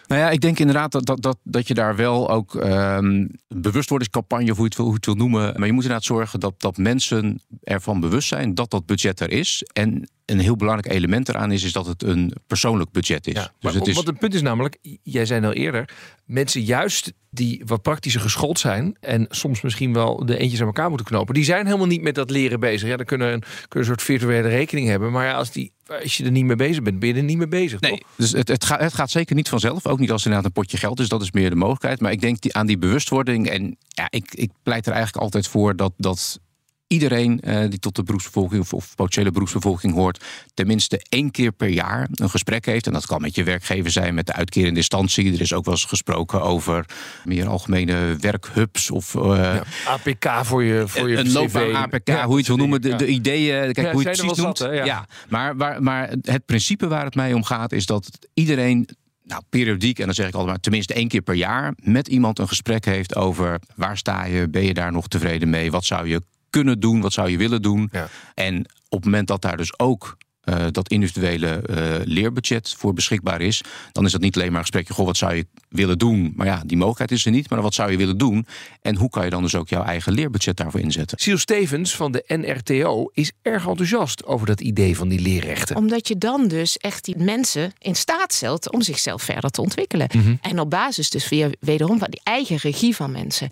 Nou 0.09 0.21
ja, 0.21 0.31
ik 0.31 0.41
denk 0.41 0.59
inderdaad 0.59 0.93
dat, 0.93 1.07
dat, 1.07 1.23
dat, 1.23 1.39
dat 1.43 1.69
je 1.69 1.75
daar 1.75 1.97
wel 1.97 2.31
ook 2.31 2.55
um, 2.55 3.31
bewustwordingscampagne, 3.49 4.51
of 4.51 4.57
hoe 4.57 4.65
je, 4.65 4.65
het 4.65 4.77
wil, 4.77 4.85
hoe 4.85 4.95
het 4.95 5.07
wil 5.07 5.15
noemen. 5.15 5.41
Maar 5.41 5.67
je 5.67 5.73
moet 5.73 5.83
inderdaad 5.83 6.05
zorgen 6.05 6.41
dat, 6.41 6.55
dat 6.57 6.77
mensen 6.77 7.41
ervan 7.63 8.01
bewust 8.01 8.29
zijn 8.29 8.55
dat 8.55 8.71
dat 8.71 8.87
budget 8.87 9.21
er 9.21 9.31
is. 9.31 9.63
En 9.73 10.09
een 10.31 10.39
heel 10.39 10.57
belangrijk 10.57 10.95
element 10.95 11.29
eraan 11.29 11.53
is, 11.53 11.63
is 11.63 11.73
dat 11.73 11.87
het 11.87 12.03
een 12.03 12.33
persoonlijk 12.47 12.91
budget 12.91 13.27
is. 13.27 13.33
Ja, 13.33 13.41
dus 13.41 13.51
maar, 13.61 13.73
het 13.73 13.87
is 13.87 13.95
Want 13.95 14.07
het 14.07 14.19
punt 14.19 14.35
is 14.35 14.43
namelijk, 14.43 14.77
jij 15.03 15.27
zei 15.27 15.45
al 15.45 15.53
eerder, 15.53 15.89
mensen 16.25 16.63
juist 16.63 17.13
die 17.31 17.63
wat 17.67 17.83
praktischer 17.83 18.21
geschoold 18.21 18.59
zijn 18.59 18.97
en 19.01 19.27
soms 19.29 19.61
misschien 19.61 19.93
wel 19.93 20.27
de 20.27 20.39
eentjes 20.39 20.61
aan 20.61 20.67
elkaar 20.67 20.89
moeten 20.89 21.07
knopen, 21.07 21.35
die 21.35 21.45
zijn 21.45 21.67
helemaal 21.67 21.87
niet 21.87 22.03
met 22.03 22.15
dat 22.15 22.31
leren 22.31 22.61
bezig. 22.61 22.89
Ja, 22.89 22.97
dan 22.97 23.07
kunnen 23.07 23.33
een, 23.33 23.41
kunnen 23.41 23.89
een 23.89 23.95
soort 23.95 24.03
virtuele 24.03 24.49
rekening 24.49 24.89
hebben, 24.89 25.13
maar 25.13 25.25
ja, 25.27 25.33
als, 25.33 25.51
die, 25.51 25.73
als 26.03 26.17
je 26.17 26.25
er 26.25 26.31
niet 26.31 26.45
mee 26.45 26.57
bezig 26.57 26.83
bent, 26.83 26.99
ben 26.99 27.09
je 27.09 27.15
er 27.15 27.23
niet 27.23 27.39
mee 27.39 27.49
bezig. 27.49 27.81
Nee, 27.81 27.91
toch? 27.91 28.01
dus 28.17 28.33
het, 28.33 28.49
het, 28.49 28.65
gaat, 28.65 28.81
het 28.81 28.95
gaat 28.95 29.11
zeker 29.11 29.35
niet 29.35 29.49
vanzelf. 29.49 29.87
Ook 29.87 29.99
niet 29.99 30.11
als 30.11 30.21
er 30.21 30.27
inderdaad 30.27 30.51
een 30.57 30.63
potje 30.63 30.77
geld 30.77 31.01
is. 31.01 31.09
Dat 31.09 31.23
is 31.23 31.33
meer 31.33 31.51
de 31.51 31.57
mogelijkheid. 31.57 32.01
Maar 32.01 32.13
ik 32.13 32.21
denk 32.21 32.41
die, 32.41 32.55
aan 32.55 32.67
die 32.67 32.79
bewustwording. 32.79 33.49
En 33.49 33.77
ja, 33.89 34.07
ik, 34.11 34.35
ik 34.35 34.51
pleit 34.63 34.87
er 34.87 34.93
eigenlijk 34.93 35.23
altijd 35.23 35.49
voor 35.49 35.77
dat, 35.77 35.93
dat 35.97 36.41
iedereen 36.89 37.41
eh, 37.41 37.61
die 37.69 37.79
tot 37.79 37.97
de 37.97 38.03
beroepsbevolking 38.03 38.61
of, 38.61 38.73
of 38.73 38.95
potentiële 38.95 39.31
beroepsbevolking 39.31 39.95
hoort, 39.95 40.25
tenminste 40.55 41.03
één 41.09 41.31
keer 41.31 41.53
per 41.53 41.69
jaar 41.69 42.09
een 42.15 42.31
gesprek 42.31 42.67
heeft. 42.67 42.87
En 42.87 42.93
dat 42.93 43.07
kan 43.07 43.21
met 43.21 43.35
je 43.35 43.43
werkgever 43.45 43.91
zijn, 43.91 44.15
met 44.15 44.27
de 44.27 44.33
uitkerende 44.33 44.79
instantie. 44.79 45.33
Er 45.33 45.41
is 45.41 45.53
ook 45.53 45.65
wel 45.65 45.75
eens 45.75 45.85
gesproken 45.85 46.43
over 46.43 46.85
meer 47.25 47.49
algemene 47.49 48.17
werkhubs 48.21 48.91
of 48.91 49.15
eh, 49.15 49.23
Ja, 49.37 49.63
APK 49.87 50.47
voor 50.47 50.65
je, 50.65 50.89
voor 50.89 51.09
je 51.11 51.17
een 51.17 51.33
loopbaan 51.33 51.75
APK, 51.75 52.09
Ja, 52.09 52.25
hoe 52.25 52.33
je 52.33 52.39
het 52.39 52.47
wil 52.47 52.57
noemen, 52.57 52.81
de, 52.81 52.97
de 52.97 53.07
ideeën, 53.07 53.73
kijk 53.73 53.87
Ja, 53.87 53.93
hoe 53.93 54.03
je 54.03 54.09
het 54.09 54.19
precies 54.19 54.39
noemt. 54.39 54.59
zat? 54.59 54.75
Ja. 54.75 55.07
maar, 55.29 55.57
waar, 55.57 55.83
maar 55.83 56.15
het 56.23 56.45
principe 56.47 56.89
waar 56.89 57.05
het 57.05 57.15
mij 57.15 57.33
om 57.33 57.45
gaat 57.45 57.73
is 57.73 57.87
dat 57.87 58.29
iedereen 58.35 58.89
nou, 59.25 59.43
periodiek, 59.49 59.99
en 59.99 60.05
dan 60.05 60.15
zeg 60.15 60.27
ik 60.27 60.33
altijd 60.33 60.51
maar 60.51 60.61
tenminste 60.61 60.95
één 60.95 61.09
keer 61.09 61.23
per 61.23 61.35
jaar, 61.35 61.75
met 61.77 62.09
iemand 62.09 62.39
een 62.39 62.49
gesprek 62.49 62.85
heeft 62.85 63.17
over 63.17 63.61
waar 63.75 63.97
sta 63.97 64.25
je, 64.25 64.49
ben 64.49 64.65
je 64.65 64.75
daar 64.75 64.93
nog 64.93 65.09
tevreden 65.09 65.51
mee, 65.51 65.71
wat 65.71 65.85
zou 65.85 66.09
je 66.09 66.23
kunnen 66.51 66.81
doen, 66.81 67.01
wat 67.01 67.13
zou 67.13 67.31
je 67.31 67.37
willen 67.37 67.63
doen. 67.63 67.89
Ja. 67.93 68.09
En 68.35 68.59
op 68.89 68.99
het 68.99 69.05
moment 69.05 69.29
dat 69.29 69.43
daar 69.43 69.57
dus 69.57 69.79
ook 69.79 70.17
eh, 70.49 70.67
dat 70.71 70.89
individuele 70.89 71.47
eh, 71.47 71.95
leerbudget 72.05 72.75
voor 72.79 72.93
beschikbaar 72.93 73.41
is, 73.41 73.61
dan 73.93 74.05
is 74.05 74.13
dat 74.13 74.21
niet 74.21 74.37
alleen 74.37 74.49
maar 74.49 74.57
een 74.57 74.63
gesprekje, 74.63 74.95
goh, 74.95 75.07
wat 75.07 75.17
zou 75.17 75.35
je 75.35 75.47
willen 75.69 75.99
doen? 75.99 76.33
Maar 76.37 76.47
ja, 76.47 76.63
die 76.67 76.77
mogelijkheid 76.77 77.11
is 77.11 77.25
er 77.25 77.31
niet, 77.31 77.51
maar 77.51 77.63
wat 77.63 77.75
zou 77.75 77.91
je 77.91 77.97
willen 77.97 78.19
doen? 78.19 78.47
En 78.83 78.97
hoe 78.97 79.11
kan 79.11 79.25
je 79.25 79.31
dan 79.31 79.43
dus 79.43 79.55
ook 79.55 79.69
jouw 79.69 79.83
eigen 79.83 80.13
leerbudget 80.13 80.57
daarvoor 80.57 80.81
inzetten? 80.81 81.19
Siel 81.19 81.39
Stevens 81.39 81.97
van 81.97 82.13
de 82.13 82.25
NRTO 82.27 83.11
is 83.13 83.33
erg 83.43 83.67
enthousiast 83.67 84.25
over 84.25 84.47
dat 84.47 84.61
idee 84.61 84.97
van 84.97 85.09
die 85.09 85.21
leerrechten. 85.21 85.77
Omdat 85.77 86.09
je 86.09 86.19
dan 86.19 86.49
dus 86.49 86.77
echt 86.77 87.05
die 87.05 87.17
mensen 87.17 87.73
in 87.79 87.97
staat 87.97 88.33
stelt 88.33 88.73
om 88.73 88.83
zichzelf 88.83 89.23
verder 89.23 89.51
te 89.51 89.61
ontwikkelen. 89.61 90.09
Mhm. 90.13 90.35
En 90.41 90.61
op 90.61 90.71
basis 90.71 91.11
dus 91.11 91.29
weer 91.29 91.55
wederom 91.61 91.99
van 91.99 92.11
die 92.11 92.21
eigen 92.23 92.57
regie 92.57 92.97
van 92.97 93.11
mensen. 93.11 93.49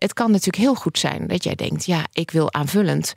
Het 0.00 0.12
kan 0.12 0.30
natuurlijk 0.30 0.62
heel 0.62 0.74
goed 0.74 0.98
zijn 0.98 1.26
dat 1.26 1.44
jij 1.44 1.54
denkt, 1.54 1.84
ja, 1.84 2.06
ik 2.12 2.30
wil 2.30 2.52
aanvullend 2.52 3.12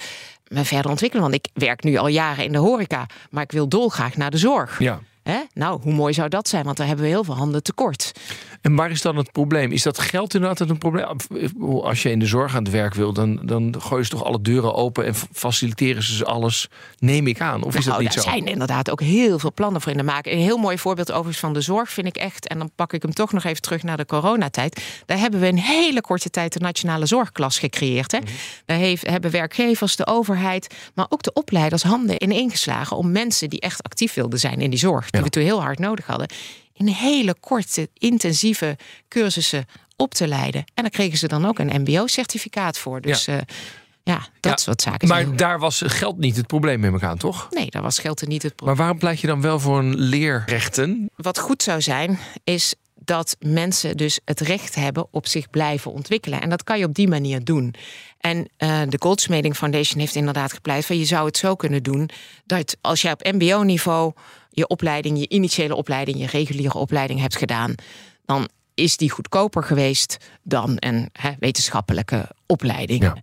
me 0.48 0.66
verder 0.66 0.92
ontwikkelen. 0.92 1.24
Want 1.24 1.36
ik 1.36 1.48
werk 1.54 1.84
nu 1.84 1.98
al 1.98 2.08
jaren 2.08 2.44
in 2.44 2.52
de 2.52 2.58
horeca, 2.58 3.06
maar 3.30 3.44
ik 3.44 3.52
wil 3.52 3.70
dolgraag 3.70 4.18
naar 4.18 4.32
de 4.32 4.38
zorg. 4.38 4.80
Ja. 4.80 5.00
Hè? 5.24 5.40
Nou, 5.54 5.82
hoe 5.82 5.94
mooi 5.94 6.14
zou 6.14 6.30
dat 6.30 6.48
zijn? 6.48 6.64
Want 6.64 6.78
daar 6.78 6.88
hebben 6.88 7.06
we 7.06 7.12
heel 7.12 7.24
veel 7.24 7.36
handen 7.36 7.64
tekort. 7.64 8.12
En 8.64 8.76
waar 8.76 8.92
is 8.92 9.02
dan 9.02 9.16
het 9.16 9.32
probleem? 9.32 9.72
Is 9.72 9.84
dat 9.84 10.00
geld 10.00 10.34
inderdaad 10.34 10.70
een 10.70 10.78
probleem? 10.78 11.06
Als 11.60 12.04
je 12.04 12.12
in 12.12 12.20
de 12.20 12.26
zorg 12.26 12.56
aan 12.56 12.64
het 12.64 12.72
werk 12.72 12.94
wil, 12.94 13.14
dan, 13.14 13.40
dan 13.44 13.76
gooien 13.80 14.06
ze 14.06 14.12
toch 14.12 14.24
alle 14.24 14.42
deuren 14.42 14.74
open 14.74 15.06
en 15.06 15.16
faciliteren 15.32 16.04
ze 16.04 16.26
alles, 16.26 16.70
neem 17.00 17.28
ik 17.28 17.42
aan. 17.42 17.64
Of 17.64 17.76
is 17.76 17.86
dat 17.86 17.94
nou, 17.94 18.04
niet 18.04 18.14
daar 18.14 18.24
zo? 18.24 18.30
zijn 18.30 18.46
inderdaad 18.46 18.90
ook 18.92 19.02
heel 19.02 19.40
veel 19.40 19.54
plannen 19.54 19.82
voor 19.82 19.92
in 19.92 19.98
de 19.98 20.04
maak. 20.04 20.26
Een 20.26 20.38
heel 20.38 20.58
mooi 20.58 20.78
voorbeeld 20.78 21.12
overigens 21.12 21.40
van 21.40 21.54
de 21.54 21.62
zorg 21.62 21.92
vind 21.92 22.08
ik 22.08 22.16
echt. 22.16 22.48
En 22.48 22.58
dan 22.58 22.72
pak 22.76 22.94
ik 22.94 23.02
hem 23.02 23.14
toch 23.14 23.32
nog 23.32 23.44
even 23.44 23.62
terug 23.62 23.84
naar 23.84 23.98
de 23.98 24.06
coronatijd. 24.06 24.84
Daar 25.06 25.18
hebben 25.18 25.40
we 25.40 25.48
in 25.48 25.58
hele 25.58 26.02
korte 26.02 26.30
tijd 26.30 26.54
de 26.54 26.60
nationale 26.60 27.06
zorgklas 27.06 27.60
gecreëerd. 27.60 28.12
Hè? 28.12 28.20
Daar 28.66 28.78
heeft, 28.78 29.08
hebben 29.08 29.32
werkgevers, 29.32 29.96
de 29.96 30.08
overheid, 30.08 30.76
maar 30.94 31.06
ook 31.10 31.24
de 31.24 31.34
opleiders 31.34 31.84
handen 31.84 32.24
ineengeslagen 32.24 32.98
om 32.98 33.12
mensen 33.12 33.50
die 33.50 33.60
echt 33.60 33.84
actief 33.84 34.14
wilden 34.14 34.40
zijn 34.40 34.62
in 34.62 34.70
die 34.70 34.80
zorg, 34.80 35.10
die 35.10 35.22
we 35.22 35.30
toen 35.30 35.44
heel 35.44 35.62
hard 35.62 35.80
nodig 35.80 36.06
hadden, 36.06 36.28
in 36.74 36.88
hele 36.88 37.36
korte, 37.40 37.90
intensieve 37.98 38.78
cursussen 39.08 39.66
op 39.96 40.14
te 40.14 40.28
leiden. 40.28 40.64
En 40.74 40.84
daar 40.84 40.92
kregen 40.92 41.18
ze 41.18 41.28
dan 41.28 41.46
ook 41.46 41.60
een 41.60 41.82
MBO-certificaat 41.82 42.78
voor. 42.78 43.02
Dus 43.02 43.26
ja, 43.26 43.42
ja 44.04 44.18
dat 44.40 44.52
Ja, 44.52 44.58
soort 44.58 44.82
zaken. 44.82 45.08
zijn 45.08 45.28
Maar 45.28 45.38
daar 45.38 45.60
was 45.60 45.82
geld 45.86 46.18
niet 46.18 46.36
het 46.36 46.48
probleem 46.48 46.80
met 46.80 46.92
elkaar, 46.92 47.18
toch? 47.18 47.48
Nee, 47.50 47.70
daar 47.70 47.82
was 47.82 48.00
geld 48.00 48.22
er 48.22 48.28
niet 48.28 48.44
het 48.44 48.56
probleem. 48.56 48.76
Maar 48.76 48.86
waarom 48.86 49.00
pleit 49.02 49.20
je 49.20 49.28
dan 49.28 49.42
wel 49.42 49.60
voor 49.60 49.80
een 49.80 49.96
leerrechten? 49.96 51.10
Wat 51.16 51.40
goed 51.40 51.64
zou 51.64 51.82
zijn, 51.82 52.20
is 52.44 52.74
dat 53.06 53.36
mensen 53.40 53.98
dus 53.98 54.20
het 54.26 54.40
recht 54.40 54.76
hebben 54.76 55.08
op 55.12 55.28
zich 55.28 55.50
blijven 55.50 55.92
ontwikkelen. 55.92 56.42
En 56.42 56.50
dat 56.50 56.64
kan 56.64 56.80
je 56.80 56.86
op 56.86 56.94
die 56.94 57.08
manier 57.08 57.44
doen. 57.44 57.74
En 58.20 58.48
eh, 58.58 58.82
de 58.90 58.98
Goldsmeding 59.00 59.56
Foundation 59.56 60.00
heeft 60.00 60.16
inderdaad 60.16 60.54
gepleit 60.54 60.86
van 60.86 60.98
je 60.98 61.06
zou 61.06 61.26
het 61.26 61.38
zo 61.38 61.56
kunnen 61.56 61.84
doen 61.84 62.10
dat 62.46 62.78
als 62.82 63.02
jij 63.02 63.12
op 63.12 63.32
MBO-niveau 63.32 64.14
je 64.54 64.68
opleiding, 64.68 65.20
je 65.20 65.30
initiële 65.30 65.76
opleiding, 65.76 66.20
je 66.20 66.26
reguliere 66.26 66.78
opleiding 66.78 67.20
hebt 67.20 67.36
gedaan, 67.36 67.76
dan 68.26 68.50
is 68.74 68.98
die 68.98 69.10
goedkoper 69.10 69.64
geweest 69.64 70.18
dan 70.44 70.76
een 70.80 71.10
wetenschappelijke 71.40 72.30
opleiding. 72.46 73.04
Ja. 73.04 73.18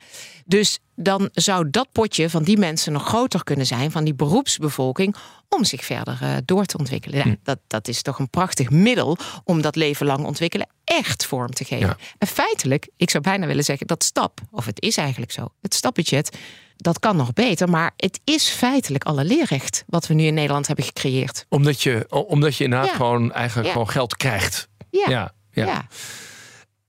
Dus 0.47 0.79
dan 0.95 1.29
zou 1.33 1.71
dat 1.71 1.93
potje 1.93 2.31
van 2.31 2.43
die 2.43 2.59
mensen 2.59 2.93
nog 2.93 3.07
groter 3.07 3.45
kunnen 3.45 3.67
zijn, 3.67 3.91
van 3.91 4.05
die 4.05 4.15
beroepsbevolking, 4.15 5.17
om 5.49 5.65
zich 5.65 5.85
verder 5.85 6.19
eh, 6.21 6.37
door 6.45 6.65
te 6.65 6.79
ontwikkelen. 6.79 7.29
Ja, 7.29 7.37
dat, 7.43 7.59
dat 7.67 7.89
is 7.89 8.03
toch 8.03 8.19
een 8.19 8.31
prachtig 8.31 8.71
middel 8.71 9.19
om 9.45 9.63
dat 9.63 9.77
leven 9.77 10.07
lang 10.07 10.25
ontwikkelen 10.25 10.69
echt 10.85 11.27
vorm 11.27 11.51
te 11.51 11.65
geven. 11.65 11.87
Ja. 11.87 11.97
En 12.19 12.27
feitelijk, 12.27 12.89
ik 12.97 13.11
zou 13.11 13.23
bijna 13.23 13.47
willen 13.47 13.65
zeggen, 13.65 13.87
dat 13.87 14.05
stap, 14.05 14.41
of 14.51 14.67
het 14.67 14.83
is 14.83 14.97
eigenlijk 14.97 15.33
zo, 15.33 15.49
het 15.61 15.75
stapbudget, 15.75 16.37
dat 16.83 16.99
kan 16.99 17.17
nog 17.17 17.33
beter, 17.33 17.69
maar 17.69 17.91
het 17.97 18.21
is 18.25 18.49
feitelijk 18.49 19.05
alle 19.05 19.25
leerrecht 19.25 19.85
wat 19.87 20.07
we 20.07 20.15
nu 20.15 20.25
in 20.25 20.35
Nederland 20.35 20.67
hebben 20.67 20.85
gecreëerd. 20.85 21.47
Omdat 21.49 21.83
je, 21.83 22.07
omdat 22.09 22.57
je 22.57 22.65
inderdaad 22.65 22.89
Ja. 22.89 22.95
gewoon 22.95 23.33
eigenlijk 23.33 23.67
Ja. 23.67 23.73
gewoon 23.73 23.91
geld 23.91 24.17
krijgt. 24.17 24.69
Ja, 24.91 25.05
Ja, 25.09 25.33
ja. 25.51 25.65
ja. 25.67 25.87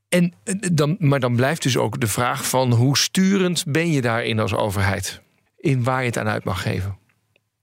En 0.10 0.34
eh, 0.44 0.56
dan, 0.72 0.96
maar 1.00 1.20
dan 1.20 1.36
blijft 1.36 1.62
dus 1.62 1.78
ook 1.78 2.00
de 2.00 2.08
vraag 2.08 2.48
van 2.50 2.72
hoe 2.74 2.98
sturend 2.98 3.64
ben 3.68 3.92
je 3.92 4.02
daarin 4.02 4.39
als 4.39 4.54
overheid? 4.54 5.22
In 5.58 5.84
waar 5.84 6.00
je 6.00 6.06
het 6.08 6.18
aan 6.18 6.28
uit 6.28 6.44
mag 6.44 6.62
geven. 6.62 6.98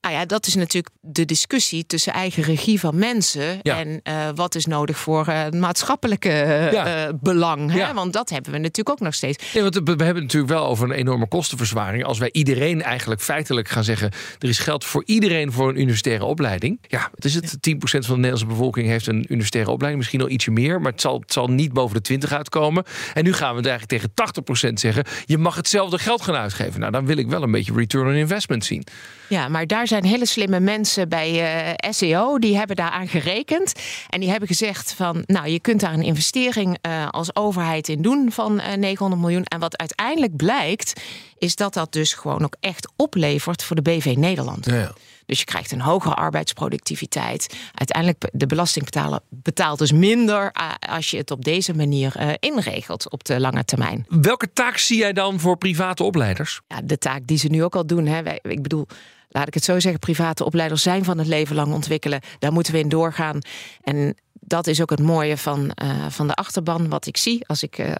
Nou 0.01 0.15
ja, 0.15 0.25
dat 0.25 0.47
is 0.47 0.55
natuurlijk 0.55 0.95
de 1.01 1.25
discussie 1.25 1.85
tussen 1.85 2.13
eigen 2.13 2.43
regie 2.43 2.79
van 2.79 2.97
mensen 2.97 3.59
Ja. 3.61 3.77
en 3.79 3.99
eh, 4.03 4.27
wat 4.35 4.55
is 4.55 4.65
nodig 4.65 4.97
voor 4.97 5.25
het 5.27 5.53
maatschappelijke 5.55 6.29
eh, 6.29 6.71
Ja. 6.71 7.11
belang. 7.21 7.71
Hè? 7.71 7.93
Want 7.93 8.13
dat 8.13 8.29
hebben 8.29 8.51
we 8.51 8.57
natuurlijk 8.57 8.89
ook 8.89 8.99
nog 8.99 9.13
steeds. 9.13 9.53
Nee, 9.53 9.63
want 9.63 9.75
we 9.75 9.81
hebben 9.89 10.07
het 10.07 10.21
natuurlijk 10.23 10.51
wel 10.51 10.65
over 10.65 10.89
een 10.89 10.95
enorme 10.95 11.27
kostenverzwaring. 11.27 12.03
Als 12.03 12.17
wij 12.17 12.29
iedereen 12.31 12.81
eigenlijk 12.81 13.21
feitelijk 13.21 13.67
gaan 13.69 13.83
zeggen... 13.83 14.11
er 14.39 14.49
is 14.49 14.59
geld 14.59 14.85
voor 14.85 15.03
iedereen 15.05 15.51
voor 15.51 15.69
een 15.69 15.79
universitaire 15.79 16.25
opleiding. 16.25 16.79
Ja, 16.87 17.09
wat 17.15 17.25
is 17.25 17.33
het? 17.35 17.57
10% 17.69 17.75
van 17.81 17.99
de 17.99 18.05
Nederlandse 18.15 18.45
bevolking 18.45 18.87
heeft 18.87 19.07
een 19.07 19.25
universitaire 19.29 19.71
opleiding. 19.71 19.97
Misschien 20.03 20.21
al 20.21 20.29
ietsje 20.33 20.51
meer, 20.51 20.81
maar 20.81 20.91
het 20.91 21.01
zal, 21.01 21.19
het 21.19 21.33
zal 21.33 21.47
niet 21.47 21.73
boven 21.73 21.95
de 21.95 22.01
20 22.01 22.31
uitkomen. 22.31 22.83
En 23.13 23.23
nu 23.23 23.33
gaan 23.33 23.51
we 23.51 23.57
het 23.57 23.67
eigenlijk 23.67 24.13
tegen 24.13 24.69
80% 24.69 24.73
zeggen... 24.73 25.03
je 25.25 25.37
mag 25.37 25.55
hetzelfde 25.55 25.97
geld 25.99 26.21
gaan 26.21 26.35
uitgeven. 26.35 26.79
Nou, 26.79 26.91
dan 26.91 27.05
wil 27.05 27.17
ik 27.17 27.27
wel 27.27 27.43
een 27.43 27.51
beetje 27.51 27.73
return 27.73 28.07
on 28.07 28.13
investment 28.13 28.65
zien. 28.65 28.83
Ja, 29.27 29.47
maar 29.47 29.67
daar 29.67 29.87
zijn 29.89 30.05
hele 30.05 30.25
slimme 30.25 30.59
mensen 30.59 31.09
bij 31.09 31.63
eh, 31.81 31.91
SEO. 31.91 32.39
Die 32.39 32.57
hebben 32.57 32.75
daaraan 32.75 33.07
gerekend. 33.07 33.73
En 34.09 34.19
die 34.19 34.29
hebben 34.29 34.47
gezegd 34.47 34.93
van, 34.93 35.23
nou, 35.25 35.47
je 35.47 35.59
kunt 35.59 35.79
daar 35.79 35.93
een 35.93 36.03
investering 36.03 36.77
eh, 36.81 37.07
als 37.09 37.35
overheid 37.35 37.87
in 37.87 38.01
doen 38.01 38.31
van 38.31 38.59
eh 38.59 38.77
900 38.77 39.21
miljoen. 39.21 39.43
En 39.43 39.59
wat 39.59 39.77
uiteindelijk 39.77 40.35
blijkt, 40.35 41.01
is 41.37 41.55
dat 41.55 41.73
dat 41.73 41.93
dus 41.93 42.13
gewoon 42.13 42.43
ook 42.43 42.55
echt 42.59 42.91
oplevert 42.95 43.63
voor 43.63 43.75
de 43.75 43.81
BV 43.81 44.13
Nederland. 44.17 44.65
Ja. 44.65 44.93
Dus 45.29 45.39
je 45.39 45.45
krijgt 45.45 45.71
een 45.71 45.81
hogere 45.81 46.13
arbeidsproductiviteit. 46.13 47.55
Uiteindelijk 47.73 48.29
de 48.31 48.45
belastingbetaler 48.45 49.19
betaalt 49.29 49.79
dus 49.79 49.91
minder 49.91 50.51
eh, 50.51 50.71
als 50.79 51.09
je 51.09 51.17
het 51.17 51.31
op 51.31 51.45
deze 51.45 51.75
manier 51.75 52.15
eh, 52.15 52.29
inregelt 52.39 53.09
op 53.11 53.23
de 53.23 53.39
lange 53.39 53.65
termijn. 53.65 54.05
Welke 54.07 54.53
taak 54.53 54.77
zie 54.77 54.97
jij 54.97 55.13
dan 55.13 55.39
voor 55.39 55.57
private 55.57 56.03
opleiders? 56.03 56.61
Ja, 56.67 56.81
de 56.83 56.97
taak 56.97 57.27
die 57.27 57.37
ze 57.37 57.47
nu 57.47 57.63
ook 57.63 57.75
al 57.75 57.85
doen. 57.85 58.05
Hè. 58.05 58.23
Wij, 58.23 58.39
ik 58.41 58.61
bedoel, 58.61 58.87
laat 59.29 59.47
ik 59.47 59.53
het 59.53 59.63
zo 59.63 59.79
zeggen, 59.79 59.99
private 59.99 60.45
opleiders 60.45 60.81
zijn 60.81 61.03
van 61.03 61.17
het 61.17 61.27
leven 61.27 61.55
lang 61.55 61.73
ontwikkelen. 61.73 62.21
Daar 62.39 62.51
moeten 62.53 62.73
we 62.73 62.79
in 62.79 62.89
doorgaan. 62.89 63.39
En 63.83 64.15
dat 64.33 64.67
is 64.67 64.81
ook 64.81 64.89
het 64.89 65.01
mooie 65.01 65.37
van, 65.37 65.71
eh, 65.71 66.07
van 66.09 66.27
de 66.27 66.33
achterban, 66.33 66.89
wat 66.89 67.05
ik 67.05 67.17
zie. 67.17 67.47
Als 67.47 67.63
ik, 67.63 67.77
eh, 67.77 67.91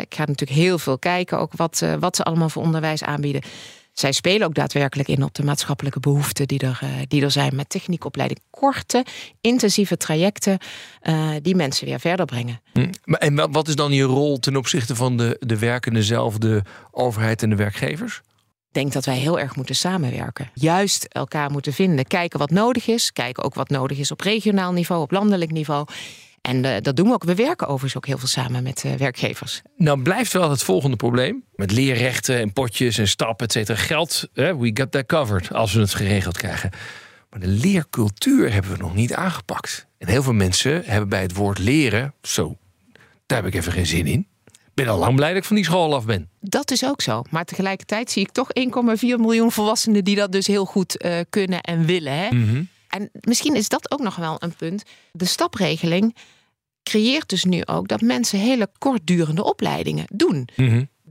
ik 0.00 0.14
ga 0.14 0.24
natuurlijk 0.24 0.58
heel 0.58 0.78
veel 0.78 0.98
kijken, 0.98 1.38
ook 1.38 1.52
wat, 1.56 1.82
eh, 1.82 1.94
wat 1.94 2.16
ze 2.16 2.22
allemaal 2.22 2.48
voor 2.48 2.62
onderwijs 2.62 3.02
aanbieden. 3.02 3.42
Zij 3.92 4.12
spelen 4.12 4.46
ook 4.46 4.54
daadwerkelijk 4.54 5.08
in 5.08 5.22
op 5.24 5.34
de 5.34 5.44
maatschappelijke 5.44 6.00
behoeften 6.00 6.48
die 6.48 6.58
er, 6.58 6.80
die 7.08 7.22
er 7.22 7.30
zijn 7.30 7.56
met 7.56 7.68
techniekopleiding. 7.68 8.40
Korte, 8.50 9.04
intensieve 9.40 9.96
trajecten 9.96 10.58
die 11.42 11.54
mensen 11.54 11.86
weer 11.86 12.00
verder 12.00 12.26
brengen. 12.26 12.60
Hm. 12.72 12.90
En 13.04 13.34
wa- 13.34 13.50
wat 13.50 13.68
is 13.68 13.76
dan 13.76 13.92
je 13.92 14.02
rol 14.02 14.38
ten 14.38 14.56
opzichte 14.56 14.96
van 14.96 15.16
de, 15.16 15.36
de 15.40 15.58
werkende 15.58 16.02
zelf, 16.02 16.38
de 16.38 16.62
overheid 16.90 17.42
en 17.42 17.50
de 17.50 17.56
werkgevers? 17.56 18.20
Denk 18.74 18.92
dat 18.92 19.04
wij 19.04 19.16
heel 19.16 19.38
erg 19.38 19.56
moeten 19.56 19.74
samenwerken. 19.74 20.50
Juist 20.54 21.04
elkaar 21.04 21.50
moeten 21.50 21.72
vinden. 21.72 22.04
Kijken 22.04 22.38
wat 22.38 22.50
nodig 22.50 22.86
is. 22.86 23.12
Kijken 23.12 23.44
ook 23.44 23.54
wat 23.54 23.68
nodig 23.68 23.98
is 23.98 24.10
op 24.10 24.20
regionaal 24.20 24.72
niveau, 24.72 25.02
op 25.02 25.10
landelijk 25.10 25.50
niveau. 25.50 25.86
En 26.40 26.64
eh, 26.64 26.80
dat 26.80 26.96
doen 26.96 27.06
we 27.06 27.12
ook. 27.12 27.24
We 27.24 27.34
werken 27.34 27.66
overigens 27.66 27.96
ook 27.96 28.06
heel 28.06 28.18
veel 28.18 28.28
samen 28.28 28.62
met 28.62 28.84
eh, 28.84 28.92
werkgevers. 28.92 29.62
Nou 29.76 30.02
blijft 30.02 30.32
wel 30.32 30.50
het 30.50 30.62
volgende 30.62 30.96
probleem. 30.96 31.44
Met 31.54 31.70
leerrechten 31.72 32.38
en 32.38 32.52
potjes 32.52 32.98
en 32.98 33.08
stappen, 33.08 33.46
et 33.46 33.52
cetera. 33.52 33.78
Geld, 33.78 34.28
we 34.32 34.70
got 34.74 34.90
that 34.90 35.06
covered 35.06 35.52
als 35.52 35.72
we 35.72 35.80
het 35.80 35.94
geregeld 35.94 36.36
krijgen. 36.36 36.70
Maar 37.30 37.40
de 37.40 37.46
leercultuur 37.46 38.52
hebben 38.52 38.70
we 38.70 38.76
nog 38.78 38.94
niet 38.94 39.14
aangepakt. 39.14 39.86
En 39.98 40.08
heel 40.08 40.22
veel 40.22 40.32
mensen 40.32 40.82
hebben 40.84 41.08
bij 41.08 41.22
het 41.22 41.34
woord 41.34 41.58
leren... 41.58 42.14
zo, 42.22 42.56
daar 43.26 43.42
heb 43.42 43.46
ik 43.46 43.54
even 43.54 43.72
geen 43.72 43.86
zin 43.86 44.06
in. 44.06 44.26
Ik 44.74 44.84
ben 44.84 44.92
al 44.92 44.98
lang 44.98 45.16
blij 45.16 45.28
dat 45.28 45.36
ik 45.36 45.44
van 45.44 45.56
die 45.56 45.64
school 45.64 45.94
af 45.94 46.04
ben. 46.04 46.28
Dat 46.40 46.70
is 46.70 46.84
ook 46.84 47.02
zo. 47.02 47.22
Maar 47.30 47.44
tegelijkertijd 47.44 48.10
zie 48.10 48.22
ik 48.22 48.30
toch 48.30 48.48
1,4 48.60 48.64
miljoen 49.00 49.52
volwassenen... 49.52 50.04
die 50.04 50.16
dat 50.16 50.32
dus 50.32 50.46
heel 50.46 50.64
goed 50.64 50.96
eh, 50.96 51.20
kunnen 51.30 51.60
en 51.60 51.86
willen. 51.86 52.12
Hè? 52.12 52.28
En 52.88 53.10
misschien 53.20 53.54
is 53.54 53.68
dat 53.68 53.90
ook 53.90 54.00
nog 54.00 54.16
wel 54.16 54.36
een 54.38 54.54
punt. 54.54 54.82
De 55.12 55.24
stapregeling 55.24 56.16
creëert 56.82 57.28
dus 57.28 57.44
nu 57.44 57.62
ook 57.64 57.88
dat 57.88 58.00
mensen 58.00 58.38
hele 58.38 58.68
kortdurende 58.78 59.44
opleidingen 59.44 60.04
doen. 60.12 60.48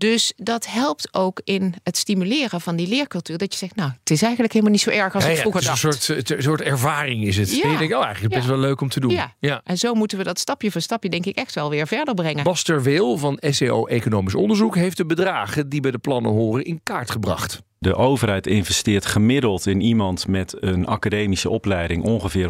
Dus 0.03 0.33
dat 0.35 0.67
helpt 0.67 1.07
ook 1.11 1.41
in 1.43 1.73
het 1.83 1.97
stimuleren 1.97 2.61
van 2.61 2.75
die 2.75 2.87
leercultuur. 2.87 3.37
Dat 3.37 3.51
je 3.53 3.57
zegt, 3.59 3.75
nou, 3.75 3.91
het 3.99 4.09
is 4.11 4.21
eigenlijk 4.21 4.53
helemaal 4.53 4.73
niet 4.73 4.83
zo 4.83 4.89
erg 4.89 5.13
als 5.15 5.23
Ja, 5.23 5.29
ik 5.29 5.35
ja, 5.35 5.41
vroeger 5.41 5.61
het 5.61 5.73
is 5.73 5.83
een 5.83 5.89
dacht. 5.89 6.03
soort, 6.03 6.29
een 6.29 6.43
soort 6.43 6.61
ervaring 6.61 7.23
is 7.23 7.37
het. 7.37 7.55
Ja. 7.55 7.63
En 7.63 7.71
je 7.71 7.77
denkt, 7.77 7.93
oh, 7.95 8.03
eigenlijk 8.03 8.33
best 8.33 8.45
Ja. 8.45 8.51
wel 8.51 8.59
leuk 8.61 8.81
om 8.81 8.89
te 8.89 8.99
doen. 8.99 9.11
Ja. 9.11 9.33
ja. 9.39 9.61
En 9.63 9.77
zo 9.77 9.93
moeten 9.93 10.17
we 10.17 10.23
dat 10.23 10.39
stapje 10.39 10.71
voor 10.71 10.81
stapje, 10.81 11.09
denk 11.09 11.25
ik, 11.25 11.35
echt 11.35 11.55
wel 11.55 11.69
weer 11.69 11.87
verder 11.87 12.13
brengen. 12.13 12.43
Bas 12.43 12.63
Terweel 12.63 13.17
van 13.17 13.37
SEO 13.41 13.85
Economisch 13.85 14.35
Onderzoek 14.35 14.75
heeft 14.75 14.97
de 14.97 15.05
bedragen 15.05 15.69
die 15.69 15.81
bij 15.81 15.91
de 15.91 15.97
plannen 15.97 16.31
horen 16.31 16.63
in 16.65 16.79
kaart 16.83 17.11
gebracht. 17.11 17.61
De 17.77 17.95
overheid 17.95 18.47
investeert 18.47 19.05
gemiddeld 19.05 19.65
in 19.67 19.81
iemand 19.81 20.27
met 20.27 20.55
een 20.59 20.85
academische 20.85 21.49
opleiding 21.49 22.03
ongeveer 22.03 22.49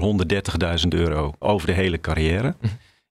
130.000 0.81 0.87
euro 0.87 1.33
over 1.39 1.67
de 1.67 1.73
hele 1.73 1.99
carrière. 2.01 2.55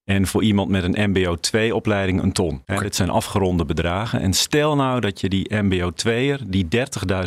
En 0.04 0.26
voor 0.26 0.42
iemand 0.42 0.68
met 0.70 0.82
een 0.84 1.10
MBO 1.10 1.36
2 1.36 1.74
opleiding 1.74 2.22
een 2.22 2.32
ton. 2.32 2.62
Hè, 2.64 2.78
dit 2.78 2.96
zijn 2.96 3.10
afgeronde 3.10 3.64
bedragen. 3.64 4.20
En 4.20 4.32
stel 4.32 4.76
nou 4.76 5.00
dat 5.00 5.20
je 5.20 5.28
die 5.28 5.54
MBO 5.54 5.90
2er, 5.90 6.42
die 6.46 6.66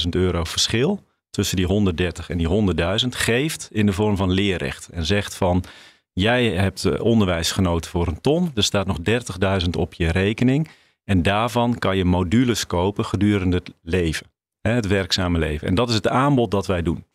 30.000 0.03 0.09
euro 0.09 0.43
verschil 0.43 1.03
tussen 1.29 1.57
die 1.57 1.65
130 1.65 2.29
en 2.29 2.37
die 2.37 2.75
100.000 3.03 3.07
geeft 3.09 3.69
in 3.71 3.85
de 3.85 3.93
vorm 3.93 4.17
van 4.17 4.31
leerrecht. 4.31 4.89
En 4.89 5.05
zegt 5.05 5.35
van 5.35 5.63
jij 6.13 6.49
hebt 6.49 6.85
eh, 6.85 7.03
onderwijs 7.03 7.51
genoten 7.51 7.91
voor 7.91 8.07
een 8.07 8.21
ton. 8.21 8.51
Er 8.55 8.63
staat 8.63 8.87
nog 8.87 8.97
30.000 9.63 9.69
op 9.77 9.93
je 9.93 10.11
rekening. 10.11 10.69
En 11.03 11.21
daarvan 11.21 11.79
kan 11.79 11.97
je 11.97 12.05
modules 12.05 12.67
kopen 12.67 13.05
gedurende 13.05 13.55
het 13.55 13.73
leven. 13.81 14.27
Het 14.61 14.87
werkzame 14.87 15.39
leven. 15.39 15.67
En 15.67 15.75
dat 15.75 15.89
is 15.89 15.95
het 15.95 16.07
aanbod 16.07 16.51
dat 16.51 16.67
wij 16.67 16.81
doen. 16.81 17.05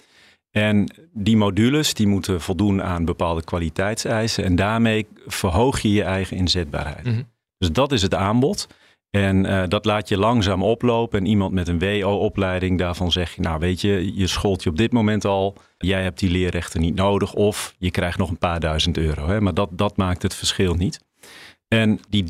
En 0.50 0.88
die 1.12 1.36
modules 1.36 1.94
die 1.94 2.06
moeten 2.06 2.40
voldoen 2.40 2.82
aan 2.82 3.04
bepaalde 3.04 3.44
kwaliteitseisen. 3.44 4.44
En 4.44 4.56
daarmee 4.56 5.06
verhoog 5.26 5.80
je 5.80 5.92
je 5.92 6.02
eigen 6.02 6.36
inzetbaarheid. 6.36 7.04
Mhm. 7.04 7.22
Dus 7.58 7.72
dat 7.72 7.92
is 7.92 8.02
het 8.02 8.14
aanbod. 8.14 8.66
En 9.10 9.46
eh, 9.46 9.68
dat 9.68 9.84
laat 9.84 10.08
je 10.08 10.16
langzaam 10.16 10.62
oplopen. 10.62 11.18
En 11.18 11.26
iemand 11.26 11.52
met 11.52 11.68
een 11.68 11.78
WO-opleiding, 11.78 12.78
daarvan 12.78 13.12
zeg 13.12 13.34
je, 13.34 13.40
nou 13.40 13.58
weet 13.58 13.80
je, 13.80 14.14
je 14.14 14.26
scholt 14.26 14.62
je 14.62 14.70
op 14.70 14.76
dit 14.76 14.92
moment 14.92 15.24
al. 15.24 15.56
Jij 15.78 16.02
hebt 16.02 16.18
die 16.18 16.30
leerrechten 16.30 16.80
niet 16.80 16.94
nodig. 16.94 17.34
Of 17.34 17.74
je 17.78 17.90
krijgt 17.90 18.18
nog 18.18 18.30
een 18.30 18.38
paar 18.38 18.60
duizend 18.60 18.96
euro. 18.96 19.26
Hè? 19.26 19.40
Maar 19.40 19.54
dat, 19.54 19.68
dat 19.72 19.96
maakt 19.96 20.22
het 20.22 20.34
verschil 20.34 20.74
niet. 20.74 21.00
En 21.68 22.00
die 22.08 22.24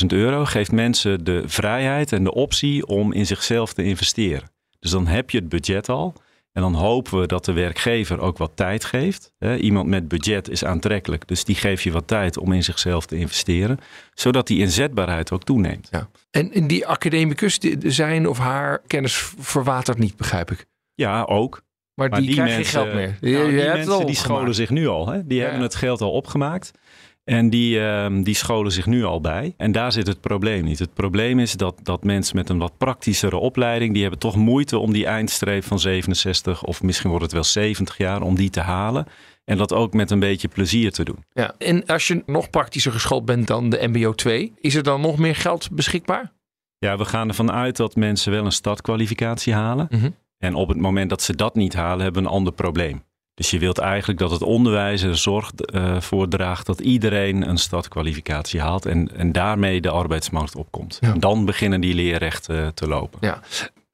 30.000 0.00 0.06
euro 0.06 0.44
geeft 0.44 0.72
mensen 0.72 1.24
de 1.24 1.42
vrijheid 1.46 2.12
en 2.12 2.24
de 2.24 2.34
optie 2.34 2.86
om 2.86 3.12
in 3.12 3.26
zichzelf 3.26 3.72
te 3.72 3.84
investeren. 3.84 4.50
Dus 4.78 4.90
dan 4.90 5.06
heb 5.06 5.30
je 5.30 5.38
het 5.38 5.48
budget 5.48 5.88
al. 5.88 6.14
En 6.54 6.62
dan 6.62 6.74
hopen 6.74 7.20
we 7.20 7.26
dat 7.26 7.44
de 7.44 7.52
werkgever 7.52 8.20
ook 8.20 8.38
wat 8.38 8.52
tijd 8.54 8.84
geeft. 8.84 9.32
Hè, 9.38 9.56
Iemand 9.56 9.88
met 9.88 10.08
budget 10.08 10.48
is 10.48 10.64
aantrekkelijk, 10.64 11.28
dus 11.28 11.44
die 11.44 11.54
geeft 11.54 11.82
je 11.82 11.92
wat 11.92 12.06
tijd 12.06 12.38
om 12.38 12.52
in 12.52 12.64
zichzelf 12.64 13.06
te 13.06 13.16
investeren, 13.16 13.78
zodat 14.12 14.46
die 14.46 14.58
inzetbaarheid 14.58 15.32
ook 15.32 15.42
toeneemt. 15.42 15.88
Ja. 15.90 16.08
En, 16.30 16.66
die 16.66 16.86
academicus, 16.86 17.58
zijn 17.78 18.28
of 18.28 18.38
haar 18.38 18.82
kennis 18.86 19.32
verwatert 19.38 19.98
niet, 19.98 20.16
begrijp 20.16 20.50
ik. 20.50 20.66
Ja, 20.94 21.22
ook. 21.22 21.62
Maar, 21.94 22.10
die, 22.10 22.32
krijgen 22.32 22.54
geen 22.54 22.64
geld 22.64 22.94
meer. 22.94 23.16
Nou, 23.20 23.50
die 23.50 23.64
mensen 23.64 24.06
die 24.06 24.14
scholen 24.14 24.54
zich 24.54 24.70
nu 24.70 24.86
al. 24.86 25.08
Hè? 25.08 25.26
Die 25.26 25.40
hebben 25.40 25.60
het 25.60 25.74
geld 25.74 26.00
al 26.00 26.12
opgemaakt. 26.12 26.70
En 27.24 27.50
die, 27.50 27.80
ehm, 27.80 28.22
die 28.22 28.34
scholen 28.34 28.72
zich 28.72 28.86
nu 28.86 29.04
al 29.04 29.20
bij. 29.20 29.54
En 29.56 29.72
daar 29.72 29.92
zit 29.92 30.06
het 30.06 30.20
probleem 30.20 30.64
niet. 30.64 30.78
Het 30.78 30.94
probleem 30.94 31.38
is 31.38 31.52
dat, 31.52 31.80
dat 31.82 32.04
mensen 32.04 32.36
met 32.36 32.48
een 32.48 32.58
wat 32.58 32.78
praktischere 32.78 33.36
opleiding... 33.36 33.92
die 33.92 34.02
hebben 34.02 34.20
toch 34.20 34.36
moeite 34.36 34.78
om 34.78 34.92
die 34.92 35.06
eindstreep 35.06 35.64
van 35.64 35.78
67... 35.78 36.64
of 36.64 36.82
misschien 36.82 37.08
wordt 37.08 37.24
het 37.24 37.32
wel 37.32 37.44
70 37.44 37.96
jaar, 37.96 38.22
om 38.22 38.34
die 38.34 38.50
te 38.50 38.60
halen. 38.60 39.06
En 39.44 39.56
dat 39.56 39.72
ook 39.72 39.92
met 39.92 40.10
een 40.10 40.18
beetje 40.18 40.48
plezier 40.48 40.92
te 40.92 41.04
doen. 41.04 41.24
Ja. 41.32 41.54
En 41.58 41.86
als 41.86 42.06
je 42.06 42.22
nog 42.26 42.50
praktischer 42.50 42.92
geschoold 42.92 43.24
bent 43.24 43.46
dan 43.46 43.70
de 43.70 43.88
MBO 43.88 44.12
2, 44.12 44.52
is 44.60 44.74
er 44.74 44.82
dan 44.82 45.00
nog 45.00 45.18
meer 45.18 45.36
geld 45.36 45.70
beschikbaar? 45.70 46.32
Ja, 46.78 46.96
we 46.96 47.04
gaan 47.04 47.28
ervan 47.28 47.52
uit 47.52 47.76
dat 47.76 47.96
mensen 47.96 48.32
wel 48.32 48.44
een 48.44 48.52
stadkwalificatie 48.52 49.54
halen. 49.54 49.86
Mhm. 49.90 50.10
En 50.38 50.54
op 50.54 50.68
het 50.68 50.78
moment 50.78 51.10
dat 51.10 51.22
ze 51.22 51.36
dat 51.36 51.54
niet 51.54 51.74
halen, 51.74 52.04
hebben 52.04 52.22
we 52.22 52.28
een 52.28 52.34
ander 52.34 52.52
probleem. 52.52 53.02
Dus 53.34 53.50
je 53.50 53.58
wilt 53.58 53.78
eigenlijk 53.78 54.18
dat 54.18 54.30
het 54.30 54.42
onderwijs 54.42 55.02
er 55.02 55.16
zorg 55.16 55.52
eh, 55.54 56.00
voor 56.00 56.28
draagt 56.28 56.66
dat 56.66 56.80
iedereen 56.80 57.48
een 57.48 57.58
stadkwalificatie 57.58 58.60
haalt 58.60 58.86
en, 58.86 59.16
en 59.16 59.32
daarmee 59.32 59.80
de 59.80 59.90
arbeidsmarkt 59.90 60.56
opkomt. 60.56 60.98
Ja. 61.00 61.12
En 61.12 61.20
dan 61.20 61.44
beginnen 61.44 61.80
die 61.80 61.94
leerrechten 61.94 62.74
te 62.74 62.88
lopen. 62.88 63.18
Ja. 63.20 63.40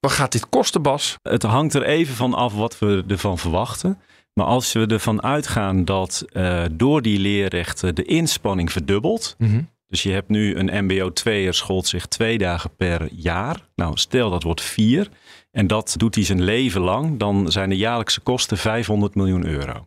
Wat 0.00 0.12
gaat 0.12 0.32
dit 0.32 0.48
kosten, 0.48 0.82
Bas? 0.82 1.16
Het 1.22 1.42
hangt 1.42 1.74
er 1.74 1.82
even 1.82 2.14
van 2.14 2.34
af 2.34 2.54
wat 2.54 2.78
we 2.78 3.04
ervan 3.08 3.38
verwachten. 3.38 3.98
Maar 4.32 4.46
als 4.46 4.72
we 4.72 4.86
ervan 4.86 5.22
uitgaan 5.22 5.84
dat 5.84 6.24
eh, 6.32 6.62
door 6.70 7.02
die 7.02 7.18
leerrechten 7.18 7.94
de 7.94 8.04
inspanning 8.04 8.72
verdubbelt. 8.72 9.36
Dus 9.90 10.02
je 10.02 10.10
hebt 10.10 10.28
nu 10.28 10.56
een 10.56 10.84
MBO 10.84 11.10
2er 11.10 11.48
scholt 11.48 11.86
zich 11.86 12.06
twee 12.06 12.38
dagen 12.38 12.76
per 12.76 13.08
jaar. 13.12 13.68
Nou, 13.74 13.96
stel 13.96 14.30
dat 14.30 14.42
wordt 14.42 14.60
vier. 14.60 15.08
En 15.50 15.66
dat 15.66 15.94
doet 15.96 16.14
hij 16.14 16.24
zijn 16.24 16.42
leven 16.42 16.80
lang. 16.80 17.18
Dan 17.18 17.52
zijn 17.52 17.68
de 17.68 17.76
jaarlijkse 17.76 18.20
kosten 18.20 18.58
500 18.58 19.14
miljoen 19.14 19.46
euro. 19.46 19.82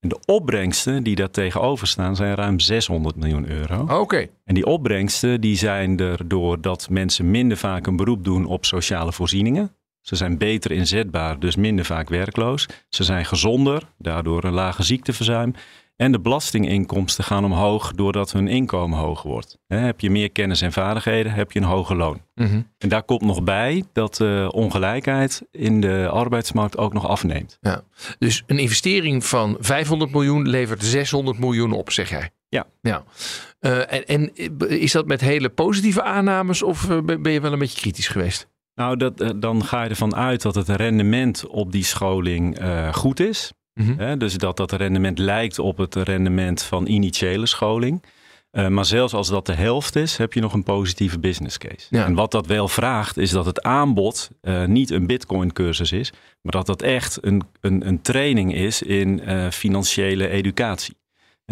En 0.00 0.08
de 0.08 0.18
opbrengsten 0.24 1.02
die 1.02 1.14
daar 1.14 1.30
tegenover 1.30 1.86
staan 1.86 2.16
zijn 2.16 2.34
ruim 2.34 2.60
600 2.60 3.16
miljoen 3.16 3.48
euro. 3.48 4.00
Oké. 4.00 4.26
En 4.44 4.54
die 4.54 4.66
opbrengsten 4.66 5.40
die 5.40 5.56
zijn 5.56 5.98
er 5.98 6.28
doordat 6.28 6.90
mensen 6.90 7.30
minder 7.30 7.56
vaak 7.56 7.86
een 7.86 7.96
beroep 7.96 8.24
doen 8.24 8.46
op 8.46 8.64
sociale 8.64 9.12
voorzieningen. 9.12 9.72
Ze 10.00 10.16
zijn 10.16 10.38
beter 10.38 10.72
inzetbaar, 10.72 11.38
dus 11.38 11.56
minder 11.56 11.84
vaak 11.84 12.08
werkloos. 12.08 12.66
Ze 12.88 13.04
zijn 13.04 13.24
gezonder, 13.24 13.82
daardoor 13.98 14.44
een 14.44 14.52
lage 14.52 14.82
ziekteverzuim. 14.82 15.54
En 15.98 16.12
de 16.12 16.20
belastinginkomsten 16.20 17.24
gaan 17.24 17.44
omhoog 17.44 17.92
doordat 17.92 18.32
hun 18.32 18.48
inkomen 18.48 18.98
hoger 18.98 19.30
wordt. 19.30 19.58
Heb 19.66 20.00
je 20.00 20.10
meer 20.10 20.30
kennis 20.30 20.62
en 20.62 20.72
vaardigheden, 20.72 21.32
heb 21.32 21.52
je 21.52 21.58
een 21.58 21.64
hoger 21.64 21.96
loon. 21.96 22.20
Mhm. 22.34 22.60
En 22.78 22.88
daar 22.88 23.02
komt 23.02 23.20
nog 23.20 23.42
bij 23.42 23.84
dat 23.92 24.14
de 24.14 24.50
ongelijkheid 24.54 25.42
in 25.50 25.80
de 25.80 26.08
arbeidsmarkt 26.10 26.76
ook 26.76 26.92
nog 26.92 27.06
afneemt. 27.06 27.58
Ja. 27.60 27.82
Dus 28.18 28.42
een 28.46 28.58
investering 28.58 29.24
van 29.24 29.56
500 29.60 30.10
miljoen 30.10 30.48
levert 30.48 30.84
600 30.84 31.38
miljoen 31.38 31.72
op, 31.72 31.90
zeg 31.90 32.10
jij? 32.10 32.30
Ja. 32.48 32.66
ja. 32.80 33.04
Eh, 33.60 33.92
en, 33.92 34.06
en 34.06 34.34
is 34.68 34.92
dat 34.92 35.06
met 35.06 35.20
hele 35.20 35.48
positieve 35.48 36.02
aannames 36.02 36.62
of 36.62 36.90
eh, 36.90 36.98
ben 37.02 37.32
je 37.32 37.40
wel 37.40 37.52
een 37.52 37.58
beetje 37.58 37.80
kritisch 37.80 38.08
geweest? 38.08 38.48
Nou, 38.78 38.96
dat, 38.96 39.20
eh, 39.20 39.30
dan 39.36 39.64
ga 39.64 39.82
je 39.82 39.88
ervan 39.88 40.14
uit 40.14 40.42
dat 40.42 40.54
het 40.54 40.68
rendement 40.68 41.46
op 41.46 41.72
die 41.72 41.84
scholing 41.84 42.58
eh, 42.58 42.92
goed 42.94 43.20
is. 43.20 43.52
Hè, 43.82 44.16
dus 44.16 44.34
dat 44.34 44.56
dat 44.56 44.72
rendement 44.72 45.18
lijkt 45.18 45.58
op 45.58 45.78
het 45.78 45.94
rendement 45.94 46.62
van 46.62 46.86
initiële 46.86 47.46
scholing. 47.46 48.02
Eh, 48.50 48.68
maar 48.68 48.84
zelfs 48.84 49.14
als 49.14 49.28
dat 49.28 49.46
de 49.46 49.54
helft 49.54 49.96
is, 49.96 50.16
heb 50.16 50.32
je 50.32 50.40
nog 50.40 50.52
een 50.52 50.62
positieve 50.62 51.18
business 51.18 51.58
case. 51.58 51.86
Ja. 51.90 52.04
En 52.04 52.14
wat 52.14 52.30
dat 52.30 52.46
wel 52.46 52.68
vraagt, 52.68 53.16
is 53.16 53.30
dat 53.30 53.46
het 53.46 53.62
aanbod 53.62 54.30
eh, 54.40 54.64
niet 54.64 54.90
een 54.90 55.06
bitcoin 55.06 55.52
cursus 55.52 55.92
is, 55.92 56.12
maar 56.42 56.52
dat 56.52 56.66
dat 56.66 56.82
echt 56.82 57.18
een, 57.20 57.42
een, 57.60 57.86
een 57.86 58.02
training 58.02 58.54
is 58.54 58.82
in 58.82 59.20
eh, 59.20 59.50
financiële 59.50 60.28
educatie. 60.28 60.96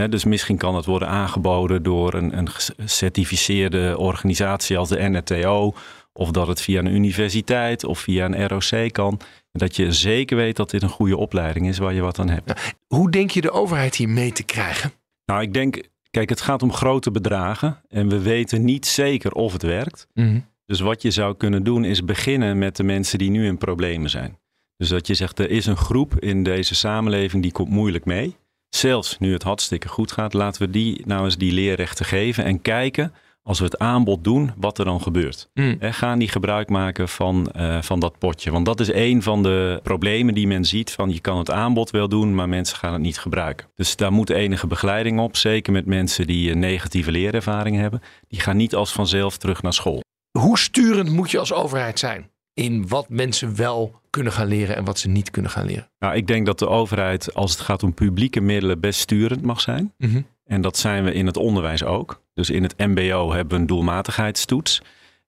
Dus 0.08 0.24
misschien 0.24 0.56
kan 0.56 0.74
het 0.74 0.84
worden 0.84 1.08
aangeboden 1.08 1.82
door 1.82 2.14
een, 2.14 2.38
een 2.38 2.48
gecertificeerde 2.50 3.98
organisatie 3.98 4.78
als 4.78 4.88
de 4.88 5.08
NRTO. 5.08 5.74
Of 6.16 6.30
dat 6.30 6.46
het 6.46 6.60
via 6.60 6.78
een 6.78 6.94
universiteit 6.94 7.84
of 7.84 7.98
via 7.98 8.24
een 8.24 8.48
ROC 8.48 8.92
kan. 8.92 9.20
Dat 9.52 9.76
je 9.76 9.92
zeker 9.92 10.36
weet 10.36 10.56
dat 10.56 10.70
dit 10.70 10.82
een 10.82 10.88
goede 10.88 11.16
opleiding 11.16 11.68
is 11.68 11.78
waar 11.78 11.94
je 11.94 12.00
wat 12.00 12.18
aan 12.18 12.28
hebt. 12.28 12.74
Hoe 12.86 13.10
denk 13.10 13.30
je 13.30 13.40
de 13.40 13.50
overheid 13.50 13.94
hier 13.94 14.08
mee 14.08 14.32
te 14.32 14.42
krijgen? 14.42 14.92
Nou, 15.24 15.42
ik 15.42 15.54
denk, 15.54 15.82
kijk, 16.10 16.28
het 16.28 16.40
gaat 16.40 16.62
om 16.62 16.72
grote 16.72 17.10
bedragen. 17.10 17.80
En 17.88 18.08
we 18.08 18.20
weten 18.20 18.64
niet 18.64 18.86
zeker 18.86 19.32
of 19.32 19.52
het 19.52 19.62
werkt. 19.62 20.06
Mhm. 20.14 20.40
Dus 20.66 20.80
wat 20.80 21.02
je 21.02 21.10
zou 21.10 21.36
kunnen 21.36 21.62
doen 21.62 21.84
is 21.84 22.04
beginnen 22.04 22.58
met 22.58 22.76
de 22.76 22.82
mensen 22.82 23.18
die 23.18 23.30
nu 23.30 23.46
in 23.46 23.58
problemen 23.58 24.10
zijn. 24.10 24.38
Dus 24.76 24.88
dat 24.88 25.06
je 25.06 25.14
zegt, 25.14 25.38
er 25.38 25.50
is 25.50 25.66
een 25.66 25.76
groep 25.76 26.20
in 26.20 26.42
deze 26.42 26.74
samenleving 26.74 27.42
die 27.42 27.52
komt 27.52 27.70
moeilijk 27.70 28.04
mee. 28.04 28.36
Zelfs 28.68 29.18
nu 29.18 29.32
het 29.32 29.42
hartstikke 29.42 29.88
goed 29.88 30.12
gaat, 30.12 30.32
laten 30.32 30.62
we 30.62 30.70
die 30.70 31.02
nou 31.04 31.24
eens 31.24 31.36
die 31.36 31.52
leerrechten 31.52 32.06
geven 32.06 32.44
en 32.44 32.62
kijken 32.62 33.12
als 33.46 33.58
we 33.58 33.64
het 33.64 33.78
aanbod 33.78 34.24
doen, 34.24 34.52
wat 34.56 34.78
er 34.78 34.84
dan 34.84 35.02
gebeurt. 35.02 35.48
Mm. 35.54 35.76
En 35.78 35.94
gaan 35.94 36.18
die 36.18 36.28
gebruik 36.28 36.68
maken 36.68 37.08
van, 37.08 37.50
eh, 37.50 37.82
van 37.82 38.00
dat 38.00 38.18
potje. 38.18 38.50
Want 38.50 38.66
dat 38.66 38.80
is 38.80 38.92
een 38.92 39.22
van 39.22 39.42
de 39.42 39.80
problemen 39.82 40.34
die 40.34 40.46
men 40.46 40.64
ziet. 40.64 40.90
Van 40.90 41.12
je 41.12 41.20
kan 41.20 41.38
het 41.38 41.50
aanbod 41.50 41.90
wel 41.90 42.08
doen, 42.08 42.34
maar 42.34 42.48
mensen 42.48 42.76
gaan 42.76 42.92
het 42.92 43.02
niet 43.02 43.18
gebruiken. 43.18 43.66
Dus 43.74 43.96
daar 43.96 44.12
moet 44.12 44.30
enige 44.30 44.66
begeleiding 44.66 45.20
op. 45.20 45.36
Zeker 45.36 45.72
met 45.72 45.86
mensen 45.86 46.26
die 46.26 46.50
een 46.50 46.58
negatieve 46.58 47.10
leerervaring 47.10 47.76
hebben. 47.76 48.02
Die 48.28 48.40
gaan 48.40 48.56
niet 48.56 48.74
als 48.74 48.92
vanzelf 48.92 49.36
terug 49.36 49.62
naar 49.62 49.72
school. 49.74 50.00
Hoe 50.38 50.58
sturend 50.58 51.10
moet 51.10 51.30
je 51.30 51.38
als 51.38 51.52
overheid 51.52 51.98
zijn 51.98 52.30
in 52.54 52.88
wat 52.88 53.08
mensen 53.08 53.56
wel 53.56 54.00
kunnen 54.10 54.32
gaan 54.32 54.46
leren 54.46 54.76
en 54.76 54.84
wat 54.84 54.98
ze 54.98 55.08
niet 55.08 55.30
kunnen 55.30 55.50
gaan 55.50 55.66
leren? 55.66 55.90
Nou, 55.98 56.14
ik 56.14 56.26
denk 56.26 56.46
dat 56.46 56.58
de 56.58 56.68
overheid, 56.68 57.34
als 57.34 57.50
het 57.50 57.60
gaat 57.60 57.82
om 57.82 57.94
publieke 57.94 58.40
middelen, 58.40 58.80
best 58.80 59.00
sturend 59.00 59.42
mag 59.42 59.60
zijn. 59.60 59.92
Mhm. 59.98 60.20
En 60.46 60.60
dat 60.60 60.76
zijn 60.78 61.04
we 61.04 61.12
in 61.12 61.26
het 61.26 61.36
onderwijs 61.36 61.84
ook. 61.84 62.22
Dus 62.34 62.50
in 62.50 62.62
het 62.62 62.74
MBO 62.78 63.32
hebben 63.32 63.54
we 63.54 63.60
een 63.60 63.66
doelmatigheidstoets. 63.66 64.82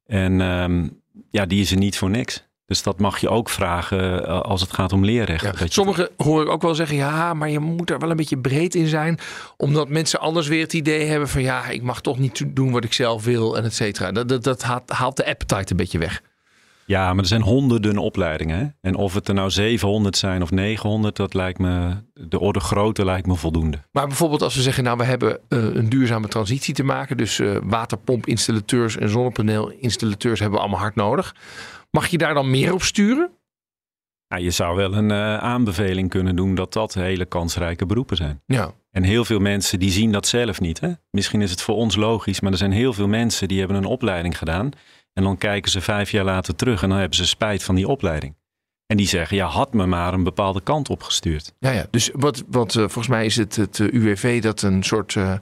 En 0.07 0.41
ehm, 0.41 0.89
ja, 1.31 1.47
die 1.47 1.61
is 1.61 1.71
er 1.71 1.77
niet 1.77 1.99
voor 1.99 2.11
niks. 2.11 2.47
Dus 2.67 2.83
dat 2.83 2.99
mag 3.01 3.19
je 3.19 3.29
ook 3.29 3.49
vragen 3.49 4.27
eh, 4.27 4.41
als 4.41 4.61
het 4.61 4.73
gaat 4.73 4.93
om 4.93 5.05
leerrechten. 5.05 5.51
Dat 5.53 5.59
je- 5.61 5.73
Sommigen 5.73 6.09
hoor 6.17 6.43
ik 6.43 6.49
ook 6.49 6.63
wel 6.63 6.75
zeggen, 6.75 6.97
ja, 6.97 7.35
maar 7.35 7.51
je 7.51 7.59
moet 7.59 7.91
er 7.91 7.99
wel 7.99 8.11
een 8.11 8.17
beetje 8.17 8.39
breed 8.39 8.75
in 8.75 8.87
zijn. 8.87 9.19
Omdat 9.57 9.89
mensen 9.89 10.21
anders 10.21 10.49
weer 10.49 10.63
het 10.63 10.73
idee 10.73 11.05
hebben 11.07 11.29
van, 11.29 11.43
ja, 11.43 11.69
ik 11.69 11.83
mag 11.83 12.01
toch 12.01 12.19
niet 12.19 12.45
doen 12.47 12.71
wat 12.73 12.85
ik 12.85 12.93
zelf 12.93 13.25
wil 13.25 13.57
en 13.57 13.65
et 13.65 13.75
cetera. 13.75 14.13
Dat, 14.13 14.29
dat, 14.29 14.45
dat 14.45 14.63
haalt, 14.63 14.91
haalt 14.91 15.17
de 15.17 15.27
appetite 15.27 15.71
een 15.71 15.77
beetje 15.77 15.99
weg. 15.99 16.23
Ja, 16.89 17.13
maar 17.13 17.23
er 17.23 17.29
zijn 17.29 17.43
honderden 17.43 17.99
opleidingen. 17.99 18.59
Hè? 18.59 18.67
En 18.81 18.95
of 18.95 19.15
het 19.15 19.29
er 19.29 19.35
nou 19.35 19.51
700 19.51 20.17
zijn 20.17 20.43
of 20.43 20.51
900, 20.51 21.17
dat 21.17 21.35
lijkt 21.35 21.59
me, 21.59 21.95
de 22.13 22.41
orde 22.41 22.61
grootte 22.61 23.05
lijkt 23.05 23.27
me 23.27 23.35
voldoende. 23.35 23.79
Maar 23.93 24.07
bijvoorbeeld 24.07 24.43
als 24.43 24.55
we 24.55 24.63
zeggen, 24.63 24.85
nou, 24.85 24.97
we 24.97 25.05
hebben 25.05 25.41
eh, 25.49 25.65
een 25.75 25.89
duurzame 25.89 26.29
transitie 26.29 26.75
te 26.75 26.83
maken. 26.83 27.17
Dus 27.17 27.39
eh 27.39 27.57
waterpompinstallateurs 27.63 28.97
en 28.97 29.09
zonnepaneelinstallateurs 29.09 30.41
hebben 30.41 30.59
we 30.59 30.65
allemaal 30.65 30.83
hard 30.83 30.95
nodig. 30.95 31.35
Mag 31.91 32.07
je 32.07 32.19
daar 32.19 32.35
dan 32.35 32.51
meer 32.51 32.73
op 32.73 32.83
sturen? 32.83 33.31
Nou, 34.29 34.43
je 34.43 34.51
zou 34.51 34.77
wel 34.77 34.95
een 34.95 35.11
eh, 35.11 35.37
aanbeveling 35.37 36.11
kunnen 36.11 36.37
doen 36.37 36.55
dat 36.55 36.73
dat 36.73 36.95
hele 36.95 37.25
kansrijke 37.25 37.87
beroepen 37.87 38.17
zijn. 38.17 38.43
Ja. 38.47 38.73
En 38.91 39.03
heel 39.03 39.25
veel 39.25 39.39
mensen 39.39 39.79
die 39.79 39.91
zien 39.91 40.13
dat 40.13 40.27
zelf 40.27 40.61
niet. 40.61 40.81
Hè? 40.81 40.93
Misschien 41.11 41.43
is 41.43 41.51
het 41.51 41.63
voor 41.63 41.75
ons 41.75 41.97
logisch, 41.97 42.41
maar 42.41 42.53
er 42.53 42.59
zijn 42.59 42.73
heel 42.73 42.93
veel 42.93 43.09
mensen 43.09 43.49
die 43.49 43.59
hebben 43.59 43.77
een 43.77 43.85
opleiding 43.85 44.39
gedaan. 44.39 44.71
En 45.19 45.25
dan 45.25 45.39
kijken 45.39 45.71
ze 45.71 45.81
vijf 45.81 46.11
jaar 46.11 46.25
later 46.25 46.55
terug 46.55 46.83
en 46.83 46.89
dan 46.89 46.99
hebben 46.99 47.17
ze 47.17 47.27
spijt 47.27 47.63
van 47.63 47.75
die 47.75 47.89
opleiding. 47.89 48.35
En 48.87 48.97
die 48.97 49.07
zeggen, 49.07 49.37
ja, 49.37 49.47
had 49.47 49.75
me 49.75 49.87
maar 49.87 50.15
een 50.15 50.23
bepaalde 50.23 50.61
kant 50.61 50.89
opgestuurd. 50.89 51.55
Ja, 51.59 51.71
ja. 51.71 51.87
Dus 51.91 52.11
wat, 52.13 52.45
wat 52.49 52.75
eh, 52.75 52.81
volgens 52.81 53.09
mij 53.09 53.25
is 53.25 53.37
het 53.37 53.57
het 53.57 53.81
eh, 53.81 53.93
UWV 53.93 54.43
dat 54.43 54.63
een 54.63 54.83
soort 54.83 55.17
eh, 55.17 55.33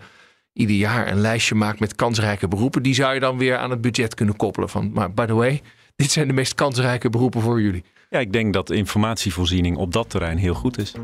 ieder 0.52 0.76
jaar 0.76 1.08
een 1.08 1.20
lijstje 1.20 1.54
maakt 1.54 1.80
met 1.80 1.94
kansrijke 1.94 2.48
beroepen. 2.48 2.82
Die 2.82 2.94
zou 2.94 3.14
je 3.14 3.20
dan 3.20 3.38
weer 3.38 3.56
aan 3.56 3.70
het 3.70 3.80
budget 3.80 4.14
kunnen 4.14 4.36
koppelen. 4.36 4.68
Van, 4.68 4.92
maar 4.92 5.12
by 5.12 5.26
the 5.26 5.34
way, 5.34 5.62
dit 5.96 6.10
zijn 6.10 6.26
de 6.26 6.34
meest 6.34 6.54
kansrijke 6.54 7.10
beroepen 7.10 7.40
voor 7.40 7.60
jullie. 7.60 7.84
Ja, 8.10 8.18
ik 8.18 8.32
denk 8.32 8.52
dat 8.52 8.70
informatievoorziening 8.70 9.76
op 9.76 9.92
dat 9.92 10.10
terrein 10.10 10.38
heel 10.38 10.54
goed 10.54 10.78
is. 10.78 10.94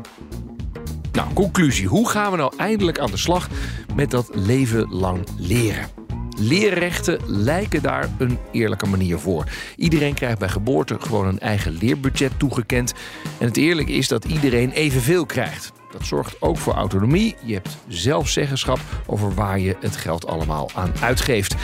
Nou, 1.11 1.33
conclusie. 1.33 1.87
Hoe 1.87 2.09
gaan 2.09 2.31
we 2.31 2.37
nou 2.37 2.53
eindelijk 2.57 2.99
aan 2.99 3.11
de 3.11 3.17
slag 3.17 3.49
met 3.95 4.11
dat 4.11 4.29
leven 4.35 4.93
lang 4.93 5.27
leren? 5.37 6.02
Leerrechten 6.37 7.19
lijken 7.25 7.81
daar 7.81 8.09
een 8.17 8.37
eerlijke 8.51 8.85
manier 8.85 9.19
voor. 9.19 9.43
Iedereen 9.75 10.13
krijgt 10.13 10.39
bij 10.39 10.49
geboorte 10.49 10.97
gewoon 10.99 11.27
een 11.27 11.39
eigen 11.39 11.71
leerbudget 11.71 12.31
toegekend. 12.37 12.93
En 13.39 13.47
het 13.47 13.57
eerlijke 13.57 13.91
is 13.91 14.07
dat 14.07 14.25
iedereen 14.25 14.71
evenveel 14.71 15.25
krijgt. 15.25 15.71
Dat 15.91 16.05
zorgt 16.05 16.41
ook 16.41 16.57
voor 16.57 16.73
autonomie. 16.73 17.35
Je 17.43 17.53
hebt 17.53 17.77
zelfzeggenschap 17.87 18.79
over 19.05 19.33
waar 19.33 19.59
je 19.59 19.75
het 19.79 19.95
geld 19.95 20.27
allemaal 20.27 20.69
aan 20.73 20.93
uitgeeft. 21.01 21.55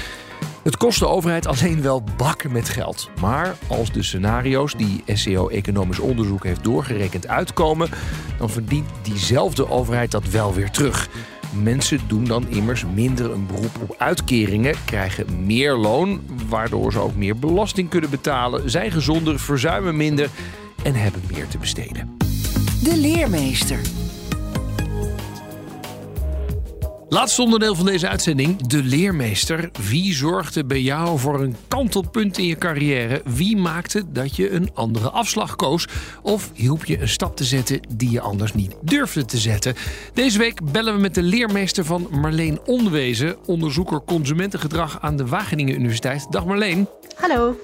Het 0.64 0.78
kost 0.78 1.00
de 1.00 1.08
overheid 1.08 1.48
alleen 1.48 1.82
wel 1.82 2.04
bakken 2.18 2.52
met 2.52 2.70
geld. 2.70 3.10
Maar 3.22 3.56
als 3.68 3.92
de 3.92 4.04
scenario's 4.04 4.74
die 4.74 5.04
SCO 5.06 5.48
Economisch 5.48 6.00
Onderzoek 6.00 6.44
heeft 6.44 6.64
doorgerekend 6.64 7.28
uitkomen, 7.28 7.90
dan 8.38 8.50
verdient 8.50 8.90
diezelfde 9.02 9.70
overheid 9.70 10.12
dat 10.12 10.30
wel 10.30 10.54
weer 10.54 10.72
terug. 10.72 11.10
Mensen 11.54 12.00
doen 12.08 12.26
dan 12.26 12.50
immers 12.50 12.86
minder 12.94 13.32
een 13.32 13.48
beroep 13.48 13.78
op 13.82 13.96
uitkeringen, 13.98 14.76
krijgen 14.86 15.46
meer 15.46 15.76
loon, 15.76 16.22
waardoor 16.50 16.92
ze 16.92 17.00
ook 17.00 17.16
meer 17.16 17.38
belasting 17.38 17.90
kunnen 17.90 18.10
betalen, 18.10 18.70
zijn 18.70 18.92
gezonder, 18.92 19.40
verzuimen 19.40 19.98
minder 19.98 20.30
en 20.84 20.96
hebben 20.96 21.22
meer 21.32 21.48
te 21.48 21.58
besteden. 21.58 22.18
De 22.84 22.98
leermeester. 22.98 23.80
Laatste 27.10 27.42
onderdeel 27.42 27.76
van 27.76 27.86
deze 27.86 28.08
uitzending, 28.08 28.68
de 28.68 28.84
leermeester. 28.84 29.70
Wie 29.90 30.14
zorgde 30.14 30.66
bij 30.66 30.82
jou 30.82 31.20
voor 31.20 31.42
een 31.42 31.56
kantelpunt 31.68 32.38
in 32.38 32.46
je 32.46 32.56
carrière? 32.56 33.22
Wie 33.26 33.58
maakte 33.58 34.04
dat 34.12 34.36
je 34.36 34.52
een 34.52 34.70
andere 34.74 35.10
afslag 35.10 35.56
koos? 35.56 35.88
Of 36.22 36.52
hielp 36.54 36.86
je 36.86 37.02
een 37.02 37.08
stap 37.10 37.36
te 37.36 37.44
zetten 37.44 37.80
die 37.96 38.12
je 38.12 38.22
anders 38.22 38.54
niet 38.54 38.76
durfde 38.82 39.26
te 39.26 39.38
zetten? 39.38 39.76
Deze 40.14 40.38
week 40.38 40.72
bellen 40.72 40.94
we 40.94 41.00
met 41.00 41.16
de 41.16 41.24
leermeester 41.24 41.86
van 41.86 42.08
Marleen 42.12 42.60
Onwezen, 42.66 43.36
onderzoeker 43.46 44.02
consumentengedrag 44.06 45.02
aan 45.02 45.18
de 45.18 45.26
Wageningen 45.26 45.76
Universiteit. 45.76 46.28
Dag 46.30 46.46
Marleen, 46.46 46.88
Hallo. 47.16 47.60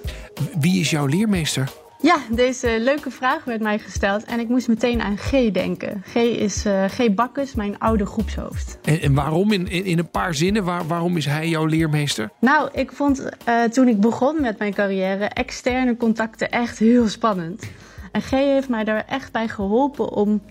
wie 0.60 0.80
is 0.80 0.90
jouw 0.90 1.06
leermeester? 1.06 1.70
Ja, 2.06 2.18
deze 2.32 2.78
leuke 2.80 3.12
vraag 3.12 3.44
werd 3.44 3.62
mij 3.62 3.80
gesteld 3.80 4.24
en 4.24 4.40
ik 4.40 4.48
moest 4.50 4.68
meteen 4.68 5.02
aan 5.02 5.18
G 5.18 5.52
denken. 5.52 6.04
G 6.06 6.16
is 6.16 6.66
eh, 6.66 6.84
G 6.84 7.14
Bakkes, 7.14 7.56
mijn 7.56 7.80
oude 7.80 8.06
groepshoofd. 8.06 8.78
En, 8.82 9.02
en 9.02 9.14
waarom? 9.14 9.52
In, 9.52 9.68
in, 9.68 9.86
in 9.86 10.00
een 10.00 10.10
paar 10.10 10.34
zinnen, 10.34 10.64
waar, 10.64 10.88
waarom 10.88 11.18
is 11.18 11.26
hij 11.26 11.50
jouw 11.50 11.66
leermeester? 11.66 12.30
Nou, 12.40 12.70
ik 12.74 12.92
vond 12.92 13.30
eh, 13.46 13.64
toen 13.64 13.88
ik 13.88 14.00
begon 14.00 14.42
met 14.42 14.60
mijn 14.60 14.74
carrière 14.74 15.26
externe 15.26 15.98
contacten 15.98 16.52
echt 16.52 16.80
heel 16.80 17.08
spannend. 17.08 17.64
En 18.12 18.22
G 18.22 18.30
heeft 18.30 18.70
mij 18.70 18.84
daar 18.84 19.06
echt 19.08 19.32
bij 19.32 19.48
geholpen 19.48 20.12
om 20.12 20.42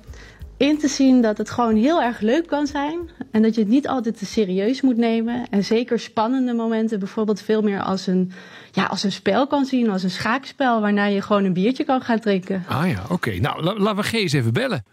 in 0.57 0.79
te 0.79 0.89
zien 0.89 1.23
dat 1.23 1.39
het 1.39 1.51
gewoon 1.51 1.77
heel 1.77 2.03
erg 2.03 2.21
leuk 2.21 2.47
kan 2.47 2.67
zijn. 2.67 2.99
En 3.31 3.43
dat 3.43 3.55
je 3.55 3.61
het 3.61 3.71
niet 3.71 3.89
altijd 3.89 4.19
te 4.19 4.27
serieus 4.27 4.81
moet 4.83 4.97
nemen. 4.97 5.47
En 5.51 5.65
zeker 5.65 5.99
spannende 5.99 6.53
momenten 6.55 6.99
bijvoorbeeld 6.99 7.41
veel 7.43 7.63
meer 7.63 7.81
als 7.83 8.07
een, 8.07 8.33
ja, 8.73 8.85
als 8.85 9.03
een 9.03 9.13
spel 9.13 9.47
kan 9.47 9.65
zien, 9.65 9.91
als 9.91 10.03
een 10.03 10.11
schaakspel, 10.11 10.81
waarna 10.81 11.05
je 11.05 11.23
gewoon 11.23 11.45
een 11.45 11.53
biertje 11.53 11.85
kan 11.85 12.01
gaan 12.01 12.21
drinken. 12.21 12.65
Ah 12.69 12.89
ja, 12.91 13.03
oké. 13.09 13.31
Nou, 13.31 13.63
la- 13.63 13.75
laten 13.75 13.97
we 13.97 14.09
G 14.09 14.13
eens 14.13 14.33
even 14.33 14.53
bellen. 14.53 14.85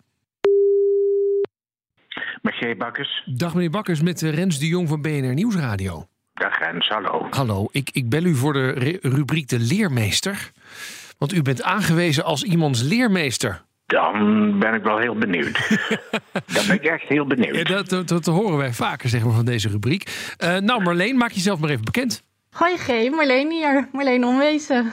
Met 2.41 2.53
G. 2.53 2.77
Bakkers. 2.77 3.23
Dag 3.25 3.53
meneer 3.53 3.69
Bakkers 3.69 4.01
met 4.01 4.23
eh, 4.23 4.33
Rens 4.33 4.59
de 4.59 4.67
Jong 4.67 4.87
van 4.87 5.01
BNR 5.01 5.33
Nieuwsradio. 5.33 6.05
Dag 6.33 6.57
Rens, 6.59 6.87
hallo. 6.87 7.27
Hallo, 7.29 7.67
ik, 7.71 7.89
ik 7.91 8.09
bel 8.09 8.23
u 8.23 8.35
voor 8.35 8.53
de 8.53 8.97
rubriek 9.01 9.47
de 9.47 9.59
leermeester. 9.59 10.51
Want 11.17 11.33
u 11.33 11.41
bent 11.41 11.63
aangewezen 11.63 12.23
als 12.23 12.43
iemands 12.43 12.81
leermeester. 12.81 13.61
Dan 13.91 14.59
ben 14.59 14.73
ik 14.73 14.83
wel 14.83 14.97
heel 14.97 15.15
benieuwd. 15.15 15.69
Dan 16.53 16.65
ben 16.67 16.75
ik 16.75 16.83
echt 16.83 17.03
heel 17.07 17.25
benieuwd. 17.25 17.55
Ja, 17.55 17.63
dat, 17.63 17.89
dat, 17.89 18.07
dat 18.07 18.25
horen 18.25 18.57
wij 18.57 18.73
vaker 18.73 19.09
zeg 19.09 19.23
maar, 19.23 19.33
van 19.33 19.45
deze 19.45 19.69
rubriek. 19.69 20.33
Eh, 20.37 20.57
nou 20.57 20.83
Marleen, 20.83 21.17
maak 21.17 21.31
jezelf 21.31 21.59
maar 21.59 21.69
even 21.69 21.85
bekend. 21.85 22.23
Hoi 22.51 22.77
G, 22.77 22.87
Marleen 23.09 23.51
hier. 23.51 23.87
Marleen 23.91 24.25
Onwezen. 24.25 24.91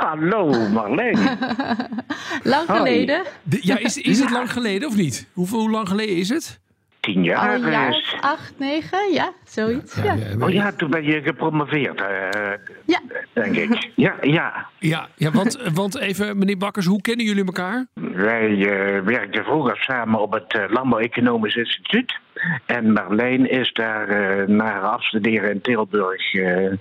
Hallo 0.00 0.68
Marleen. 0.68 1.18
Lang 2.42 2.66
Hoi. 2.66 2.78
geleden. 2.78 3.22
De- 3.42 3.58
ja, 3.62 3.78
is, 3.78 3.96
is 3.96 4.18
het 4.20 4.30
lang 4.30 4.52
geleden 4.52 4.88
of 4.88 4.96
niet? 4.96 5.26
Hoeveel, 5.32 5.58
hoe 5.58 5.70
lang 5.70 5.88
geleden 5.88 6.16
is 6.16 6.28
het? 6.28 6.60
Tien 7.12 7.24
jaar. 7.24 7.48
Al 7.48 7.54
een 7.64 7.70
jaar 7.70 8.18
acht, 8.20 8.54
negen, 8.58 9.12
ja, 9.12 9.32
zoiets. 9.44 10.02
Ja, 10.02 10.16
Oh 10.40 10.50
ja, 10.50 10.72
toen 10.72 10.90
ben 10.90 11.04
je 11.04 11.22
gepromoveerd, 11.22 12.00
eh, 12.00 12.50
Ja. 12.86 13.00
denk 13.32 13.56
ik. 13.56 13.90
Ja, 13.94 14.14
ja. 14.20 14.66
Ja, 14.78 15.08
ja 15.16 15.30
want, 15.30 15.58
want 15.74 15.98
even 15.98 16.38
meneer 16.38 16.56
Bakkers, 16.56 16.86
hoe 16.86 17.00
kennen 17.00 17.26
jullie 17.26 17.44
elkaar? 17.44 17.86
Wij 17.94 18.50
eh, 18.50 19.02
werkten 19.04 19.44
vroeger 19.44 19.76
samen 19.76 20.20
op 20.20 20.32
het 20.32 20.52
eh, 20.54 20.64
Landbouw-Economisch 20.68 21.56
Instituut. 21.56 22.18
En 22.66 22.92
Marleen 22.92 23.50
is 23.50 23.72
daar 23.72 24.08
eh, 24.08 24.46
na 24.46 24.64
haar 24.64 24.82
afstuderen 24.82 25.50
in 25.50 25.60
Tilburg 25.60 26.34
eh, 26.34 26.72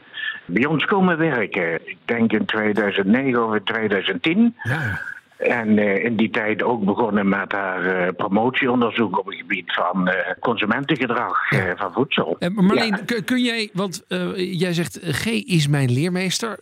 bij 0.45 0.65
ons 0.65 0.85
komen 0.85 1.17
werken. 1.17 1.73
Ik 1.87 1.97
denk 2.05 2.31
in 2.33 2.45
2009 2.45 3.45
of 3.47 3.55
in 3.55 3.63
2010. 3.63 4.55
Ja. 4.63 4.99
En 5.37 5.77
eh, 5.77 6.03
in 6.03 6.15
die 6.15 6.29
tijd 6.29 6.63
ook 6.63 6.83
begonnen 6.85 7.29
met 7.29 7.51
haar 7.51 7.85
eh, 7.85 8.13
promotieonderzoek 8.15 9.19
op 9.19 9.25
het 9.25 9.35
gebied 9.35 9.73
van 9.73 10.07
eh, 10.07 10.33
consumentengedrag 10.39 11.51
eh, 11.51 11.59
van 11.75 11.93
voedsel. 11.93 12.35
Maar 12.39 12.63
Marleen, 12.63 12.87
Ja. 12.87 12.97
kun- 13.05 13.23
kun 13.23 13.43
jij, 13.43 13.69
want 13.73 14.03
eh, 14.07 14.59
jij 14.59 14.73
zegt 14.73 14.99
G 15.03 15.25
is 15.25 15.67
mijn 15.67 15.91
leermeester, 15.91 16.59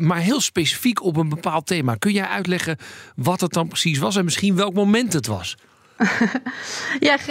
maar 0.00 0.18
heel 0.18 0.40
specifiek 0.40 1.02
op 1.02 1.16
een 1.16 1.28
bepaald 1.28 1.66
thema. 1.66 1.94
Kun 1.94 2.12
jij 2.12 2.26
uitleggen 2.26 2.76
wat 3.16 3.40
het 3.40 3.52
dan 3.52 3.68
precies 3.68 3.98
was 3.98 4.16
en 4.16 4.24
misschien 4.24 4.56
welk 4.56 4.74
moment 4.74 5.12
het 5.12 5.26
was? 5.26 5.56
Ja, 7.00 7.16
G, 7.16 7.28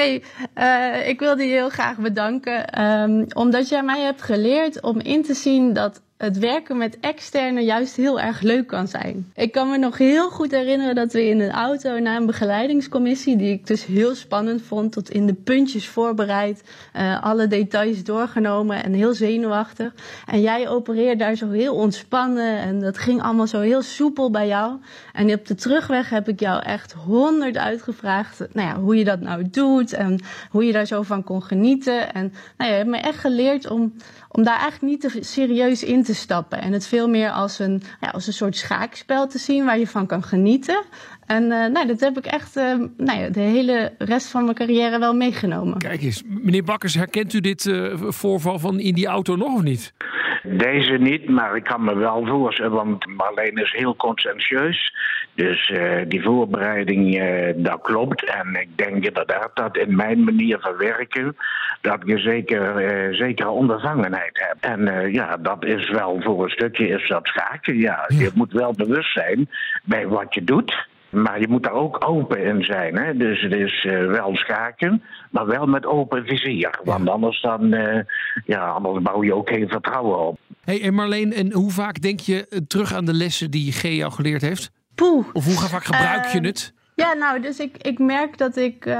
eh, 0.53 1.07
ik 1.09 1.19
wilde 1.19 1.43
je 1.43 1.51
heel 1.51 1.69
graag 1.69 1.97
bedanken. 1.97 2.67
ehm, 2.67 3.25
omdat 3.33 3.69
jij 3.69 3.83
mij 3.83 4.01
hebt 4.01 4.21
geleerd 4.21 4.81
om 4.81 4.99
in 4.99 5.23
te 5.23 5.33
zien 5.33 5.73
dat 5.73 6.01
het 6.19 6.39
werken 6.39 6.77
met 6.77 6.99
externen 6.99 7.63
juist 7.63 7.95
heel 7.95 8.19
erg 8.19 8.41
leuk 8.41 8.67
kan 8.67 8.87
zijn. 8.87 9.31
Ik 9.35 9.51
kan 9.51 9.69
me 9.69 9.77
nog 9.77 9.97
heel 9.97 10.29
goed 10.29 10.51
herinneren 10.51 10.95
dat 10.95 11.13
we 11.13 11.27
in 11.27 11.39
een 11.39 11.51
auto 11.51 11.99
na 11.99 12.15
een 12.15 12.25
begeleidingscommissie, 12.25 13.37
die 13.37 13.51
ik 13.51 13.67
dus 13.67 13.85
heel 13.85 14.15
spannend 14.15 14.61
vond, 14.61 14.91
tot 14.91 15.09
in 15.09 15.25
de 15.25 15.33
puntjes 15.33 15.87
voorbereid, 15.87 16.63
uh, 16.95 17.23
alle 17.23 17.47
details 17.47 18.03
doorgenomen 18.03 18.83
en 18.83 18.93
heel 18.93 19.13
zenuwachtig. 19.13 19.93
En 20.25 20.41
jij 20.41 20.69
opereerde 20.69 21.15
daar 21.15 21.35
zo 21.35 21.49
heel 21.49 21.75
ontspannen 21.75 22.57
en 22.57 22.79
dat 22.79 22.97
ging 22.97 23.21
allemaal 23.21 23.47
zo 23.47 23.59
heel 23.59 23.81
soepel 23.81 24.31
bij 24.31 24.47
jou. 24.47 24.77
En 25.13 25.33
op 25.33 25.47
de 25.47 25.55
terugweg 25.55 26.09
heb 26.09 26.27
ik 26.27 26.39
jou 26.39 26.63
echt 26.63 26.93
honderd 26.93 27.57
uitgevraagd 27.57 28.47
nou 28.53 28.67
ja, 28.67 28.79
hoe 28.79 28.95
je 28.95 29.03
dat 29.03 29.19
nou 29.19 29.49
doet 29.49 29.93
en 29.93 30.19
hoe 30.49 30.65
je 30.65 30.71
daar 30.71 30.87
zo 30.87 31.01
van 31.01 31.23
kon 31.23 31.43
genieten. 31.43 32.13
En 32.13 32.33
nou, 32.57 32.71
je 32.71 32.77
hebt 32.77 32.89
me 32.89 32.97
echt 32.97 33.19
geleerd 33.19 33.69
om, 33.69 33.93
om 34.31 34.43
daar 34.43 34.59
eigenlijk 34.59 34.91
niet 34.91 35.01
te 35.01 35.23
serieus 35.23 35.83
in 35.83 36.03
te 36.03 36.15
stappen. 36.15 36.61
En 36.61 36.71
het 36.73 36.87
veel 36.87 37.07
meer 37.09 37.31
als 37.31 37.59
een, 37.59 37.81
ja, 38.01 38.09
als 38.09 38.27
een 38.27 38.33
soort 38.33 38.55
schaakspel 38.55 39.27
te 39.27 39.37
zien 39.37 39.65
waar 39.65 39.79
je 39.79 39.87
van 39.87 40.05
kan 40.05 40.23
genieten. 40.23 40.83
En 41.25 41.43
uh, 41.43 41.49
nou, 41.49 41.87
dat 41.87 41.99
heb 41.99 42.17
ik 42.17 42.25
echt 42.25 42.57
uh, 42.57 42.63
nou 42.97 43.19
ja, 43.19 43.29
de 43.29 43.39
hele 43.39 43.93
rest 43.97 44.27
van 44.27 44.43
mijn 44.43 44.55
carrière 44.55 44.99
wel 44.99 45.13
meegenomen. 45.13 45.77
Kijk 45.77 46.01
eens, 46.01 46.23
meneer 46.27 46.63
Bakkers, 46.63 46.93
herkent 46.93 47.33
u 47.33 47.39
dit 47.39 47.65
uh, 47.65 47.93
voorval 47.97 48.59
van 48.59 48.79
in 48.79 48.93
die 48.93 49.07
auto 49.07 49.35
nog 49.35 49.53
of 49.53 49.61
niet? 49.61 49.93
Deze 50.43 50.93
niet, 50.93 51.29
maar 51.29 51.55
ik 51.55 51.63
kan 51.63 51.83
me 51.83 51.95
wel 51.95 52.25
voorstellen, 52.25 52.71
want 52.71 53.05
Marleen 53.05 53.55
is 53.55 53.71
heel 53.71 53.95
conscientieus. 53.95 54.93
Dus 55.33 55.69
uh, 55.69 56.01
die 56.07 56.21
voorbereiding, 56.21 57.21
uh, 57.21 57.53
dat 57.55 57.81
klopt. 57.81 58.23
En 58.23 58.55
ik 58.55 58.77
denk 58.77 59.05
inderdaad 59.05 59.51
dat 59.53 59.77
in 59.77 59.95
mijn 59.95 60.23
manier 60.23 60.57
van 60.59 60.77
werken, 60.77 61.35
dat 61.81 61.99
je 62.05 62.17
zeker, 62.17 62.91
uh, 63.09 63.17
zekere 63.17 63.49
ondervangenheid 63.49 64.45
hebt. 64.47 64.65
En 64.65 65.11
ja, 65.11 65.37
dat 65.37 65.65
is 65.65 65.89
wel 65.89 66.21
voor 66.21 66.43
een 66.43 66.49
stukje 66.49 66.87
is 66.87 67.07
dat 67.07 67.27
schaken. 67.27 67.77
Ja, 67.77 67.89
ja, 67.89 68.05
je 68.17 68.31
moet 68.33 68.51
wel 68.51 68.73
bewust 68.73 69.13
zijn 69.13 69.49
bij 69.83 70.07
wat 70.07 70.33
je 70.33 70.43
doet. 70.43 70.87
Maar 71.09 71.39
je 71.39 71.47
moet 71.47 71.63
daar 71.63 71.73
ook 71.73 72.09
open 72.09 72.43
in 72.43 72.63
zijn. 72.63 72.97
Hè? 72.97 73.17
Dus 73.17 73.41
het 73.41 73.53
is 73.53 73.83
uh, 73.83 74.05
wel 74.05 74.35
schaken, 74.35 75.03
maar 75.31 75.45
wel 75.45 75.65
met 75.65 75.85
open 75.85 76.25
vizier. 76.25 76.79
Want 76.83 77.09
anders, 77.09 77.41
dan, 77.41 77.73
uh, 77.73 77.99
ja, 78.45 78.67
anders 78.67 79.03
bouw 79.03 79.23
je 79.23 79.35
ook 79.35 79.49
geen 79.49 79.67
vertrouwen 79.67 80.27
op. 80.27 80.39
Hey, 80.63 80.81
en 80.81 80.93
Marleen, 80.93 81.33
en 81.33 81.53
hoe 81.53 81.71
vaak 81.71 82.01
denk 82.01 82.19
je 82.19 82.63
terug 82.67 82.93
aan 82.93 83.05
de 83.05 83.13
lessen 83.13 83.51
die 83.51 83.71
G 83.71 83.81
jou 83.81 84.11
geleerd 84.11 84.41
heeft? 84.41 84.71
Poeh. 84.95 85.25
Of 85.33 85.45
hoe 85.45 85.53
vaak 85.53 85.83
gebruik 85.83 86.25
je 86.25 86.39
het? 86.39 86.73
Ja, 86.99 87.13
nou, 87.13 87.41
dus 87.41 87.59
ik, 87.59 87.77
ik 87.77 87.99
merk 87.99 88.37
dat 88.37 88.57
ik 88.57 88.85
uh, 88.85 88.93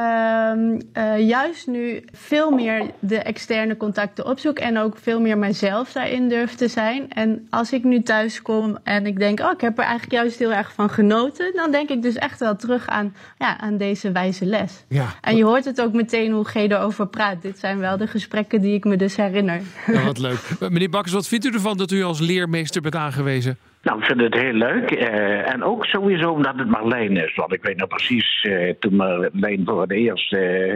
uh, 0.98 1.28
juist 1.28 1.68
nu 1.68 2.04
veel 2.12 2.52
meer 2.52 2.92
de 3.00 3.18
externe 3.18 3.78
contacten 3.78 4.26
opzoek 4.26 4.60
en 4.60 4.78
ook 4.78 4.98
veel 5.02 5.22
meer 5.22 5.38
mijzelf 5.38 5.92
daarin 5.92 6.30
durf 6.30 6.56
te 6.56 6.68
zijn. 6.68 7.12
En 7.12 7.48
als 7.50 7.74
ik 7.74 7.84
nu 7.84 8.02
thuis 8.02 8.42
kom 8.42 8.78
en 8.84 9.06
ik 9.06 9.20
denk, 9.20 9.40
oh, 9.40 9.52
ik 9.52 9.62
heb 9.62 9.78
er 9.78 9.84
eigenlijk 9.84 10.14
juist 10.14 10.40
heel 10.40 10.54
erg 10.54 10.74
van 10.74 10.90
genoten, 10.90 11.52
dan 11.56 11.72
denk 11.72 11.90
ik 11.90 12.02
dus 12.02 12.16
echt 12.16 12.40
wel 12.40 12.56
terug 12.56 12.88
aan, 12.88 13.16
ja, 13.38 13.58
aan 13.60 13.78
deze 13.78 14.12
wijze 14.12 14.46
les. 14.46 14.84
Ja. 14.88 15.16
En 15.22 15.36
je 15.36 15.44
hoort 15.44 15.66
het 15.66 15.82
ook 15.82 15.94
meteen 15.94 16.32
hoe 16.32 16.46
G 16.46 16.56
erover 16.56 17.08
praat. 17.08 17.42
Dit 17.42 17.60
zijn 17.60 17.80
wel 17.80 17.98
de 17.98 18.08
gesprekken 18.08 18.62
die 18.62 18.74
ik 18.74 18.84
me 18.84 18.96
dus 18.96 19.16
herinner. 19.16 19.62
Ja, 19.88 20.04
wat 20.04 20.18
leuk. 20.18 20.40
Meneer 20.60 20.90
Bakkers, 20.90 21.14
wat 21.14 21.28
vindt 21.28 21.46
u 21.46 21.50
ervan 21.50 21.78
dat 21.78 21.92
u 21.92 22.04
als 22.04 22.20
leermeester 22.20 22.82
bent 22.82 22.96
aangewezen? 22.96 23.58
Nou, 23.90 24.02
ik 24.02 24.08
vind 24.08 24.22
het 24.22 24.34
heel 24.34 24.54
leuk. 24.54 24.92
Uh, 24.92 25.54
en 25.54 25.64
ook 25.64 25.86
sowieso 25.86 26.32
omdat 26.32 26.56
het 26.56 26.70
Marleen 26.70 27.18
is. 27.18 27.36
Want 27.36 27.54
ik 27.54 27.64
weet 27.64 27.78
nog 27.78 27.88
precies, 27.88 28.44
uh, 28.44 28.74
toen 28.80 28.96
Marleen 28.96 29.62
voor 29.66 29.82
het 29.82 29.92
eerst 29.92 30.34
uh, 30.34 30.76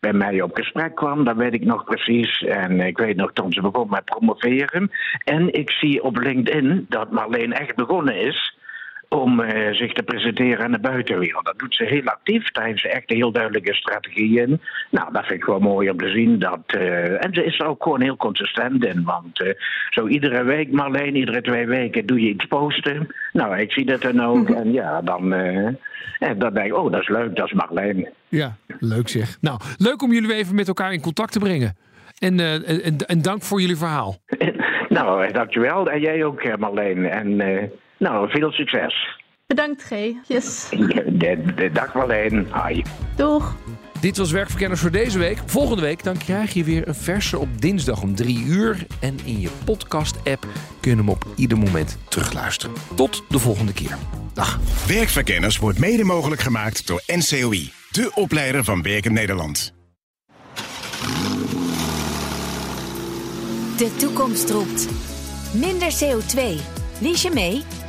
bij 0.00 0.12
mij 0.12 0.42
op 0.42 0.56
gesprek 0.56 0.94
kwam, 0.94 1.24
dat 1.24 1.36
weet 1.36 1.54
ik 1.54 1.64
nog 1.64 1.84
precies. 1.84 2.42
En 2.42 2.80
ik 2.80 2.98
weet 2.98 3.16
nog 3.16 3.32
toen 3.32 3.52
ze 3.52 3.60
begon 3.60 3.90
met 3.90 4.04
promoveren. 4.04 4.90
En 5.24 5.52
ik 5.52 5.70
zie 5.70 6.02
op 6.02 6.16
LinkedIn 6.16 6.86
dat 6.88 7.10
Marleen 7.10 7.52
echt 7.52 7.74
begonnen 7.74 8.16
is 8.16 8.51
om 9.12 9.40
uh, 9.40 9.72
zich 9.72 9.92
te 9.92 10.02
presenteren 10.02 10.64
aan 10.64 10.72
de 10.72 10.78
buitenwereld. 10.78 11.44
Dat 11.44 11.58
doet 11.58 11.74
ze 11.74 11.84
heel 11.84 12.04
actief. 12.04 12.50
Daar 12.50 12.64
heeft 12.64 12.80
ze 12.80 12.88
echt 12.88 13.10
een 13.10 13.16
heel 13.16 13.32
duidelijke 13.32 13.74
strategie 13.74 14.40
in. 14.40 14.60
Nou, 14.90 15.12
dat 15.12 15.26
vind 15.26 15.40
ik 15.40 15.44
wel 15.44 15.58
mooi 15.58 15.90
om 15.90 15.98
te 15.98 16.10
zien. 16.10 16.38
Dat, 16.38 16.60
uh, 16.76 17.24
en 17.24 17.34
ze 17.34 17.44
is 17.44 17.58
er 17.58 17.66
ook 17.66 17.82
gewoon 17.82 18.00
heel 18.00 18.16
consistent 18.16 18.84
in. 18.84 19.04
Want 19.04 19.40
uh, 19.40 19.52
zo 19.90 20.06
iedere 20.06 20.42
week, 20.42 20.72
maar 20.72 20.86
alleen 20.86 21.16
iedere 21.16 21.40
twee 21.42 21.66
weken 21.66 22.06
doe 22.06 22.20
je 22.20 22.28
iets 22.28 22.44
posten. 22.44 23.14
Nou, 23.32 23.58
ik 23.58 23.72
zie 23.72 23.84
dat 23.84 24.02
dan 24.02 24.20
ook. 24.20 24.50
en 24.50 24.72
ja, 24.72 25.02
dan, 25.02 25.32
en 25.32 26.38
dan 26.38 26.54
denk 26.54 26.66
ik, 26.66 26.76
oh, 26.76 26.92
dat 26.92 27.00
is 27.00 27.08
leuk, 27.08 27.36
dat 27.36 27.46
is 27.46 27.52
Marleen. 27.52 28.08
Ja, 28.28 28.56
leuk 28.78 29.08
zeg. 29.08 29.36
Nou, 29.40 29.60
leuk 29.78 30.02
om 30.02 30.12
jullie 30.12 30.34
even 30.34 30.54
met 30.54 30.68
elkaar 30.68 30.92
in 30.92 31.00
contact 31.00 31.32
te 31.32 31.38
brengen. 31.38 31.76
En, 32.18 32.40
en, 32.64 32.96
en 33.06 33.22
dank 33.22 33.42
voor 33.42 33.60
jullie 33.60 33.76
verhaal. 33.76 34.16
nou, 34.88 35.32
dankjewel. 35.32 35.90
En 35.90 36.00
jij 36.00 36.24
ook, 36.24 36.58
Marleen. 36.58 37.04
En 37.10 37.40
nou, 38.02 38.30
veel 38.30 38.50
succes. 38.50 39.20
Bedankt, 39.46 39.82
G. 39.82 39.90
Yes. 40.26 40.68
De, 40.68 41.52
de 41.56 41.70
dag 41.72 41.96
alleen. 41.96 42.48
Hi. 42.54 42.82
Doeg. 43.16 43.56
Dit 44.00 44.16
was 44.16 44.30
Werkverkenners 44.30 44.80
voor 44.80 44.90
deze 44.90 45.18
week. 45.18 45.38
Volgende 45.46 45.82
week 45.82 46.04
dan 46.04 46.18
krijg 46.18 46.52
je 46.52 46.64
weer 46.64 46.88
een 46.88 46.94
verse 46.94 47.38
op 47.38 47.60
dinsdag 47.60 48.02
om 48.02 48.14
3 48.14 48.44
uur. 48.44 48.86
En 49.00 49.16
in 49.24 49.40
je 49.40 49.50
podcast-app 49.64 50.46
kun 50.80 50.90
je 50.90 50.96
hem 50.96 51.08
op 51.08 51.26
ieder 51.36 51.58
moment 51.58 51.98
terugluisteren. 52.08 52.76
Tot 52.94 53.24
de 53.28 53.38
volgende 53.38 53.72
keer. 53.72 53.96
Dag. 54.34 54.58
Werkverkenners 54.86 55.58
wordt 55.58 55.78
mede 55.78 56.04
mogelijk 56.04 56.40
gemaakt 56.40 56.86
door 56.86 57.02
NCOI. 57.06 57.72
De 57.90 58.10
opleider 58.14 58.64
van 58.64 58.82
Werken 58.82 59.12
Nederland. 59.12 59.74
De 63.76 63.96
toekomst 63.98 64.50
roept. 64.50 64.88
Minder 65.54 65.90
CO2. 65.90 66.40
Lies 67.00 67.22
je 67.22 67.30
mee? 67.34 67.62